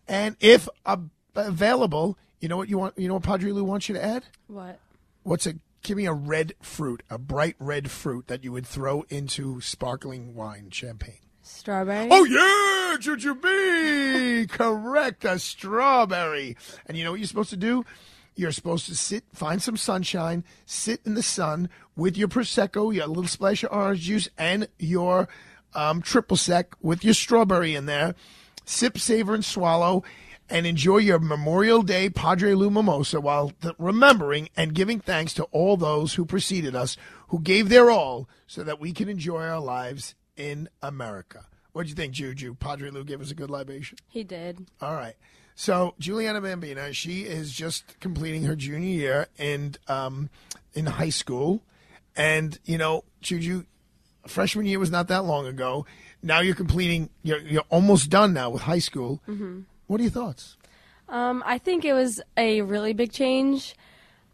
And 0.07 0.35
if 0.39 0.67
uh, 0.85 0.97
available, 1.35 2.17
you 2.39 2.47
know 2.49 2.57
what 2.57 2.69
you 2.69 2.77
want? 2.77 2.97
You 2.97 3.07
know 3.07 3.15
what 3.15 3.23
Padre 3.23 3.51
Lou 3.51 3.63
wants 3.63 3.89
you 3.89 3.95
to 3.95 4.03
add? 4.03 4.25
What? 4.47 4.79
What's 5.23 5.45
a 5.45 5.55
give 5.83 5.97
me 5.97 6.05
a 6.05 6.13
red 6.13 6.53
fruit, 6.61 7.03
a 7.09 7.17
bright 7.17 7.55
red 7.59 7.89
fruit 7.91 8.27
that 8.27 8.43
you 8.43 8.51
would 8.51 8.65
throw 8.65 9.03
into 9.09 9.61
sparkling 9.61 10.35
wine, 10.35 10.69
champagne. 10.71 11.19
Strawberry. 11.41 12.09
Oh 12.11 12.25
yeah, 12.25 12.97
Jujubee! 12.99 14.47
Correct, 14.49 15.25
a 15.25 15.39
strawberry. 15.39 16.57
And 16.85 16.97
you 16.97 17.03
know 17.03 17.11
what 17.11 17.19
you're 17.19 17.27
supposed 17.27 17.49
to 17.49 17.57
do? 17.57 17.85
You're 18.39 18.53
supposed 18.53 18.85
to 18.85 18.95
sit, 18.95 19.25
find 19.33 19.61
some 19.61 19.75
sunshine, 19.75 20.45
sit 20.65 21.01
in 21.03 21.13
the 21.13 21.21
sun 21.21 21.67
with 21.97 22.15
your 22.15 22.29
prosecco, 22.29 22.95
your 22.95 23.07
little 23.07 23.27
splash 23.27 23.65
of 23.65 23.73
orange 23.73 23.99
juice, 23.99 24.29
and 24.37 24.69
your 24.79 25.27
um, 25.73 26.01
triple 26.01 26.37
sec 26.37 26.73
with 26.79 27.03
your 27.03 27.13
strawberry 27.13 27.75
in 27.75 27.85
there. 27.85 28.15
Sip, 28.63 28.97
savor, 28.97 29.35
and 29.35 29.43
swallow, 29.43 30.05
and 30.49 30.65
enjoy 30.65 30.99
your 30.99 31.19
Memorial 31.19 31.81
Day 31.81 32.09
Padre 32.09 32.53
Lou 32.53 32.69
mimosa 32.69 33.19
while 33.19 33.49
th- 33.61 33.75
remembering 33.77 34.47
and 34.55 34.73
giving 34.73 35.01
thanks 35.01 35.33
to 35.33 35.43
all 35.51 35.75
those 35.75 36.13
who 36.13 36.23
preceded 36.23 36.77
us, 36.77 36.95
who 37.27 37.41
gave 37.41 37.67
their 37.67 37.91
all 37.91 38.29
so 38.47 38.63
that 38.63 38.79
we 38.79 38.93
can 38.93 39.09
enjoy 39.09 39.43
our 39.43 39.59
lives 39.59 40.15
in 40.37 40.69
America. 40.81 41.45
What 41.73 41.83
do 41.83 41.89
you 41.89 41.95
think, 41.95 42.13
Juju? 42.13 42.55
Padre 42.55 42.89
Lou 42.89 43.03
gave 43.03 43.19
us 43.19 43.31
a 43.31 43.35
good 43.35 43.51
libation. 43.51 43.97
He 44.07 44.23
did. 44.23 44.67
All 44.79 44.95
right. 44.95 45.15
So 45.59 45.93
Juliana 45.99 46.39
Bambina, 46.39 46.93
she 46.93 47.23
is 47.23 47.51
just 47.51 47.99
completing 47.99 48.43
her 48.43 48.55
junior 48.55 48.87
year 48.87 49.27
in 49.37 49.75
um, 49.89 50.29
in 50.73 50.85
high 50.85 51.09
school, 51.09 51.63
and 52.15 52.57
you 52.63 52.77
know, 52.77 53.03
Juju, 53.19 53.65
freshman 54.25 54.65
year 54.67 54.79
was 54.79 54.89
not 54.89 55.09
that 55.09 55.25
long 55.25 55.45
ago. 55.47 55.85
Now 56.23 56.39
you're 56.39 56.55
completing. 56.55 57.09
You're 57.23 57.39
you're 57.39 57.65
almost 57.69 58.09
done 58.09 58.31
now 58.31 58.49
with 58.49 58.61
high 58.61 58.79
school. 58.79 59.21
hmm 59.25 59.63
What 59.87 59.99
are 59.99 60.03
your 60.03 60.13
thoughts? 60.13 60.55
Um, 61.09 61.43
I 61.45 61.57
think 61.57 61.83
it 61.83 61.91
was 61.91 62.21
a 62.37 62.61
really 62.61 62.93
big 62.93 63.11
change. 63.11 63.75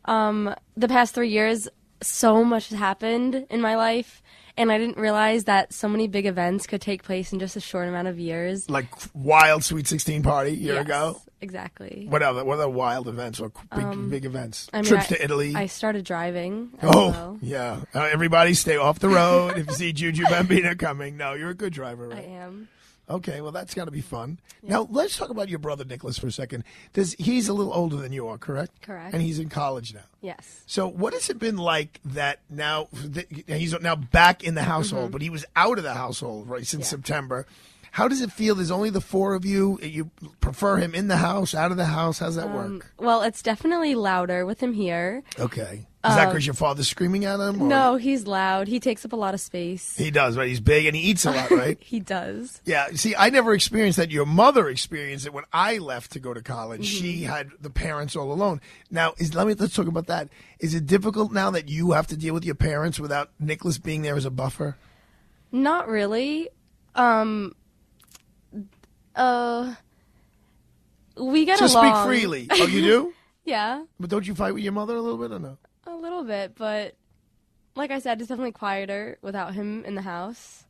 Um, 0.06 0.54
the 0.78 0.88
past 0.88 1.16
three 1.16 1.30
years, 1.30 1.68
so 2.04 2.44
much 2.44 2.70
has 2.70 2.78
happened 2.78 3.48
in 3.50 3.62
my 3.62 3.76
life, 3.76 4.22
and 4.58 4.72
I 4.72 4.78
didn't 4.78 4.98
realize 4.98 5.46
that 5.46 5.74
so 5.74 5.88
many 5.90 6.08
big 6.08 6.26
events 6.26 6.68
could 6.68 6.82
take 6.82 7.04
place 7.04 7.34
in 7.34 7.40
just 7.40 7.56
a 7.56 7.60
short 7.62 7.88
amount 7.88 8.08
of 8.08 8.20
years. 8.20 8.70
Like 8.70 8.88
wild 9.14 9.64
Sweet 9.64 9.88
Sixteen 9.88 10.24
party 10.24 10.52
a 10.52 10.54
year 10.54 10.74
Yes, 10.76 10.86
ago. 10.86 11.22
exactly. 11.42 12.06
What 12.10 12.22
other 12.22 12.44
what 12.46 12.56
other 12.56 12.70
wild 12.70 13.08
events 13.08 13.40
or 13.40 13.50
big 13.76 13.84
Um, 13.86 14.10
big 14.10 14.26
events? 14.26 14.68
I 14.74 14.78
mean, 14.78 14.86
Trips 14.86 15.06
I- 15.12 15.16
to 15.16 15.24
Italy. 15.24 15.54
I 15.56 15.66
started 15.68 16.06
driving. 16.06 16.70
as 16.82 16.90
oh 16.94 17.10
well. 17.10 17.38
yeah, 17.42 17.82
uh, 17.94 18.02
everybody 18.12 18.54
stay 18.54 18.78
off 18.78 19.00
the 19.00 19.10
road 19.10 19.58
if 19.58 19.68
you 19.68 19.74
see 19.74 19.94
Juju 19.94 20.24
Bambina 20.26 20.78
coming. 20.78 21.18
No, 21.18 21.34
you're 21.34 21.50
a 21.52 21.56
good 21.56 21.74
driver, 21.74 22.10
right? 22.10 22.20
I 22.20 22.28
am. 22.28 22.68
Okay, 23.10 23.40
well 23.42 23.52
that's 23.52 23.74
got 23.76 23.86
to 23.86 23.92
be 23.92 24.02
fun. 24.02 24.40
Now 24.64 24.88
let's 24.90 25.16
talk 25.18 25.30
about 25.30 25.48
your 25.48 25.60
brother 25.60 25.86
Nicholas 25.86 26.18
for 26.18 26.26
a 26.28 26.32
second. 26.32 26.64
Does 26.94 27.14
he's 27.20 27.48
a 27.48 27.54
little 27.54 27.74
older 27.74 27.98
than 27.98 28.12
you 28.12 28.28
are, 28.28 28.38
correct? 28.40 28.82
Correct. 28.82 29.14
And 29.14 29.22
he's 29.22 29.38
in 29.38 29.50
college 29.50 29.94
now. 29.94 30.02
Yes. 30.22 30.64
So 30.66 30.88
what 30.88 31.14
has 31.14 31.30
it 31.30 31.38
been 31.38 31.58
like 31.58 32.00
that 32.06 32.40
now? 32.50 32.88
that 32.94 33.28
He's 33.48 33.80
now 33.80 33.96
back 33.96 34.44
in 34.44 34.56
the 34.56 34.64
household, 34.64 35.10
Mhm. 35.10 35.12
but 35.12 35.22
he 35.22 35.30
was 35.30 35.46
out 35.56 35.78
of 35.78 35.84
the 35.84 35.94
household 35.94 36.50
right 36.50 36.66
since 36.66 36.86
Yeah. 36.86 36.90
September. 36.90 37.46
How 37.92 38.08
does 38.10 38.20
it 38.20 38.32
feel? 38.32 38.56
There's 38.56 38.72
only 38.72 38.90
the 38.90 39.00
four 39.00 39.36
of 39.36 39.46
you. 39.46 39.80
You 39.82 40.10
prefer 40.42 40.78
him 40.78 40.94
in 40.94 41.08
the 41.08 41.16
house, 41.18 41.54
out 41.56 41.72
of 41.72 41.78
the 41.78 41.86
house? 41.86 42.20
How's 42.20 42.36
that 42.36 42.48
Um, 42.48 42.54
work? 42.54 42.94
Well, 43.00 43.22
it's 43.22 43.42
definitely 43.42 43.96
louder 43.96 44.46
with 44.46 44.60
him 44.62 44.74
here. 44.74 45.24
Okay. 45.40 45.88
Is 46.08 46.16
that 46.16 46.28
Um, 46.28 46.34
because 46.34 46.46
your 46.46 46.54
father's 46.54 46.88
screaming 46.88 47.26
at 47.26 47.40
him? 47.40 47.62
or- 47.62 47.68
No, 47.68 47.96
he's 47.96 48.28
loud. 48.28 48.68
He 48.68 48.80
takes 48.80 49.04
up 49.06 49.14
a 49.14 49.16
lot 49.16 49.34
of 49.34 49.40
space. 49.42 49.96
He 49.98 50.12
does, 50.12 50.38
right? 50.38 50.48
He's 50.48 50.60
big 50.60 50.86
and 50.86 50.96
he 50.96 51.02
eats 51.02 51.26
a 51.26 51.32
lot, 51.32 51.50
right? 51.52 51.78
he 51.82 52.00
does. 52.00 52.62
Yeah, 52.66 52.88
see, 52.94 53.16
I 53.16 53.30
never 53.30 53.54
experienced 53.54 53.98
that. 53.98 54.12
Your 54.12 54.26
mother 54.26 54.70
experienced 54.70 55.26
it 55.26 55.34
when 55.34 55.46
I 55.52 55.78
left 55.80 56.12
to 56.12 56.20
go 56.20 56.34
to 56.34 56.42
college. 56.42 56.86
She 56.86 57.22
Mm-hmm. 57.22 57.26
had 57.32 57.50
the 57.60 57.70
parents 57.70 58.16
all 58.16 58.32
alone. 58.32 58.62
Now, 58.92 59.14
is 59.18 59.34
let 59.34 59.48
me 59.48 59.54
let's 59.56 59.74
talk 59.74 59.88
about 59.88 60.08
that. 60.08 60.30
Is 60.60 60.74
it 60.76 60.86
difficult 60.86 61.32
now 61.32 61.50
that 61.52 61.70
you 61.70 61.92
have 61.94 62.08
to 62.08 62.18
deal 62.18 62.34
with 62.34 62.46
your 62.46 62.56
parents 62.56 63.00
without 63.00 63.30
Nicholas 63.40 63.78
being 63.78 64.02
there 64.04 64.16
as 64.16 64.26
a 64.26 64.32
buffer? 64.32 64.78
Not 65.52 65.88
really. 65.88 66.50
Um. 66.94 67.56
Uh. 69.16 69.76
We 71.18 71.46
get 71.46 71.58
so 71.60 71.66
along. 71.68 71.94
speak 71.96 72.06
freely. 72.06 72.48
Oh, 72.52 72.68
you 72.68 72.82
do? 72.82 73.14
yeah, 73.46 73.84
but 74.00 74.10
don't 74.10 74.28
you 74.28 74.36
fight 74.36 74.54
with 74.54 74.64
your 74.64 74.74
mother 74.74 74.96
a 74.96 75.02
little 75.02 75.18
bit 75.18 75.32
or 75.32 75.40
no? 75.40 75.58
A 75.86 75.96
little 75.96 76.24
bit, 76.24 76.56
but 76.56 76.96
like 77.76 77.92
I 77.92 78.00
said, 78.00 78.20
it's 78.20 78.30
definitely 78.30 78.52
quieter 78.54 79.18
without 79.22 79.54
him 79.54 79.84
in 79.86 79.96
the 79.96 80.02
house. 80.02 80.64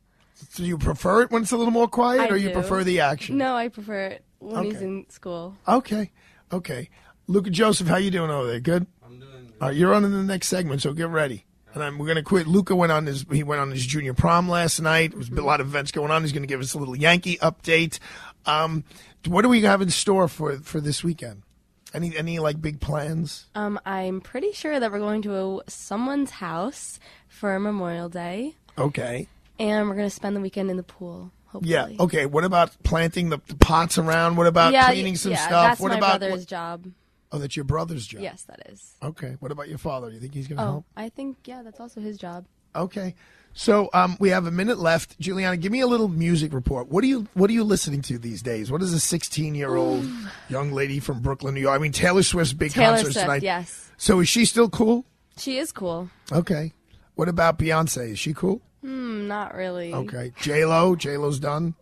So 0.50 0.62
you 0.62 0.76
prefer 0.76 1.22
it 1.22 1.30
when 1.30 1.42
it's 1.42 1.52
a 1.52 1.56
little 1.56 1.72
more 1.72 1.88
quiet, 1.88 2.20
I 2.20 2.28
or 2.28 2.36
you 2.36 2.48
do. 2.48 2.54
prefer 2.54 2.84
the 2.84 3.00
action? 3.00 3.38
No, 3.38 3.56
I 3.56 3.68
prefer 3.68 4.06
it 4.06 4.24
when 4.38 4.64
he's 4.64 4.82
in 4.82 5.08
school. 5.08 5.56
Okay, 5.66 6.10
okay. 6.52 6.90
Luca 7.26 7.50
Joseph, 7.50 7.88
how 7.88 7.96
you 7.96 8.10
doing 8.10 8.30
over 8.30 8.46
there? 8.46 8.60
Good. 8.60 8.86
I'm 9.04 9.18
doing. 9.18 9.52
All 9.60 9.68
right, 9.68 9.76
you're 9.76 9.94
on 9.94 10.04
in 10.04 10.12
the 10.12 10.22
next 10.22 10.48
segment, 10.48 10.82
so 10.82 10.92
get 10.92 11.08
ready. 11.08 11.46
And 11.72 11.82
I'm, 11.82 11.98
we're 11.98 12.06
going 12.06 12.16
to 12.16 12.22
quit. 12.22 12.46
Luca 12.46 12.74
went 12.74 12.92
on 12.92 13.06
his 13.06 13.26
he 13.30 13.42
went 13.42 13.60
on 13.60 13.70
his 13.70 13.84
junior 13.84 14.14
prom 14.14 14.48
last 14.48 14.80
night. 14.80 15.10
There 15.10 15.18
was 15.18 15.28
a 15.28 15.42
lot 15.42 15.60
of 15.60 15.66
events 15.66 15.90
going 15.92 16.10
on. 16.10 16.22
He's 16.22 16.32
going 16.32 16.42
to 16.42 16.48
give 16.48 16.60
us 16.60 16.74
a 16.74 16.78
little 16.78 16.96
Yankee 16.96 17.36
update. 17.38 17.98
Um, 18.46 18.84
what 19.26 19.42
do 19.42 19.48
we 19.48 19.62
have 19.62 19.82
in 19.82 19.90
store 19.90 20.28
for 20.28 20.58
for 20.58 20.80
this 20.80 21.02
weekend? 21.02 21.42
Any 21.96 22.14
any 22.14 22.38
like 22.40 22.60
big 22.60 22.78
plans? 22.78 23.46
Um, 23.54 23.80
I'm 23.86 24.20
pretty 24.20 24.52
sure 24.52 24.78
that 24.78 24.92
we're 24.92 24.98
going 24.98 25.22
to 25.22 25.62
someone's 25.66 26.30
house 26.30 27.00
for 27.26 27.58
Memorial 27.58 28.10
Day, 28.10 28.54
Okay. 28.76 29.28
and 29.58 29.88
we're 29.88 29.94
going 29.94 30.06
to 30.06 30.14
spend 30.14 30.36
the 30.36 30.40
weekend 30.40 30.70
in 30.70 30.76
the 30.76 30.82
pool. 30.82 31.32
Hopefully. 31.46 31.72
Yeah. 31.72 31.88
Okay. 31.98 32.26
What 32.26 32.44
about 32.44 32.76
planting 32.82 33.30
the, 33.30 33.38
the 33.46 33.56
pots 33.56 33.96
around? 33.96 34.36
What 34.36 34.46
about 34.46 34.74
yeah, 34.74 34.90
cleaning 34.92 35.16
some 35.16 35.32
yeah, 35.32 35.38
stuff? 35.46 35.68
That's 35.70 35.80
what 35.80 35.92
my 35.92 35.96
about 35.98 36.20
brother's 36.20 36.44
job. 36.44 36.84
Oh, 37.32 37.38
that's 37.38 37.56
your 37.56 37.64
brother's 37.64 38.06
job. 38.06 38.20
Yes, 38.20 38.42
that 38.42 38.66
is. 38.70 38.94
Okay. 39.02 39.36
What 39.40 39.50
about 39.50 39.68
your 39.68 39.78
father? 39.78 40.08
Do 40.08 40.14
you 40.14 40.20
think 40.20 40.34
he's 40.34 40.48
going 40.48 40.58
to 40.58 40.62
Oh, 40.64 40.66
help? 40.66 40.84
I 40.98 41.08
think 41.08 41.38
yeah, 41.46 41.62
that's 41.62 41.80
also 41.80 42.02
his 42.02 42.18
job. 42.18 42.44
Okay. 42.74 43.14
So 43.58 43.88
um, 43.94 44.18
we 44.20 44.28
have 44.28 44.46
a 44.46 44.50
minute 44.50 44.78
left. 44.78 45.18
Juliana, 45.18 45.56
give 45.56 45.72
me 45.72 45.80
a 45.80 45.86
little 45.86 46.08
music 46.08 46.52
report. 46.52 46.88
What 46.88 47.02
are 47.02 47.06
you 47.06 47.26
What 47.32 47.48
are 47.48 47.54
you 47.54 47.64
listening 47.64 48.02
to 48.02 48.18
these 48.18 48.42
days? 48.42 48.70
What 48.70 48.82
is 48.82 48.92
a 48.92 49.00
16 49.00 49.54
year 49.54 49.74
old 49.76 50.06
young 50.50 50.72
lady 50.72 51.00
from 51.00 51.20
Brooklyn, 51.20 51.54
New 51.54 51.60
York? 51.62 51.74
I 51.74 51.78
mean, 51.82 51.92
Taylor 51.92 52.22
Swift's 52.22 52.52
big 52.52 52.72
Taylor 52.72 52.96
concert 52.96 53.12
Swift, 53.12 53.20
tonight. 53.20 53.42
yes. 53.42 53.90
So 53.96 54.20
is 54.20 54.28
she 54.28 54.44
still 54.44 54.68
cool? 54.68 55.06
She 55.38 55.56
is 55.56 55.72
cool. 55.72 56.10
Okay. 56.30 56.74
What 57.14 57.30
about 57.30 57.58
Beyonce? 57.58 58.10
Is 58.10 58.18
she 58.18 58.34
cool? 58.34 58.60
Hmm, 58.82 59.26
not 59.26 59.54
really. 59.54 59.92
Okay. 59.92 60.32
J 60.42 60.66
Lo. 60.66 60.94
J 60.94 61.16
Lo's 61.16 61.38
done. 61.40 61.74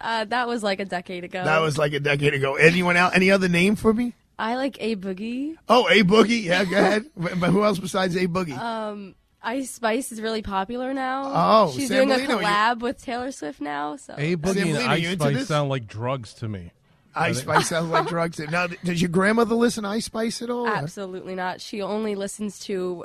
Uh, 0.00 0.24
that 0.24 0.48
was 0.48 0.62
like 0.62 0.80
a 0.80 0.86
decade 0.86 1.24
ago. 1.24 1.44
That 1.44 1.58
was 1.60 1.76
like 1.76 1.92
a 1.92 2.00
decade 2.00 2.32
ago. 2.32 2.54
Anyone 2.54 2.96
else? 2.96 3.14
Any 3.14 3.30
other 3.30 3.48
name 3.48 3.76
for 3.76 3.92
me? 3.92 4.14
I 4.38 4.56
like 4.56 4.78
A 4.80 4.96
Boogie. 4.96 5.56
Oh, 5.68 5.86
A 5.88 6.02
Boogie. 6.02 6.42
Yeah, 6.44 6.64
go 6.64 6.76
ahead. 6.78 7.04
but 7.14 7.50
who 7.50 7.62
else 7.64 7.78
besides 7.78 8.16
A 8.16 8.26
Boogie? 8.26 8.56
Um, 8.56 9.14
Ice 9.44 9.70
Spice 9.72 10.12
is 10.12 10.20
really 10.20 10.42
popular 10.42 10.94
now. 10.94 11.22
Oh, 11.34 11.72
she's 11.72 11.88
Sam 11.88 12.08
doing 12.08 12.10
a 12.12 12.14
Molino, 12.18 12.38
you- 12.40 12.46
collab 12.46 12.80
with 12.80 13.02
Taylor 13.02 13.32
Swift 13.32 13.60
now. 13.60 13.96
So 13.96 14.14
A 14.16 14.36
Boogie 14.36 14.62
and 14.62 14.72
Molino, 14.72 14.86
Ice 14.90 15.02
you 15.02 15.08
into 15.10 15.24
Spice 15.24 15.36
this? 15.36 15.48
sound 15.48 15.68
like 15.68 15.86
drugs 15.86 16.34
to 16.34 16.48
me. 16.48 16.70
Ice 17.14 17.40
Spice 17.40 17.68
sounds 17.68 17.90
like 17.90 18.06
drugs. 18.06 18.38
Now, 18.38 18.68
does 18.68 19.02
your 19.02 19.10
grandmother 19.10 19.54
listen 19.54 19.82
to 19.84 19.90
Ice 19.90 20.06
Spice 20.06 20.40
at 20.42 20.48
all? 20.48 20.66
Absolutely 20.66 21.34
not. 21.34 21.60
She 21.60 21.82
only 21.82 22.14
listens 22.14 22.58
to 22.60 23.04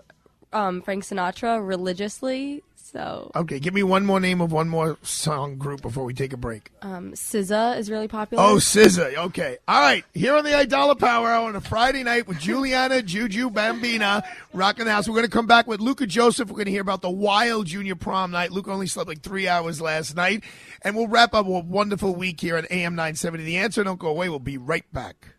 um, 0.53 0.81
Frank 0.81 1.03
Sinatra 1.03 1.65
religiously. 1.65 2.63
So 2.91 3.31
Okay, 3.35 3.59
give 3.59 3.73
me 3.73 3.83
one 3.83 4.05
more 4.05 4.19
name 4.19 4.39
of 4.39 4.51
one 4.51 4.69
more 4.69 4.97
song 5.01 5.57
group 5.57 5.81
before 5.81 6.05
we 6.05 6.13
take 6.13 6.31
a 6.31 6.38
break. 6.38 6.71
um, 6.81 7.11
SZA 7.11 7.77
is 7.77 7.91
really 7.91 8.07
popular. 8.07 8.41
Oh, 8.43 8.55
SZA. 8.55 9.17
Okay. 9.17 9.57
All 9.67 9.81
right. 9.81 10.05
Here 10.13 10.33
on 10.35 10.43
the 10.45 10.51
Aidala 10.51 10.97
Power 10.97 11.27
Hour 11.27 11.49
on 11.49 11.55
a 11.55 11.61
Friday 11.61 12.03
night 12.03 12.27
with 12.27 12.39
Juliana 12.39 13.01
Juju 13.01 13.49
Bambina 13.49 14.23
rocking 14.53 14.85
the 14.85 14.91
house. 14.91 15.07
We're 15.07 15.15
going 15.15 15.25
to 15.25 15.31
come 15.31 15.47
back 15.47 15.67
with 15.67 15.81
Luca 15.81 16.07
Joseph. 16.07 16.47
We're 16.49 16.55
going 16.55 16.65
to 16.65 16.71
hear 16.71 16.81
about 16.81 17.01
the 17.01 17.09
wild 17.09 17.65
junior 17.67 17.95
prom 17.95 18.31
night. 18.31 18.51
Luca 18.51 18.71
only 18.71 18.88
slept 18.88 19.09
like 19.09 19.21
three 19.21 19.47
hours 19.47 19.81
last 19.81 20.15
night. 20.15 20.43
And 20.81 20.95
we'll 20.95 21.07
wrap 21.07 21.33
up 21.33 21.45
a 21.45 21.59
wonderful 21.59 22.15
week 22.15 22.39
here 22.39 22.55
at 22.55 22.71
AM 22.71 22.95
970. 22.95 23.43
The 23.43 23.57
answer, 23.57 23.83
don't 23.83 23.99
go 23.99 24.07
away. 24.07 24.29
We'll 24.29 24.39
be 24.39 24.57
right 24.57 24.85
back. 24.93 25.33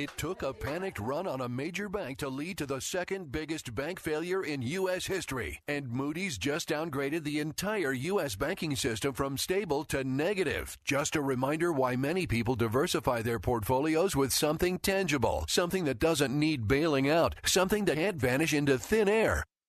It 0.00 0.16
took 0.16 0.42
a 0.42 0.54
panicked 0.54 0.98
run 0.98 1.26
on 1.26 1.42
a 1.42 1.48
major 1.50 1.86
bank 1.90 2.16
to 2.20 2.30
lead 2.30 2.56
to 2.56 2.64
the 2.64 2.80
second 2.80 3.30
biggest 3.30 3.74
bank 3.74 4.00
failure 4.00 4.42
in 4.42 4.62
U.S. 4.62 5.04
history. 5.04 5.60
And 5.68 5.90
Moody's 5.90 6.38
just 6.38 6.70
downgraded 6.70 7.22
the 7.22 7.38
entire 7.38 7.92
U.S. 7.92 8.34
banking 8.34 8.74
system 8.76 9.12
from 9.12 9.36
stable 9.36 9.84
to 9.84 10.02
negative. 10.02 10.78
Just 10.86 11.16
a 11.16 11.20
reminder 11.20 11.70
why 11.70 11.96
many 11.96 12.26
people 12.26 12.54
diversify 12.54 13.20
their 13.20 13.38
portfolios 13.38 14.16
with 14.16 14.32
something 14.32 14.78
tangible, 14.78 15.44
something 15.48 15.84
that 15.84 15.98
doesn't 15.98 16.32
need 16.32 16.66
bailing 16.66 17.10
out, 17.10 17.34
something 17.44 17.84
that 17.84 17.96
can't 17.96 18.16
vanish 18.16 18.54
into 18.54 18.78
thin 18.78 19.06
air. 19.06 19.44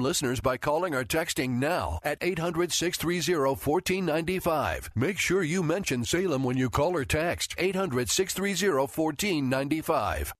listeners 0.00 0.40
by 0.40 0.56
calling 0.56 0.94
or 0.94 1.04
texting 1.04 1.58
now 1.58 1.98
at 2.02 2.18
800 2.20 2.72
630 2.72 3.38
1495. 3.38 4.90
Make 4.94 5.18
sure 5.18 5.42
you 5.42 5.62
mention 5.62 6.04
Salem 6.04 6.44
when 6.44 6.56
you 6.56 6.70
call 6.70 6.96
or 6.96 7.04
text 7.04 7.54
800 7.58 8.08
630 8.08 8.76
1495. 8.76 10.34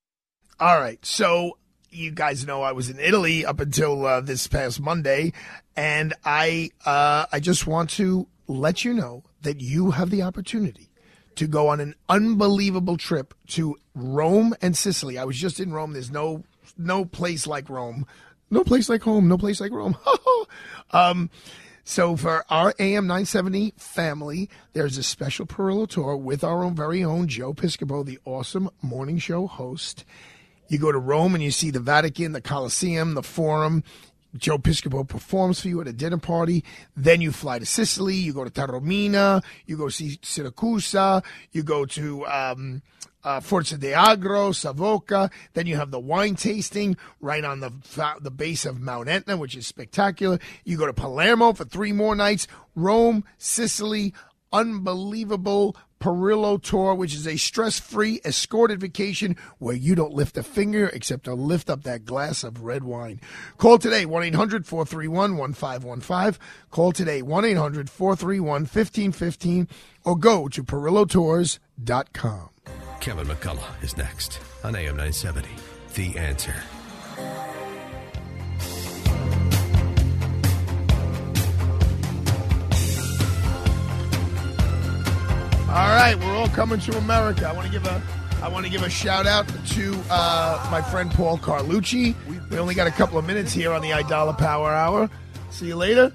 All 0.59 0.79
right. 0.79 1.05
So 1.05 1.57
you 1.91 2.11
guys 2.11 2.47
know 2.47 2.63
I 2.63 2.73
was 2.73 2.89
in 2.89 2.99
Italy 2.99 3.45
up 3.45 3.61
until 3.61 4.07
uh, 4.07 4.21
this 4.21 4.47
past 4.47 4.81
Monday, 4.81 5.33
and 5.77 6.15
I 6.25 6.71
uh, 6.85 7.27
I 7.33 7.41
just 7.41 7.67
want 7.67 7.91
to 7.91 8.27
let 8.47 8.85
you 8.85 8.95
know 8.95 9.25
that 9.43 9.61
you 9.61 9.93
have 9.93 10.11
the 10.11 10.23
opportunity 10.23 10.91
to 11.37 11.47
go 11.47 11.69
on 11.69 11.81
an 11.81 11.95
unbelievable 12.09 12.97
trip 12.97 13.35
to 13.49 13.77
Rome 13.95 14.55
and 14.61 14.77
Sicily. 14.77 15.19
I 15.19 15.25
was 15.25 15.37
just 15.37 15.61
in 15.61 15.73
Rome. 15.73 15.93
There's 15.93 16.11
no 16.11 16.45
no 16.77 17.05
place 17.05 17.47
like 17.47 17.69
Rome. 17.69 18.07
No 18.51 18.64
place 18.64 18.88
like 18.88 19.03
home. 19.03 19.28
No 19.28 19.38
place 19.38 19.61
like 19.61 19.72
Rome. 19.72 19.96
um, 20.90 21.30
so 21.84 22.16
for 22.16 22.44
our 22.51 22.74
AM 22.78 23.07
970 23.07 23.74
family, 23.76 24.51
there's 24.72 24.98
a 24.98 25.03
special 25.03 25.46
Perillo 25.46 25.88
tour 25.88 26.16
with 26.16 26.44
our 26.44 26.62
own 26.62 26.74
very 26.74 27.03
own 27.03 27.28
Joe 27.28 27.55
Piscopo, 27.55 28.05
the 28.05 28.18
awesome 28.24 28.70
morning 28.82 29.18
show 29.18 29.46
host. 29.46 30.05
You 30.68 30.78
go 30.78 30.92
to 30.92 30.98
Rome 30.98 31.34
and 31.34 31.42
you 31.42 31.51
see 31.51 31.70
the 31.70 31.80
Vatican, 31.80 32.32
the 32.32 32.40
Colosseum, 32.40 33.14
the 33.14 33.22
Forum. 33.22 33.82
Joe 34.36 34.59
Piscopo 34.59 35.07
performs 35.07 35.61
for 35.61 35.68
you 35.68 35.80
at 35.80 35.88
a 35.88 35.92
dinner 35.92 36.18
party. 36.18 36.64
Then 36.96 37.20
you 37.20 37.32
fly 37.32 37.59
to 37.59 37.66
Sicily. 37.66 38.14
You 38.14 38.32
go 38.32 38.44
to 38.44 38.51
Taormina. 38.51 39.42
You 39.66 39.76
go 39.76 39.88
see 39.88 40.18
Siracusa. 40.18 41.24
You 41.51 41.64
go 41.64 41.84
to 41.86 42.26
um, 42.26 42.82
uh, 43.25 43.41
Forza 43.41 43.79
de 43.79 43.93
Agro, 43.93 44.53
Savoca. 44.53 45.31
Then 45.55 45.66
you 45.66 45.77
have 45.77 45.91
the 45.91 46.01
wine 46.01 46.37
tasting 46.37 46.97
right 47.21 47.45
on 47.45 47.61
the 47.61 47.73
the 48.21 48.31
base 48.31 48.64
of 48.64 48.81
Mount 48.81 49.09
Etna, 49.09 49.37
which 49.37 49.57
is 49.57 49.66
spectacular. 49.66 50.39
You 50.64 50.77
go 50.77 50.87
to 50.87 50.93
Palermo 50.93 51.53
for 51.53 51.64
three 51.64 51.93
more 51.93 52.14
nights. 52.14 52.47
Rome, 52.75 53.25
Sicily, 53.39 54.14
unbelievable 54.53 55.77
Perillo 56.01 56.61
Tour, 56.61 56.95
which 56.95 57.14
is 57.14 57.27
a 57.27 57.37
stress-free 57.37 58.21
escorted 58.25 58.81
vacation 58.81 59.37
where 59.59 59.77
you 59.77 59.95
don't 59.95 60.14
lift 60.14 60.39
a 60.39 60.43
finger 60.43 60.89
except 60.89 61.25
to 61.25 61.35
lift 61.35 61.68
up 61.68 61.83
that 61.83 62.07
glass 62.07 62.43
of 62.43 62.62
red 62.62 62.85
wine. 62.85 63.21
Call 63.59 63.77
today 63.77 64.07
1-800-431-1515. 64.07 66.39
Call 66.71 66.93
today 66.93 67.21
1-800-431-1515 67.21 69.68
or 70.05 70.16
go 70.16 70.49
to 70.49 70.64
perillotours.com. 70.64 72.49
Kevin 73.01 73.26
McCullough 73.26 73.82
is 73.82 73.96
next 73.96 74.40
on 74.62 74.76
AM 74.76 74.94
970. 74.96 75.48
The 75.94 76.18
answer. 76.18 76.55
All 85.66 85.76
right, 85.76 86.14
we're 86.20 86.36
all 86.36 86.48
coming 86.48 86.78
to 86.80 86.98
America. 86.98 87.48
I 87.48 87.53
want 87.55 87.66
to 87.66 87.72
give 87.72 87.86
a 87.86 88.03
I 88.42 88.48
want 88.48 88.66
to 88.66 88.70
give 88.70 88.82
a 88.82 88.90
shout 88.90 89.26
out 89.26 89.48
to 89.68 89.98
uh, 90.11 90.68
my 90.70 90.82
friend 90.82 91.11
Paul 91.11 91.38
Carlucci. 91.38 92.14
We 92.51 92.59
only 92.59 92.74
got 92.74 92.86
a 92.86 92.90
couple 92.90 93.16
of 93.16 93.26
minutes 93.26 93.53
here 93.53 93.72
on 93.72 93.80
the 93.80 93.90
Aidala 93.90 94.36
Power 94.36 94.70
Hour. 94.70 95.09
See 95.51 95.68
you 95.68 95.76
later. 95.76 96.12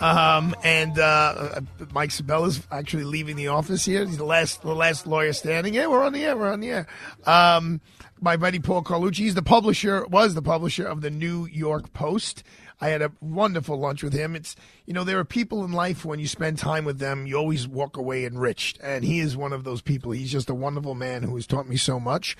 Um, 0.00 0.54
and 0.62 0.98
uh, 0.98 1.60
Mike 1.92 2.10
Sabella's 2.10 2.66
actually 2.70 3.04
leaving 3.04 3.36
the 3.36 3.48
office 3.48 3.84
here. 3.84 4.04
He's 4.04 4.18
the 4.18 4.24
last 4.24 4.62
the 4.62 4.74
last 4.74 5.06
lawyer 5.06 5.32
standing. 5.32 5.74
Yeah, 5.74 5.86
we're 5.86 6.04
on 6.04 6.12
the 6.12 6.24
air. 6.24 6.36
We're 6.36 6.52
on 6.52 6.60
the 6.60 6.70
air. 6.70 6.86
Um, 7.24 7.80
my 8.20 8.36
buddy 8.36 8.58
Paul 8.58 8.82
Carlucci. 8.82 9.18
He's 9.18 9.34
the 9.34 9.42
publisher. 9.42 10.06
Was 10.06 10.34
the 10.34 10.42
publisher 10.42 10.86
of 10.86 11.00
the 11.00 11.10
New 11.10 11.46
York 11.46 11.92
Post. 11.92 12.42
I 12.78 12.88
had 12.88 13.00
a 13.00 13.10
wonderful 13.22 13.78
lunch 13.78 14.02
with 14.02 14.12
him. 14.12 14.36
It's 14.36 14.54
you 14.84 14.92
know 14.92 15.04
there 15.04 15.18
are 15.18 15.24
people 15.24 15.64
in 15.64 15.72
life 15.72 16.04
when 16.04 16.18
you 16.18 16.26
spend 16.26 16.58
time 16.58 16.84
with 16.84 16.98
them, 16.98 17.26
you 17.26 17.36
always 17.36 17.66
walk 17.66 17.96
away 17.96 18.26
enriched, 18.26 18.78
and 18.82 19.04
he 19.04 19.20
is 19.20 19.36
one 19.36 19.52
of 19.52 19.64
those 19.64 19.80
people. 19.80 20.12
He's 20.12 20.32
just 20.32 20.50
a 20.50 20.54
wonderful 20.54 20.94
man 20.94 21.22
who 21.22 21.34
has 21.36 21.46
taught 21.46 21.68
me 21.68 21.76
so 21.76 21.98
much. 21.98 22.36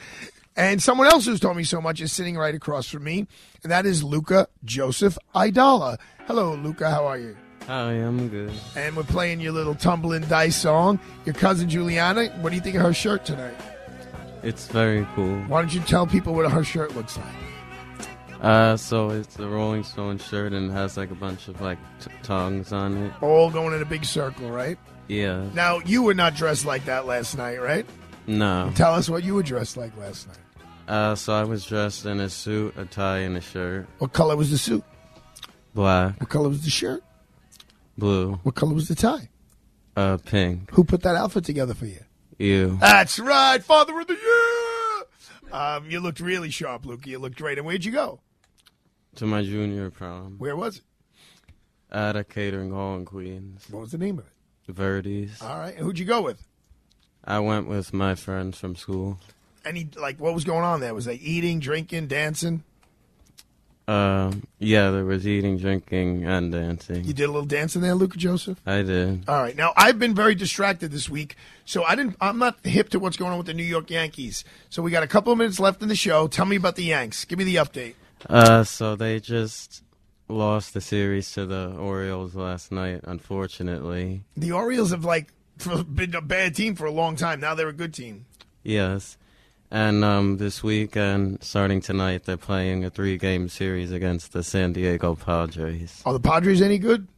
And 0.59 0.83
someone 0.83 1.07
else 1.07 1.27
who's 1.27 1.41
taught 1.41 1.57
me 1.57 1.65
so 1.65 1.83
much 1.83 2.01
is 2.01 2.13
sitting 2.13 2.37
right 2.37 2.55
across 2.55 2.89
from 2.89 3.05
me, 3.05 3.27
and 3.63 3.73
that 3.73 3.87
is 3.87 4.03
Luca 4.03 4.49
Joseph 4.65 5.19
Aidala. 5.35 5.99
Hello, 6.27 6.55
Luca. 6.55 6.91
How 6.91 7.07
are 7.07 7.19
you? 7.19 7.37
Hi, 7.67 7.93
I'm 7.93 8.29
good. 8.29 8.53
And 8.77 8.97
we're 8.97 9.03
playing 9.03 9.41
your 9.41 9.53
little 9.53 9.75
tumbling 9.75 10.23
dice 10.23 10.55
song. 10.55 11.01
Your 11.25 11.35
cousin 11.35 11.69
Juliana. 11.69 12.29
What 12.41 12.51
do 12.51 12.55
you 12.57 12.63
think 12.63 12.77
of 12.77 12.83
her 12.83 12.95
shirt 12.95 13.25
tonight? 13.25 13.57
It's 14.45 14.69
very 14.69 15.05
cool. 15.17 15.37
Why 15.49 15.63
don't 15.63 15.75
you 15.75 15.81
tell 15.81 16.07
people 16.07 16.33
what 16.35 16.49
her 16.51 16.63
shirt 16.63 16.95
looks 16.95 17.17
like? 17.17 17.27
Uh, 18.41 18.77
so 18.77 19.11
it's 19.11 19.37
a 19.41 19.49
Rolling 19.49 19.83
Stone 19.83 20.19
shirt 20.19 20.53
and 20.53 20.71
has 20.71 20.97
like 20.97 21.11
a 21.11 21.17
bunch 21.17 21.49
of 21.49 21.61
like 21.61 21.79
t- 22.01 22.11
tongues 22.23 22.73
on 22.73 22.97
it. 22.99 23.13
All 23.21 23.51
going 23.51 23.75
in 23.75 23.83
a 23.83 23.87
big 23.87 24.05
circle, 24.05 24.49
right? 24.51 24.79
Yeah. 25.09 25.49
Now 25.53 25.81
you 25.81 26.03
were 26.05 26.15
not 26.15 26.37
dressed 26.37 26.65
like 26.67 26.85
that 26.85 27.07
last 27.07 27.37
night, 27.37 27.61
right? 27.61 27.87
No. 28.29 28.71
Tell 28.77 28.95
us 28.95 29.11
what 29.11 29.25
you 29.25 29.35
were 29.35 29.43
dressed 29.43 29.77
like 29.77 29.97
last 29.97 30.29
night. 30.29 30.37
Uh, 30.87 31.17
so 31.17 31.33
I 31.33 31.43
was 31.43 31.65
dressed 31.65 32.07
in 32.07 32.21
a 32.21 32.29
suit, 32.29 32.75
a 32.77 32.85
tie, 32.85 33.19
and 33.19 33.37
a 33.37 33.41
shirt. 33.41 33.89
What 33.99 34.13
color 34.13 34.37
was 34.37 34.53
the 34.53 34.59
suit? 34.59 34.85
Black. 35.75 36.21
What 36.21 36.29
color 36.29 36.49
was 36.49 36.63
the 36.63 36.71
shirt? 36.71 37.03
Blue. 37.99 38.35
What 38.43 38.55
color 38.55 38.75
was 38.75 38.89
the 38.89 38.95
tie? 38.95 39.31
Uh, 39.97 40.19
pink. 40.19 40.71
Who 40.73 40.85
put 40.85 41.03
that 41.03 41.17
outfit 41.17 41.45
together 41.45 41.75
for 41.75 41.87
you? 41.87 42.01
You. 42.39 42.77
That's 42.81 43.19
right, 43.19 43.63
Father 43.63 43.99
of 43.99 44.07
the 44.07 44.15
Year. 44.15 45.53
Um, 45.53 45.91
you 45.91 46.01
looked 46.01 46.21
really 46.21 46.51
sharp, 46.51 46.85
Luke. 46.85 47.07
You 47.07 47.19
looked 47.19 47.39
great. 47.39 47.57
And 47.57 47.67
where'd 47.67 47.85
you 47.85 47.93
go? 47.93 48.21
To 49.17 49.27
my 49.27 49.43
junior 49.43 49.91
prom. 49.91 50.37
Where 50.39 50.57
was 50.57 50.79
it? 50.79 50.83
At 51.91 52.17
a 52.17 52.25
catering 52.25 52.73
hall 52.73 52.97
in 52.97 53.05
Queens. 53.07 53.65
What 53.71 53.81
was 53.81 53.93
the 53.93 53.99
name 53.99 54.19
of 54.19 54.27
it? 54.27 54.33
Verdi's. 54.75 55.41
All 55.41 55.59
right. 55.59 55.75
And 55.75 55.85
who'd 55.85 55.99
you 55.99 56.05
go 56.05 56.21
with? 56.21 56.47
I 57.25 57.39
went 57.39 57.69
with 57.69 57.95
my 57.95 58.15
friends 58.15 58.59
from 58.59 58.77
school. 58.77 59.19
Any 59.65 59.89
like 59.97 60.21
what 60.21 60.35
was 60.35 60.45
going 60.45 60.65
on 60.65 60.81
there? 60.81 60.95
Was 60.95 61.07
they 61.07 61.15
eating, 61.15 61.59
drinking, 61.61 62.09
dancing? 62.09 62.63
Um, 63.89 64.43
yeah, 64.59 64.91
there 64.91 65.05
was 65.05 65.27
eating, 65.29 65.59
drinking, 65.59 66.25
and 66.25 66.51
dancing. 66.51 67.05
You 67.05 67.13
did 67.13 67.25
a 67.25 67.33
little 67.33 67.47
dancing 67.47 67.83
there, 67.83 67.95
Luca 67.95 68.19
Joseph. 68.19 68.61
I 68.67 68.83
did. 68.83 69.29
All 69.29 69.41
right. 69.41 69.57
Now 69.57 69.73
I've 69.77 69.99
been 69.99 70.15
very 70.15 70.35
distracted 70.35 70.91
this 70.91 71.09
week, 71.09 71.37
so 71.65 71.85
I 71.85 71.95
didn't. 71.95 72.17
I'm 72.21 72.39
not 72.39 72.59
hip 72.67 72.89
to 72.91 72.99
what's 72.99 73.17
going 73.17 73.31
on 73.31 73.39
with 73.39 73.47
the 73.47 73.55
New 73.55 73.63
York 73.63 73.91
Yankees. 73.91 74.45
So 74.71 74.83
we 74.83 74.91
got 74.91 75.05
a 75.05 75.07
couple 75.07 75.33
of 75.33 75.39
minutes 75.39 75.61
left 75.61 75.83
in 75.83 75.89
the 75.89 75.95
show. 75.97 76.27
Tell 76.27 76.47
me 76.47 76.57
about 76.57 76.75
the 76.75 76.85
Yanks. 76.85 77.25
Give 77.25 77.39
me 77.39 77.45
the 77.45 77.57
update. 77.57 77.95
Uh, 78.29 78.65
so 78.65 78.97
they 78.97 79.21
just 79.21 79.85
lost 80.29 80.75
the 80.75 80.81
series 80.81 81.31
to 81.33 81.47
the 81.47 81.73
Orioles 81.79 82.35
last 82.35 82.73
night, 82.73 83.03
unfortunately. 83.05 84.25
The 84.37 84.51
Orioles 84.51 84.91
have 84.91 85.05
like 85.05 85.33
been 85.95 86.15
a 86.15 86.21
bad 86.21 86.57
team 86.57 86.75
for 86.75 86.87
a 86.87 86.91
long 86.93 87.15
time. 87.15 87.39
Now 87.39 87.55
they're 87.55 87.69
a 87.69 87.73
good 87.73 87.95
team. 87.95 88.27
Yes. 88.65 89.17
And 89.71 90.05
um, 90.05 90.37
this 90.37 90.63
weekend, 90.63 91.43
starting 91.43 91.81
tonight, 91.81 92.25
they're 92.25 92.37
playing 92.37 92.85
a 92.85 92.91
three-game 92.91 93.49
series 93.49 93.91
against 93.91 94.33
the 94.33 94.43
San 94.43 94.73
Diego 94.73 95.15
Padres. 95.17 96.03
Are 96.07 96.13
the 96.13 96.21
Padres 96.21 96.63
any 96.63 96.79
good? 96.79 97.09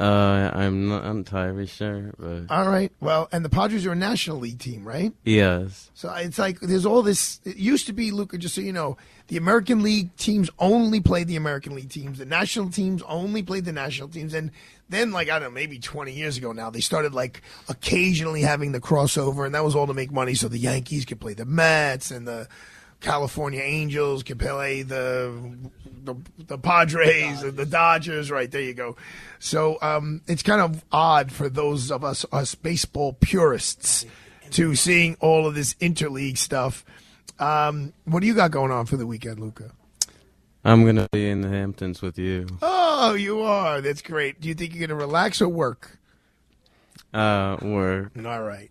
Uh, 0.00 0.50
I'm 0.54 0.88
not 0.88 1.04
entirely 1.04 1.66
sure, 1.66 2.14
but 2.18 2.44
All 2.48 2.68
right. 2.68 2.90
Well, 3.00 3.28
and 3.32 3.44
the 3.44 3.50
Padres 3.50 3.84
are 3.84 3.92
a 3.92 3.96
National 3.96 4.38
League 4.38 4.58
team, 4.58 4.82
right? 4.86 5.12
yes, 5.24 5.90
So 5.92 6.10
it's 6.14 6.38
like 6.38 6.60
there's 6.60 6.86
all 6.86 7.02
this. 7.02 7.38
It 7.44 7.56
used 7.56 7.86
to 7.88 7.92
be, 7.92 8.10
Luca, 8.10 8.38
just 8.38 8.54
so 8.54 8.62
you 8.62 8.72
know, 8.72 8.96
the 9.28 9.36
American 9.36 9.82
League 9.82 10.16
teams 10.16 10.48
only 10.58 11.00
played 11.00 11.28
the 11.28 11.36
American 11.36 11.74
League 11.74 11.90
teams. 11.90 12.18
The 12.18 12.24
national 12.24 12.70
teams 12.70 13.02
only 13.02 13.42
played 13.42 13.66
the 13.66 13.72
national 13.72 14.08
teams. 14.08 14.32
And 14.32 14.50
then, 14.88 15.12
like, 15.12 15.28
I 15.28 15.38
don't 15.38 15.50
know, 15.50 15.54
maybe 15.54 15.78
20 15.78 16.12
years 16.12 16.38
ago 16.38 16.52
now, 16.52 16.70
they 16.70 16.80
started, 16.80 17.12
like, 17.14 17.42
occasionally 17.68 18.40
having 18.40 18.72
the 18.72 18.80
crossover, 18.80 19.44
and 19.46 19.54
that 19.54 19.64
was 19.64 19.76
all 19.76 19.86
to 19.86 19.94
make 19.94 20.10
money 20.10 20.34
so 20.34 20.48
the 20.48 20.58
Yankees 20.58 21.04
could 21.04 21.20
play 21.20 21.34
the 21.34 21.44
Mets 21.44 22.10
and 22.10 22.26
the 22.26 22.48
California 23.00 23.60
Angels 23.62 24.22
could 24.22 24.38
play 24.38 24.82
the 24.82 25.56
the, 26.02 26.14
the 26.38 26.58
Padres, 26.58 27.42
the, 27.42 27.50
the 27.50 27.66
Dodgers. 27.66 28.30
Right 28.30 28.50
there, 28.50 28.62
you 28.62 28.74
go. 28.74 28.96
So 29.38 29.78
um, 29.82 30.22
it's 30.26 30.42
kind 30.42 30.60
of 30.60 30.84
odd 30.92 31.32
for 31.32 31.48
those 31.48 31.90
of 31.90 32.04
us 32.04 32.24
us 32.32 32.54
baseball 32.54 33.14
purists 33.14 34.06
to 34.52 34.74
seeing 34.74 35.16
all 35.20 35.46
of 35.46 35.54
this 35.54 35.74
interleague 35.74 36.38
stuff. 36.38 36.84
Um, 37.38 37.92
what 38.04 38.20
do 38.20 38.26
you 38.26 38.34
got 38.34 38.50
going 38.50 38.70
on 38.70 38.86
for 38.86 38.96
the 38.96 39.06
weekend, 39.06 39.40
Luca? 39.40 39.72
I'm 40.64 40.84
gonna 40.84 41.08
be 41.10 41.28
in 41.28 41.40
the 41.40 41.48
Hamptons 41.48 42.02
with 42.02 42.18
you. 42.18 42.46
Oh, 43.02 43.14
you 43.14 43.40
are. 43.40 43.80
That's 43.80 44.02
great. 44.02 44.42
Do 44.42 44.48
you 44.48 44.54
think 44.54 44.74
you're 44.74 44.86
going 44.86 44.90
to 44.90 45.06
relax 45.06 45.40
or 45.40 45.48
work? 45.48 45.98
Uh, 47.14 47.56
work. 47.62 48.12
All 48.18 48.42
right. 48.42 48.70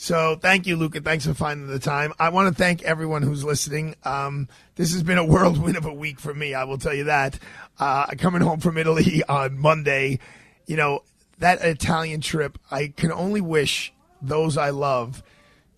So 0.00 0.36
thank 0.36 0.68
you, 0.68 0.76
Luca. 0.76 1.00
Thanks 1.00 1.26
for 1.26 1.34
finding 1.34 1.66
the 1.66 1.80
time. 1.80 2.12
I 2.20 2.28
want 2.28 2.48
to 2.48 2.54
thank 2.54 2.82
everyone 2.82 3.22
who's 3.22 3.44
listening. 3.44 3.96
Um, 4.04 4.48
this 4.76 4.92
has 4.92 5.02
been 5.02 5.18
a 5.18 5.24
whirlwind 5.26 5.76
of 5.76 5.86
a 5.86 5.92
week 5.92 6.20
for 6.20 6.32
me. 6.32 6.54
I 6.54 6.64
will 6.64 6.78
tell 6.78 6.94
you 6.94 7.04
that. 7.04 7.36
Uh, 7.80 8.06
coming 8.16 8.40
home 8.40 8.60
from 8.60 8.78
Italy 8.78 9.24
on 9.28 9.58
Monday, 9.58 10.20
you 10.66 10.76
know 10.76 11.02
that 11.40 11.62
Italian 11.62 12.20
trip. 12.20 12.58
I 12.70 12.94
can 12.96 13.10
only 13.10 13.40
wish 13.40 13.92
those 14.22 14.56
I 14.56 14.70
love 14.70 15.22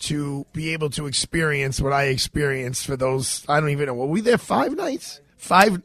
to 0.00 0.44
be 0.52 0.74
able 0.74 0.90
to 0.90 1.06
experience 1.06 1.80
what 1.80 1.94
I 1.94 2.04
experienced 2.04 2.84
for 2.84 2.98
those. 2.98 3.42
I 3.48 3.58
don't 3.58 3.70
even 3.70 3.86
know. 3.86 3.94
Were 3.94 4.06
we 4.06 4.20
there 4.20 4.38
five 4.38 4.76
nights? 4.76 5.22
Five. 5.38 5.82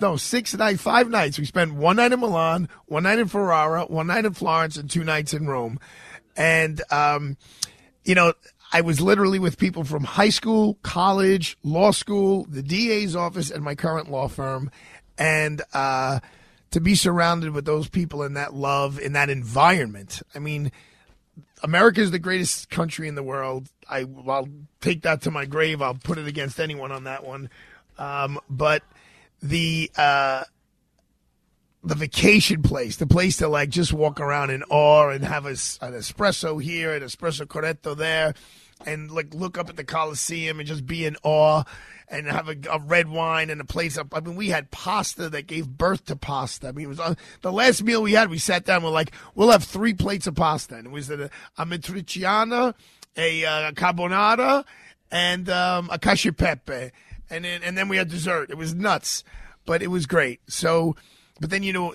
No, 0.00 0.16
six 0.16 0.54
nights, 0.54 0.82
five 0.82 1.08
nights. 1.08 1.38
We 1.38 1.44
spent 1.44 1.74
one 1.74 1.96
night 1.96 2.12
in 2.12 2.18
Milan, 2.18 2.68
one 2.86 3.04
night 3.04 3.20
in 3.20 3.28
Ferrara, 3.28 3.84
one 3.84 4.08
night 4.08 4.24
in 4.24 4.32
Florence, 4.32 4.76
and 4.76 4.90
two 4.90 5.04
nights 5.04 5.34
in 5.34 5.46
Rome. 5.46 5.78
And, 6.38 6.80
um, 6.90 7.36
you 8.04 8.14
know, 8.14 8.32
I 8.72 8.80
was 8.80 9.00
literally 9.00 9.38
with 9.38 9.58
people 9.58 9.84
from 9.84 10.04
high 10.04 10.28
school, 10.30 10.78
college, 10.82 11.58
law 11.62 11.90
school, 11.90 12.46
the 12.48 12.62
DA's 12.62 13.16
office, 13.16 13.50
and 13.50 13.62
my 13.64 13.74
current 13.74 14.10
law 14.10 14.28
firm. 14.28 14.70
And, 15.18 15.60
uh, 15.74 16.20
to 16.70 16.80
be 16.80 16.94
surrounded 16.94 17.50
with 17.50 17.64
those 17.64 17.88
people 17.88 18.22
in 18.22 18.34
that 18.34 18.54
love, 18.54 19.00
in 19.00 19.14
that 19.14 19.30
environment. 19.30 20.22
I 20.34 20.38
mean, 20.38 20.70
America 21.62 22.00
is 22.00 22.10
the 22.10 22.18
greatest 22.18 22.70
country 22.70 23.08
in 23.08 23.14
the 23.14 23.22
world. 23.22 23.68
I, 23.90 24.06
I'll 24.28 24.48
take 24.80 25.02
that 25.02 25.22
to 25.22 25.30
my 25.30 25.46
grave. 25.46 25.82
I'll 25.82 25.94
put 25.94 26.18
it 26.18 26.28
against 26.28 26.60
anyone 26.60 26.92
on 26.92 27.04
that 27.04 27.24
one. 27.26 27.50
Um, 27.98 28.38
but 28.48 28.82
the, 29.42 29.90
uh, 29.96 30.44
the 31.82 31.94
vacation 31.94 32.62
place, 32.62 32.96
the 32.96 33.06
place 33.06 33.36
to 33.38 33.48
like 33.48 33.70
just 33.70 33.92
walk 33.92 34.20
around 34.20 34.50
in 34.50 34.62
awe 34.64 35.10
and 35.10 35.24
have 35.24 35.46
a, 35.46 35.50
an 35.50 35.92
espresso 35.94 36.62
here, 36.62 36.92
an 36.92 37.02
espresso 37.02 37.46
corretto 37.46 37.96
there, 37.96 38.34
and 38.84 39.10
like 39.10 39.32
look 39.32 39.56
up 39.56 39.68
at 39.68 39.76
the 39.76 39.84
Coliseum 39.84 40.58
and 40.58 40.68
just 40.68 40.86
be 40.86 41.04
in 41.04 41.16
awe 41.22 41.62
and 42.10 42.26
have 42.26 42.48
a, 42.48 42.56
a 42.70 42.80
red 42.80 43.08
wine 43.08 43.50
and 43.50 43.60
a 43.60 43.64
place 43.64 43.98
up. 43.98 44.08
I 44.12 44.20
mean, 44.20 44.36
we 44.36 44.48
had 44.48 44.70
pasta 44.70 45.28
that 45.28 45.46
gave 45.46 45.68
birth 45.68 46.06
to 46.06 46.16
pasta. 46.16 46.68
I 46.68 46.72
mean, 46.72 46.86
it 46.86 46.88
was 46.88 47.00
uh, 47.00 47.14
the 47.42 47.52
last 47.52 47.82
meal 47.82 48.02
we 48.02 48.12
had. 48.12 48.30
We 48.30 48.38
sat 48.38 48.64
down. 48.64 48.82
We're 48.82 48.90
like, 48.90 49.12
we'll 49.34 49.50
have 49.50 49.64
three 49.64 49.94
plates 49.94 50.26
of 50.26 50.34
pasta, 50.34 50.76
and 50.76 50.86
it 50.86 50.92
was 50.92 51.10
a, 51.10 51.30
a 51.56 51.66
matriciana, 51.66 52.74
a 53.16 53.44
uh, 53.44 53.72
carbonara, 53.72 54.64
and 55.10 55.48
um, 55.48 55.90
a 55.92 55.98
cacio 55.98 56.36
pepe, 56.36 56.92
and 57.30 57.44
then 57.44 57.62
and 57.62 57.76
then 57.76 57.88
we 57.88 57.98
had 57.98 58.08
dessert. 58.08 58.50
It 58.50 58.56
was 58.56 58.74
nuts, 58.74 59.22
but 59.64 59.82
it 59.82 59.88
was 59.88 60.06
great. 60.06 60.40
So. 60.48 60.96
But 61.40 61.50
then 61.50 61.62
you 61.62 61.72
know, 61.72 61.94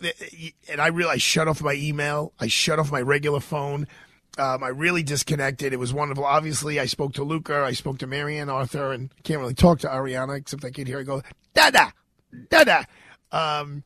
and 0.69 0.81
I 0.81 0.87
realized 0.87 1.15
I 1.15 1.19
shut 1.19 1.47
off 1.47 1.61
my 1.61 1.73
email. 1.73 2.33
I 2.39 2.47
shut 2.47 2.79
off 2.79 2.91
my 2.91 3.01
regular 3.01 3.39
phone, 3.39 3.87
Um, 4.37 4.63
I 4.63 4.69
really 4.69 5.03
disconnected. 5.03 5.73
It 5.73 5.79
was 5.79 5.93
wonderful. 5.93 6.25
Obviously, 6.25 6.79
I 6.79 6.85
spoke 6.85 7.13
to 7.13 7.23
Luca, 7.23 7.63
I 7.63 7.73
spoke 7.73 7.99
to 7.99 8.07
Marianne 8.07 8.49
Arthur, 8.49 8.91
and 8.93 9.11
I 9.17 9.21
can't 9.21 9.39
really 9.39 9.53
talk 9.53 9.79
to 9.79 9.87
Ariana 9.87 10.37
except 10.37 10.65
I 10.65 10.71
could 10.71 10.87
hear 10.87 10.97
her 10.97 11.03
go, 11.03 11.21
da 11.53 11.69
da, 11.69 11.91
da 12.49 12.63
da. 12.63 12.83
Um, 13.31 13.83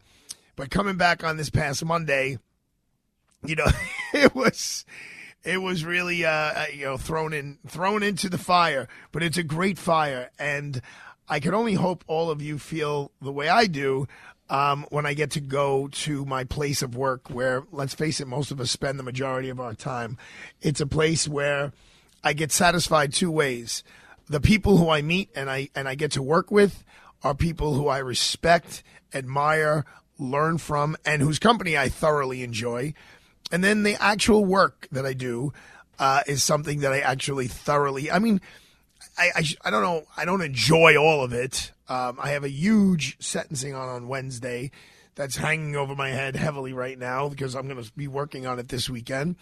but 0.55 0.69
coming 0.69 0.95
back 0.97 1.23
on 1.23 1.37
this 1.37 1.49
past 1.49 1.83
Monday, 1.83 2.37
you 3.43 3.55
know, 3.55 3.67
it 4.13 4.35
was 4.35 4.85
it 5.43 5.57
was 5.61 5.83
really 5.83 6.23
uh, 6.23 6.65
you 6.73 6.85
know 6.85 6.97
thrown 6.97 7.33
in 7.33 7.57
thrown 7.67 8.03
into 8.03 8.29
the 8.29 8.37
fire. 8.37 8.87
But 9.11 9.23
it's 9.23 9.37
a 9.37 9.43
great 9.43 9.77
fire, 9.77 10.29
and 10.37 10.81
I 11.27 11.39
can 11.39 11.53
only 11.53 11.73
hope 11.73 12.03
all 12.07 12.29
of 12.29 12.41
you 12.41 12.57
feel 12.57 13.11
the 13.21 13.31
way 13.31 13.49
I 13.49 13.65
do 13.67 14.07
um, 14.49 14.85
when 14.89 15.05
I 15.05 15.13
get 15.13 15.31
to 15.31 15.39
go 15.39 15.89
to 15.89 16.25
my 16.25 16.43
place 16.43 16.81
of 16.81 16.95
work, 16.95 17.29
where 17.29 17.63
let's 17.71 17.93
face 17.93 18.21
it, 18.21 18.27
most 18.27 18.51
of 18.51 18.59
us 18.59 18.71
spend 18.71 18.97
the 18.97 19.03
majority 19.03 19.49
of 19.49 19.59
our 19.59 19.73
time. 19.73 20.17
It's 20.61 20.81
a 20.81 20.87
place 20.87 21.27
where 21.27 21.73
I 22.23 22.33
get 22.33 22.51
satisfied 22.51 23.13
two 23.13 23.31
ways: 23.31 23.83
the 24.27 24.41
people 24.41 24.77
who 24.77 24.89
I 24.89 25.01
meet 25.01 25.29
and 25.35 25.49
I 25.49 25.69
and 25.75 25.87
I 25.87 25.95
get 25.95 26.11
to 26.13 26.23
work 26.23 26.51
with 26.51 26.83
are 27.23 27.33
people 27.33 27.73
who 27.73 27.87
I 27.87 27.97
respect, 27.97 28.83
admire, 29.13 29.85
learn 30.19 30.57
from, 30.57 30.95
and 31.05 31.21
whose 31.21 31.39
company 31.39 31.77
I 31.77 31.89
thoroughly 31.89 32.43
enjoy. 32.43 32.93
And 33.51 33.63
then 33.63 33.83
the 33.83 34.01
actual 34.01 34.45
work 34.45 34.87
that 34.91 35.05
I 35.05 35.13
do 35.13 35.53
uh, 35.99 36.21
is 36.27 36.43
something 36.43 36.81
that 36.81 36.93
I 36.93 36.99
actually 36.99 37.47
thoroughly. 37.47 38.11
I 38.11 38.19
mean, 38.19 38.41
I, 39.18 39.32
I, 39.36 39.43
I 39.65 39.72
don't 39.72 39.82
know. 39.82 40.03
I 40.15 40.26
don't 40.26 40.41
enjoy 40.41 40.95
all 40.97 41.24
of 41.24 41.34
it. 41.34 41.72
Um, 41.89 42.20
I 42.22 42.30
have 42.32 42.43
a 42.43 42.49
huge 42.49 43.18
sentencing 43.20 43.74
on 43.74 43.89
on 43.89 44.07
Wednesday 44.07 44.72
that's 45.15 45.38
hanging 45.38 45.76
over 45.76 45.95
my 45.95 46.09
head 46.09 46.36
heavily 46.36 46.74
right 46.74 46.97
now 46.97 47.28
because 47.28 47.55
I'm 47.55 47.68
going 47.68 47.84
to 47.84 47.91
be 47.93 48.07
working 48.07 48.45
on 48.45 48.59
it 48.59 48.70
this 48.70 48.89
weekend. 48.89 49.36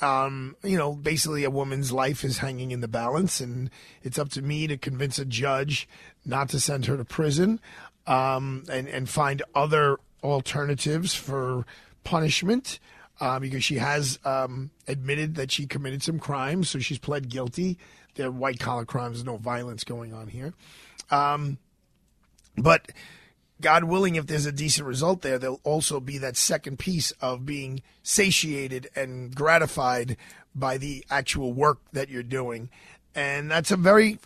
Um, 0.00 0.56
you 0.62 0.76
know, 0.76 0.94
basically, 0.94 1.44
a 1.44 1.50
woman's 1.50 1.92
life 1.92 2.24
is 2.24 2.38
hanging 2.38 2.72
in 2.72 2.80
the 2.80 2.88
balance, 2.88 3.40
and 3.40 3.70
it's 4.02 4.18
up 4.18 4.28
to 4.30 4.42
me 4.42 4.66
to 4.66 4.76
convince 4.76 5.18
a 5.18 5.24
judge 5.24 5.88
not 6.24 6.48
to 6.50 6.60
send 6.60 6.86
her 6.86 6.96
to 6.96 7.04
prison 7.04 7.60
um, 8.06 8.64
and 8.70 8.88
and 8.88 9.08
find 9.08 9.42
other 9.54 9.98
alternatives 10.22 11.14
for 11.14 11.66
punishment. 12.04 12.78
Uh, 13.20 13.38
because 13.38 13.62
she 13.62 13.76
has 13.76 14.18
um, 14.24 14.70
admitted 14.88 15.36
that 15.36 15.52
she 15.52 15.66
committed 15.68 16.02
some 16.02 16.18
crimes, 16.18 16.68
so 16.68 16.80
she's 16.80 16.98
pled 16.98 17.28
guilty. 17.28 17.78
They're 18.14 18.30
white 18.30 18.58
collar 18.58 18.84
crimes, 18.84 19.18
there's 19.18 19.26
no 19.26 19.36
violence 19.36 19.84
going 19.84 20.12
on 20.12 20.28
here. 20.28 20.54
Um, 21.10 21.58
but 22.56 22.90
God 23.60 23.84
willing, 23.84 24.16
if 24.16 24.26
there's 24.26 24.46
a 24.46 24.52
decent 24.52 24.86
result 24.86 25.22
there, 25.22 25.38
there'll 25.38 25.60
also 25.64 26.00
be 26.00 26.18
that 26.18 26.36
second 26.36 26.78
piece 26.78 27.12
of 27.20 27.46
being 27.46 27.82
satiated 28.02 28.88
and 28.94 29.34
gratified 29.34 30.16
by 30.54 30.78
the 30.78 31.04
actual 31.10 31.52
work 31.52 31.78
that 31.92 32.08
you're 32.08 32.22
doing. 32.22 32.68
And 33.14 33.50
that's 33.50 33.70
a 33.70 33.76
very, 33.76 34.18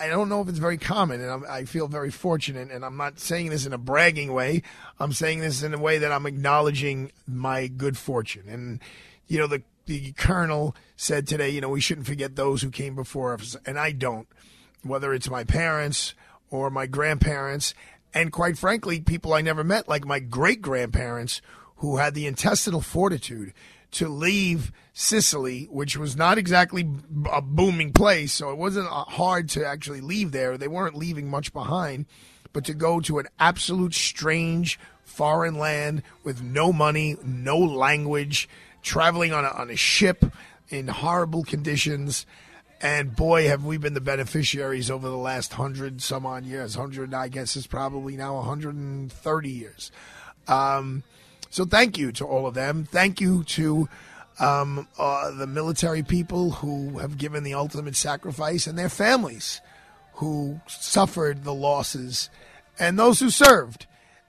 I 0.00 0.08
don't 0.08 0.28
know 0.28 0.40
if 0.40 0.48
it's 0.48 0.58
very 0.58 0.78
common, 0.78 1.20
and 1.20 1.30
I'm, 1.30 1.44
i 1.48 1.64
feel 1.64 1.86
very 1.86 2.10
fortunate. 2.10 2.70
And 2.70 2.84
I'm 2.84 2.96
not 2.96 3.20
saying 3.20 3.50
this 3.50 3.66
in 3.66 3.72
a 3.72 3.78
bragging 3.78 4.32
way. 4.32 4.62
I'm 4.98 5.12
saying 5.12 5.40
this 5.40 5.62
in 5.62 5.74
a 5.74 5.78
way 5.78 5.98
that 5.98 6.12
I'm 6.12 6.26
acknowledging 6.26 7.12
my 7.26 7.66
good 7.66 7.98
fortune. 7.98 8.44
And, 8.48 8.80
you 9.26 9.38
know, 9.38 9.46
the, 9.46 9.62
the 9.86 10.12
colonel 10.12 10.76
said 10.96 11.26
today, 11.26 11.50
you 11.50 11.60
know, 11.60 11.68
we 11.68 11.80
shouldn't 11.80 12.06
forget 12.06 12.36
those 12.36 12.62
who 12.62 12.70
came 12.70 12.94
before 12.94 13.34
us. 13.34 13.56
And 13.64 13.78
I 13.78 13.92
don't, 13.92 14.28
whether 14.82 15.14
it's 15.14 15.30
my 15.30 15.44
parents 15.44 16.14
or 16.50 16.70
my 16.70 16.86
grandparents, 16.86 17.74
and 18.14 18.32
quite 18.32 18.56
frankly, 18.56 19.00
people 19.00 19.34
I 19.34 19.40
never 19.40 19.64
met, 19.64 19.88
like 19.88 20.04
my 20.04 20.20
great 20.20 20.62
grandparents, 20.62 21.40
who 21.76 21.98
had 21.98 22.14
the 22.14 22.26
intestinal 22.26 22.80
fortitude 22.80 23.52
to 23.92 24.08
leave 24.08 24.72
Sicily, 24.92 25.68
which 25.70 25.96
was 25.96 26.16
not 26.16 26.38
exactly 26.38 26.88
a 27.30 27.42
booming 27.42 27.92
place, 27.92 28.32
so 28.32 28.50
it 28.50 28.56
wasn't 28.56 28.86
uh, 28.86 29.04
hard 29.04 29.48
to 29.50 29.66
actually 29.66 30.00
leave 30.00 30.32
there. 30.32 30.56
They 30.56 30.68
weren't 30.68 30.96
leaving 30.96 31.28
much 31.28 31.52
behind, 31.52 32.06
but 32.52 32.64
to 32.64 32.74
go 32.74 33.00
to 33.00 33.18
an 33.18 33.26
absolute 33.38 33.92
strange 33.92 34.80
foreign 35.04 35.58
land 35.58 36.02
with 36.24 36.42
no 36.42 36.72
money, 36.72 37.16
no 37.22 37.58
language, 37.58 38.48
traveling 38.86 39.32
on 39.32 39.44
a, 39.44 39.48
on 39.48 39.68
a 39.68 39.76
ship 39.76 40.24
in 40.68 40.88
horrible 40.88 41.44
conditions. 41.44 42.24
And 42.80 43.14
boy, 43.14 43.48
have 43.48 43.64
we 43.64 43.76
been 43.78 43.94
the 43.94 44.00
beneficiaries 44.00 44.90
over 44.90 45.08
the 45.08 45.16
last 45.16 45.54
hundred 45.54 46.00
some 46.00 46.24
odd 46.24 46.44
years. 46.44 46.74
Hundred, 46.74 47.12
I 47.12 47.28
guess, 47.28 47.56
is 47.56 47.66
probably 47.66 48.16
now 48.16 48.36
130 48.36 49.50
years. 49.50 49.90
Um, 50.46 51.02
so 51.50 51.64
thank 51.64 51.98
you 51.98 52.12
to 52.12 52.24
all 52.24 52.46
of 52.46 52.54
them. 52.54 52.84
Thank 52.84 53.20
you 53.20 53.44
to 53.44 53.88
um, 54.38 54.86
uh, 54.98 55.30
the 55.32 55.46
military 55.46 56.02
people 56.02 56.52
who 56.52 56.98
have 56.98 57.18
given 57.18 57.42
the 57.42 57.54
ultimate 57.54 57.96
sacrifice 57.96 58.66
and 58.66 58.78
their 58.78 58.90
families 58.90 59.60
who 60.14 60.60
suffered 60.66 61.44
the 61.44 61.54
losses 61.54 62.30
and 62.78 62.98
those 62.98 63.20
who 63.20 63.30
served. 63.30 63.86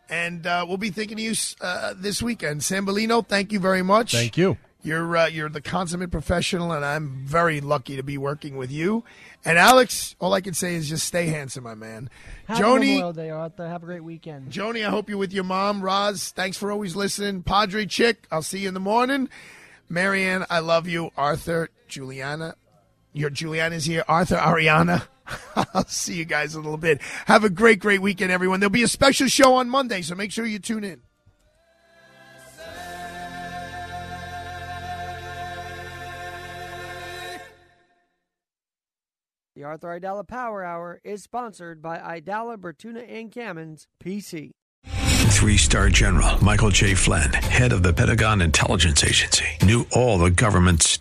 And 0.10 0.48
uh, 0.48 0.66
we'll 0.68 0.78
be 0.78 0.90
thinking 0.90 1.18
of 1.18 1.24
you 1.24 1.34
uh, 1.62 1.94
this 1.98 2.22
weekend. 2.22 2.62
Sambolino, 2.62 3.26
thank 3.26 3.52
you 3.52 3.60
very 3.60 3.84
much. 3.84 4.14
Thank 4.14 4.38
you. 4.38 4.58
You're 4.84 5.18
uh, 5.18 5.28
you're 5.28 5.50
the 5.50 5.60
consummate 5.60 6.12
professional, 6.12 6.72
and 6.72 6.86
I'm 6.86 7.26
very 7.26 7.60
lucky 7.60 7.98
to 7.98 8.04
be 8.04 8.18
working 8.18 8.56
with 8.56 8.72
you. 8.72 9.04
And 9.44 9.58
Alex, 9.58 10.16
all 10.20 10.34
I 10.34 10.40
can 10.40 10.54
say 10.54 10.76
is 10.76 10.88
just 10.88 11.06
stay 11.06 11.28
handsome, 11.28 11.66
my 11.66 11.76
man. 11.76 12.10
Happy 12.48 12.62
Joni, 12.62 12.80
Memorial 12.80 13.14
Day, 13.14 13.30
Arthur. 13.30 13.68
Have 13.68 13.84
a 13.84 13.86
great 13.86 14.04
weekend. 14.04 14.50
Joni, 14.52 14.86
I 14.88 14.90
hope 14.90 15.10
you're 15.10 15.18
with 15.18 15.34
your 15.34 15.44
mom. 15.44 15.82
Roz, 15.82 16.30
thanks 16.30 16.58
for 16.58 16.72
always 16.72 16.96
listening. 16.96 17.44
Padre 17.44 17.86
Chick, 17.86 18.28
I'll 18.32 18.42
see 18.42 18.60
you 18.60 18.68
in 18.70 18.74
the 18.76 18.80
morning. 18.80 19.30
Marianne, 19.90 20.46
I 20.50 20.60
love 20.60 20.88
you. 20.88 21.12
Arthur, 21.18 21.70
Juliana, 21.88 22.56
your 23.14 23.30
Juliana's 23.30 23.86
here. 23.86 24.06
Arthur, 24.08 24.38
Ariana. 24.38 25.08
I'll 25.74 25.86
see 25.86 26.16
you 26.16 26.26
guys 26.26 26.56
in 26.56 26.62
a 26.62 26.64
little 26.64 26.78
bit. 26.78 27.02
Have 27.26 27.44
a 27.44 27.50
great, 27.50 27.80
great 27.80 28.02
weekend, 28.02 28.32
everyone. 28.32 28.60
There'll 28.60 28.72
be 28.72 28.84
a 28.84 28.88
special 28.88 29.28
show 29.28 29.56
on 29.56 29.70
Monday, 29.70 30.02
so 30.02 30.16
make 30.16 30.32
sure 30.32 30.46
you 30.46 30.60
tune 30.60 30.84
in. 30.84 31.02
The 39.56 39.64
Arthur 39.64 40.00
Aidala 40.00 40.28
Power 40.28 40.64
Hour 40.64 41.02
is 41.04 41.24
sponsored 41.24 41.82
by 41.82 41.98
Aidala 41.98 42.58
Bertuna 42.58 43.04
and 43.10 43.32
Kamins 43.32 43.88
PC. 44.00 44.52
Three 44.86 45.58
star 45.58 45.90
general 45.90 46.44
Michael 46.44 46.70
J. 46.70 46.94
Flynn, 46.94 47.34
head 47.34 47.72
of 47.72 47.82
the 47.82 47.94
Pentagon 47.94 48.42
Intelligence 48.42 49.04
Agency, 49.04 49.46
knew 49.64 49.88
all 49.92 50.18
the 50.20 50.30
government's 50.30 50.97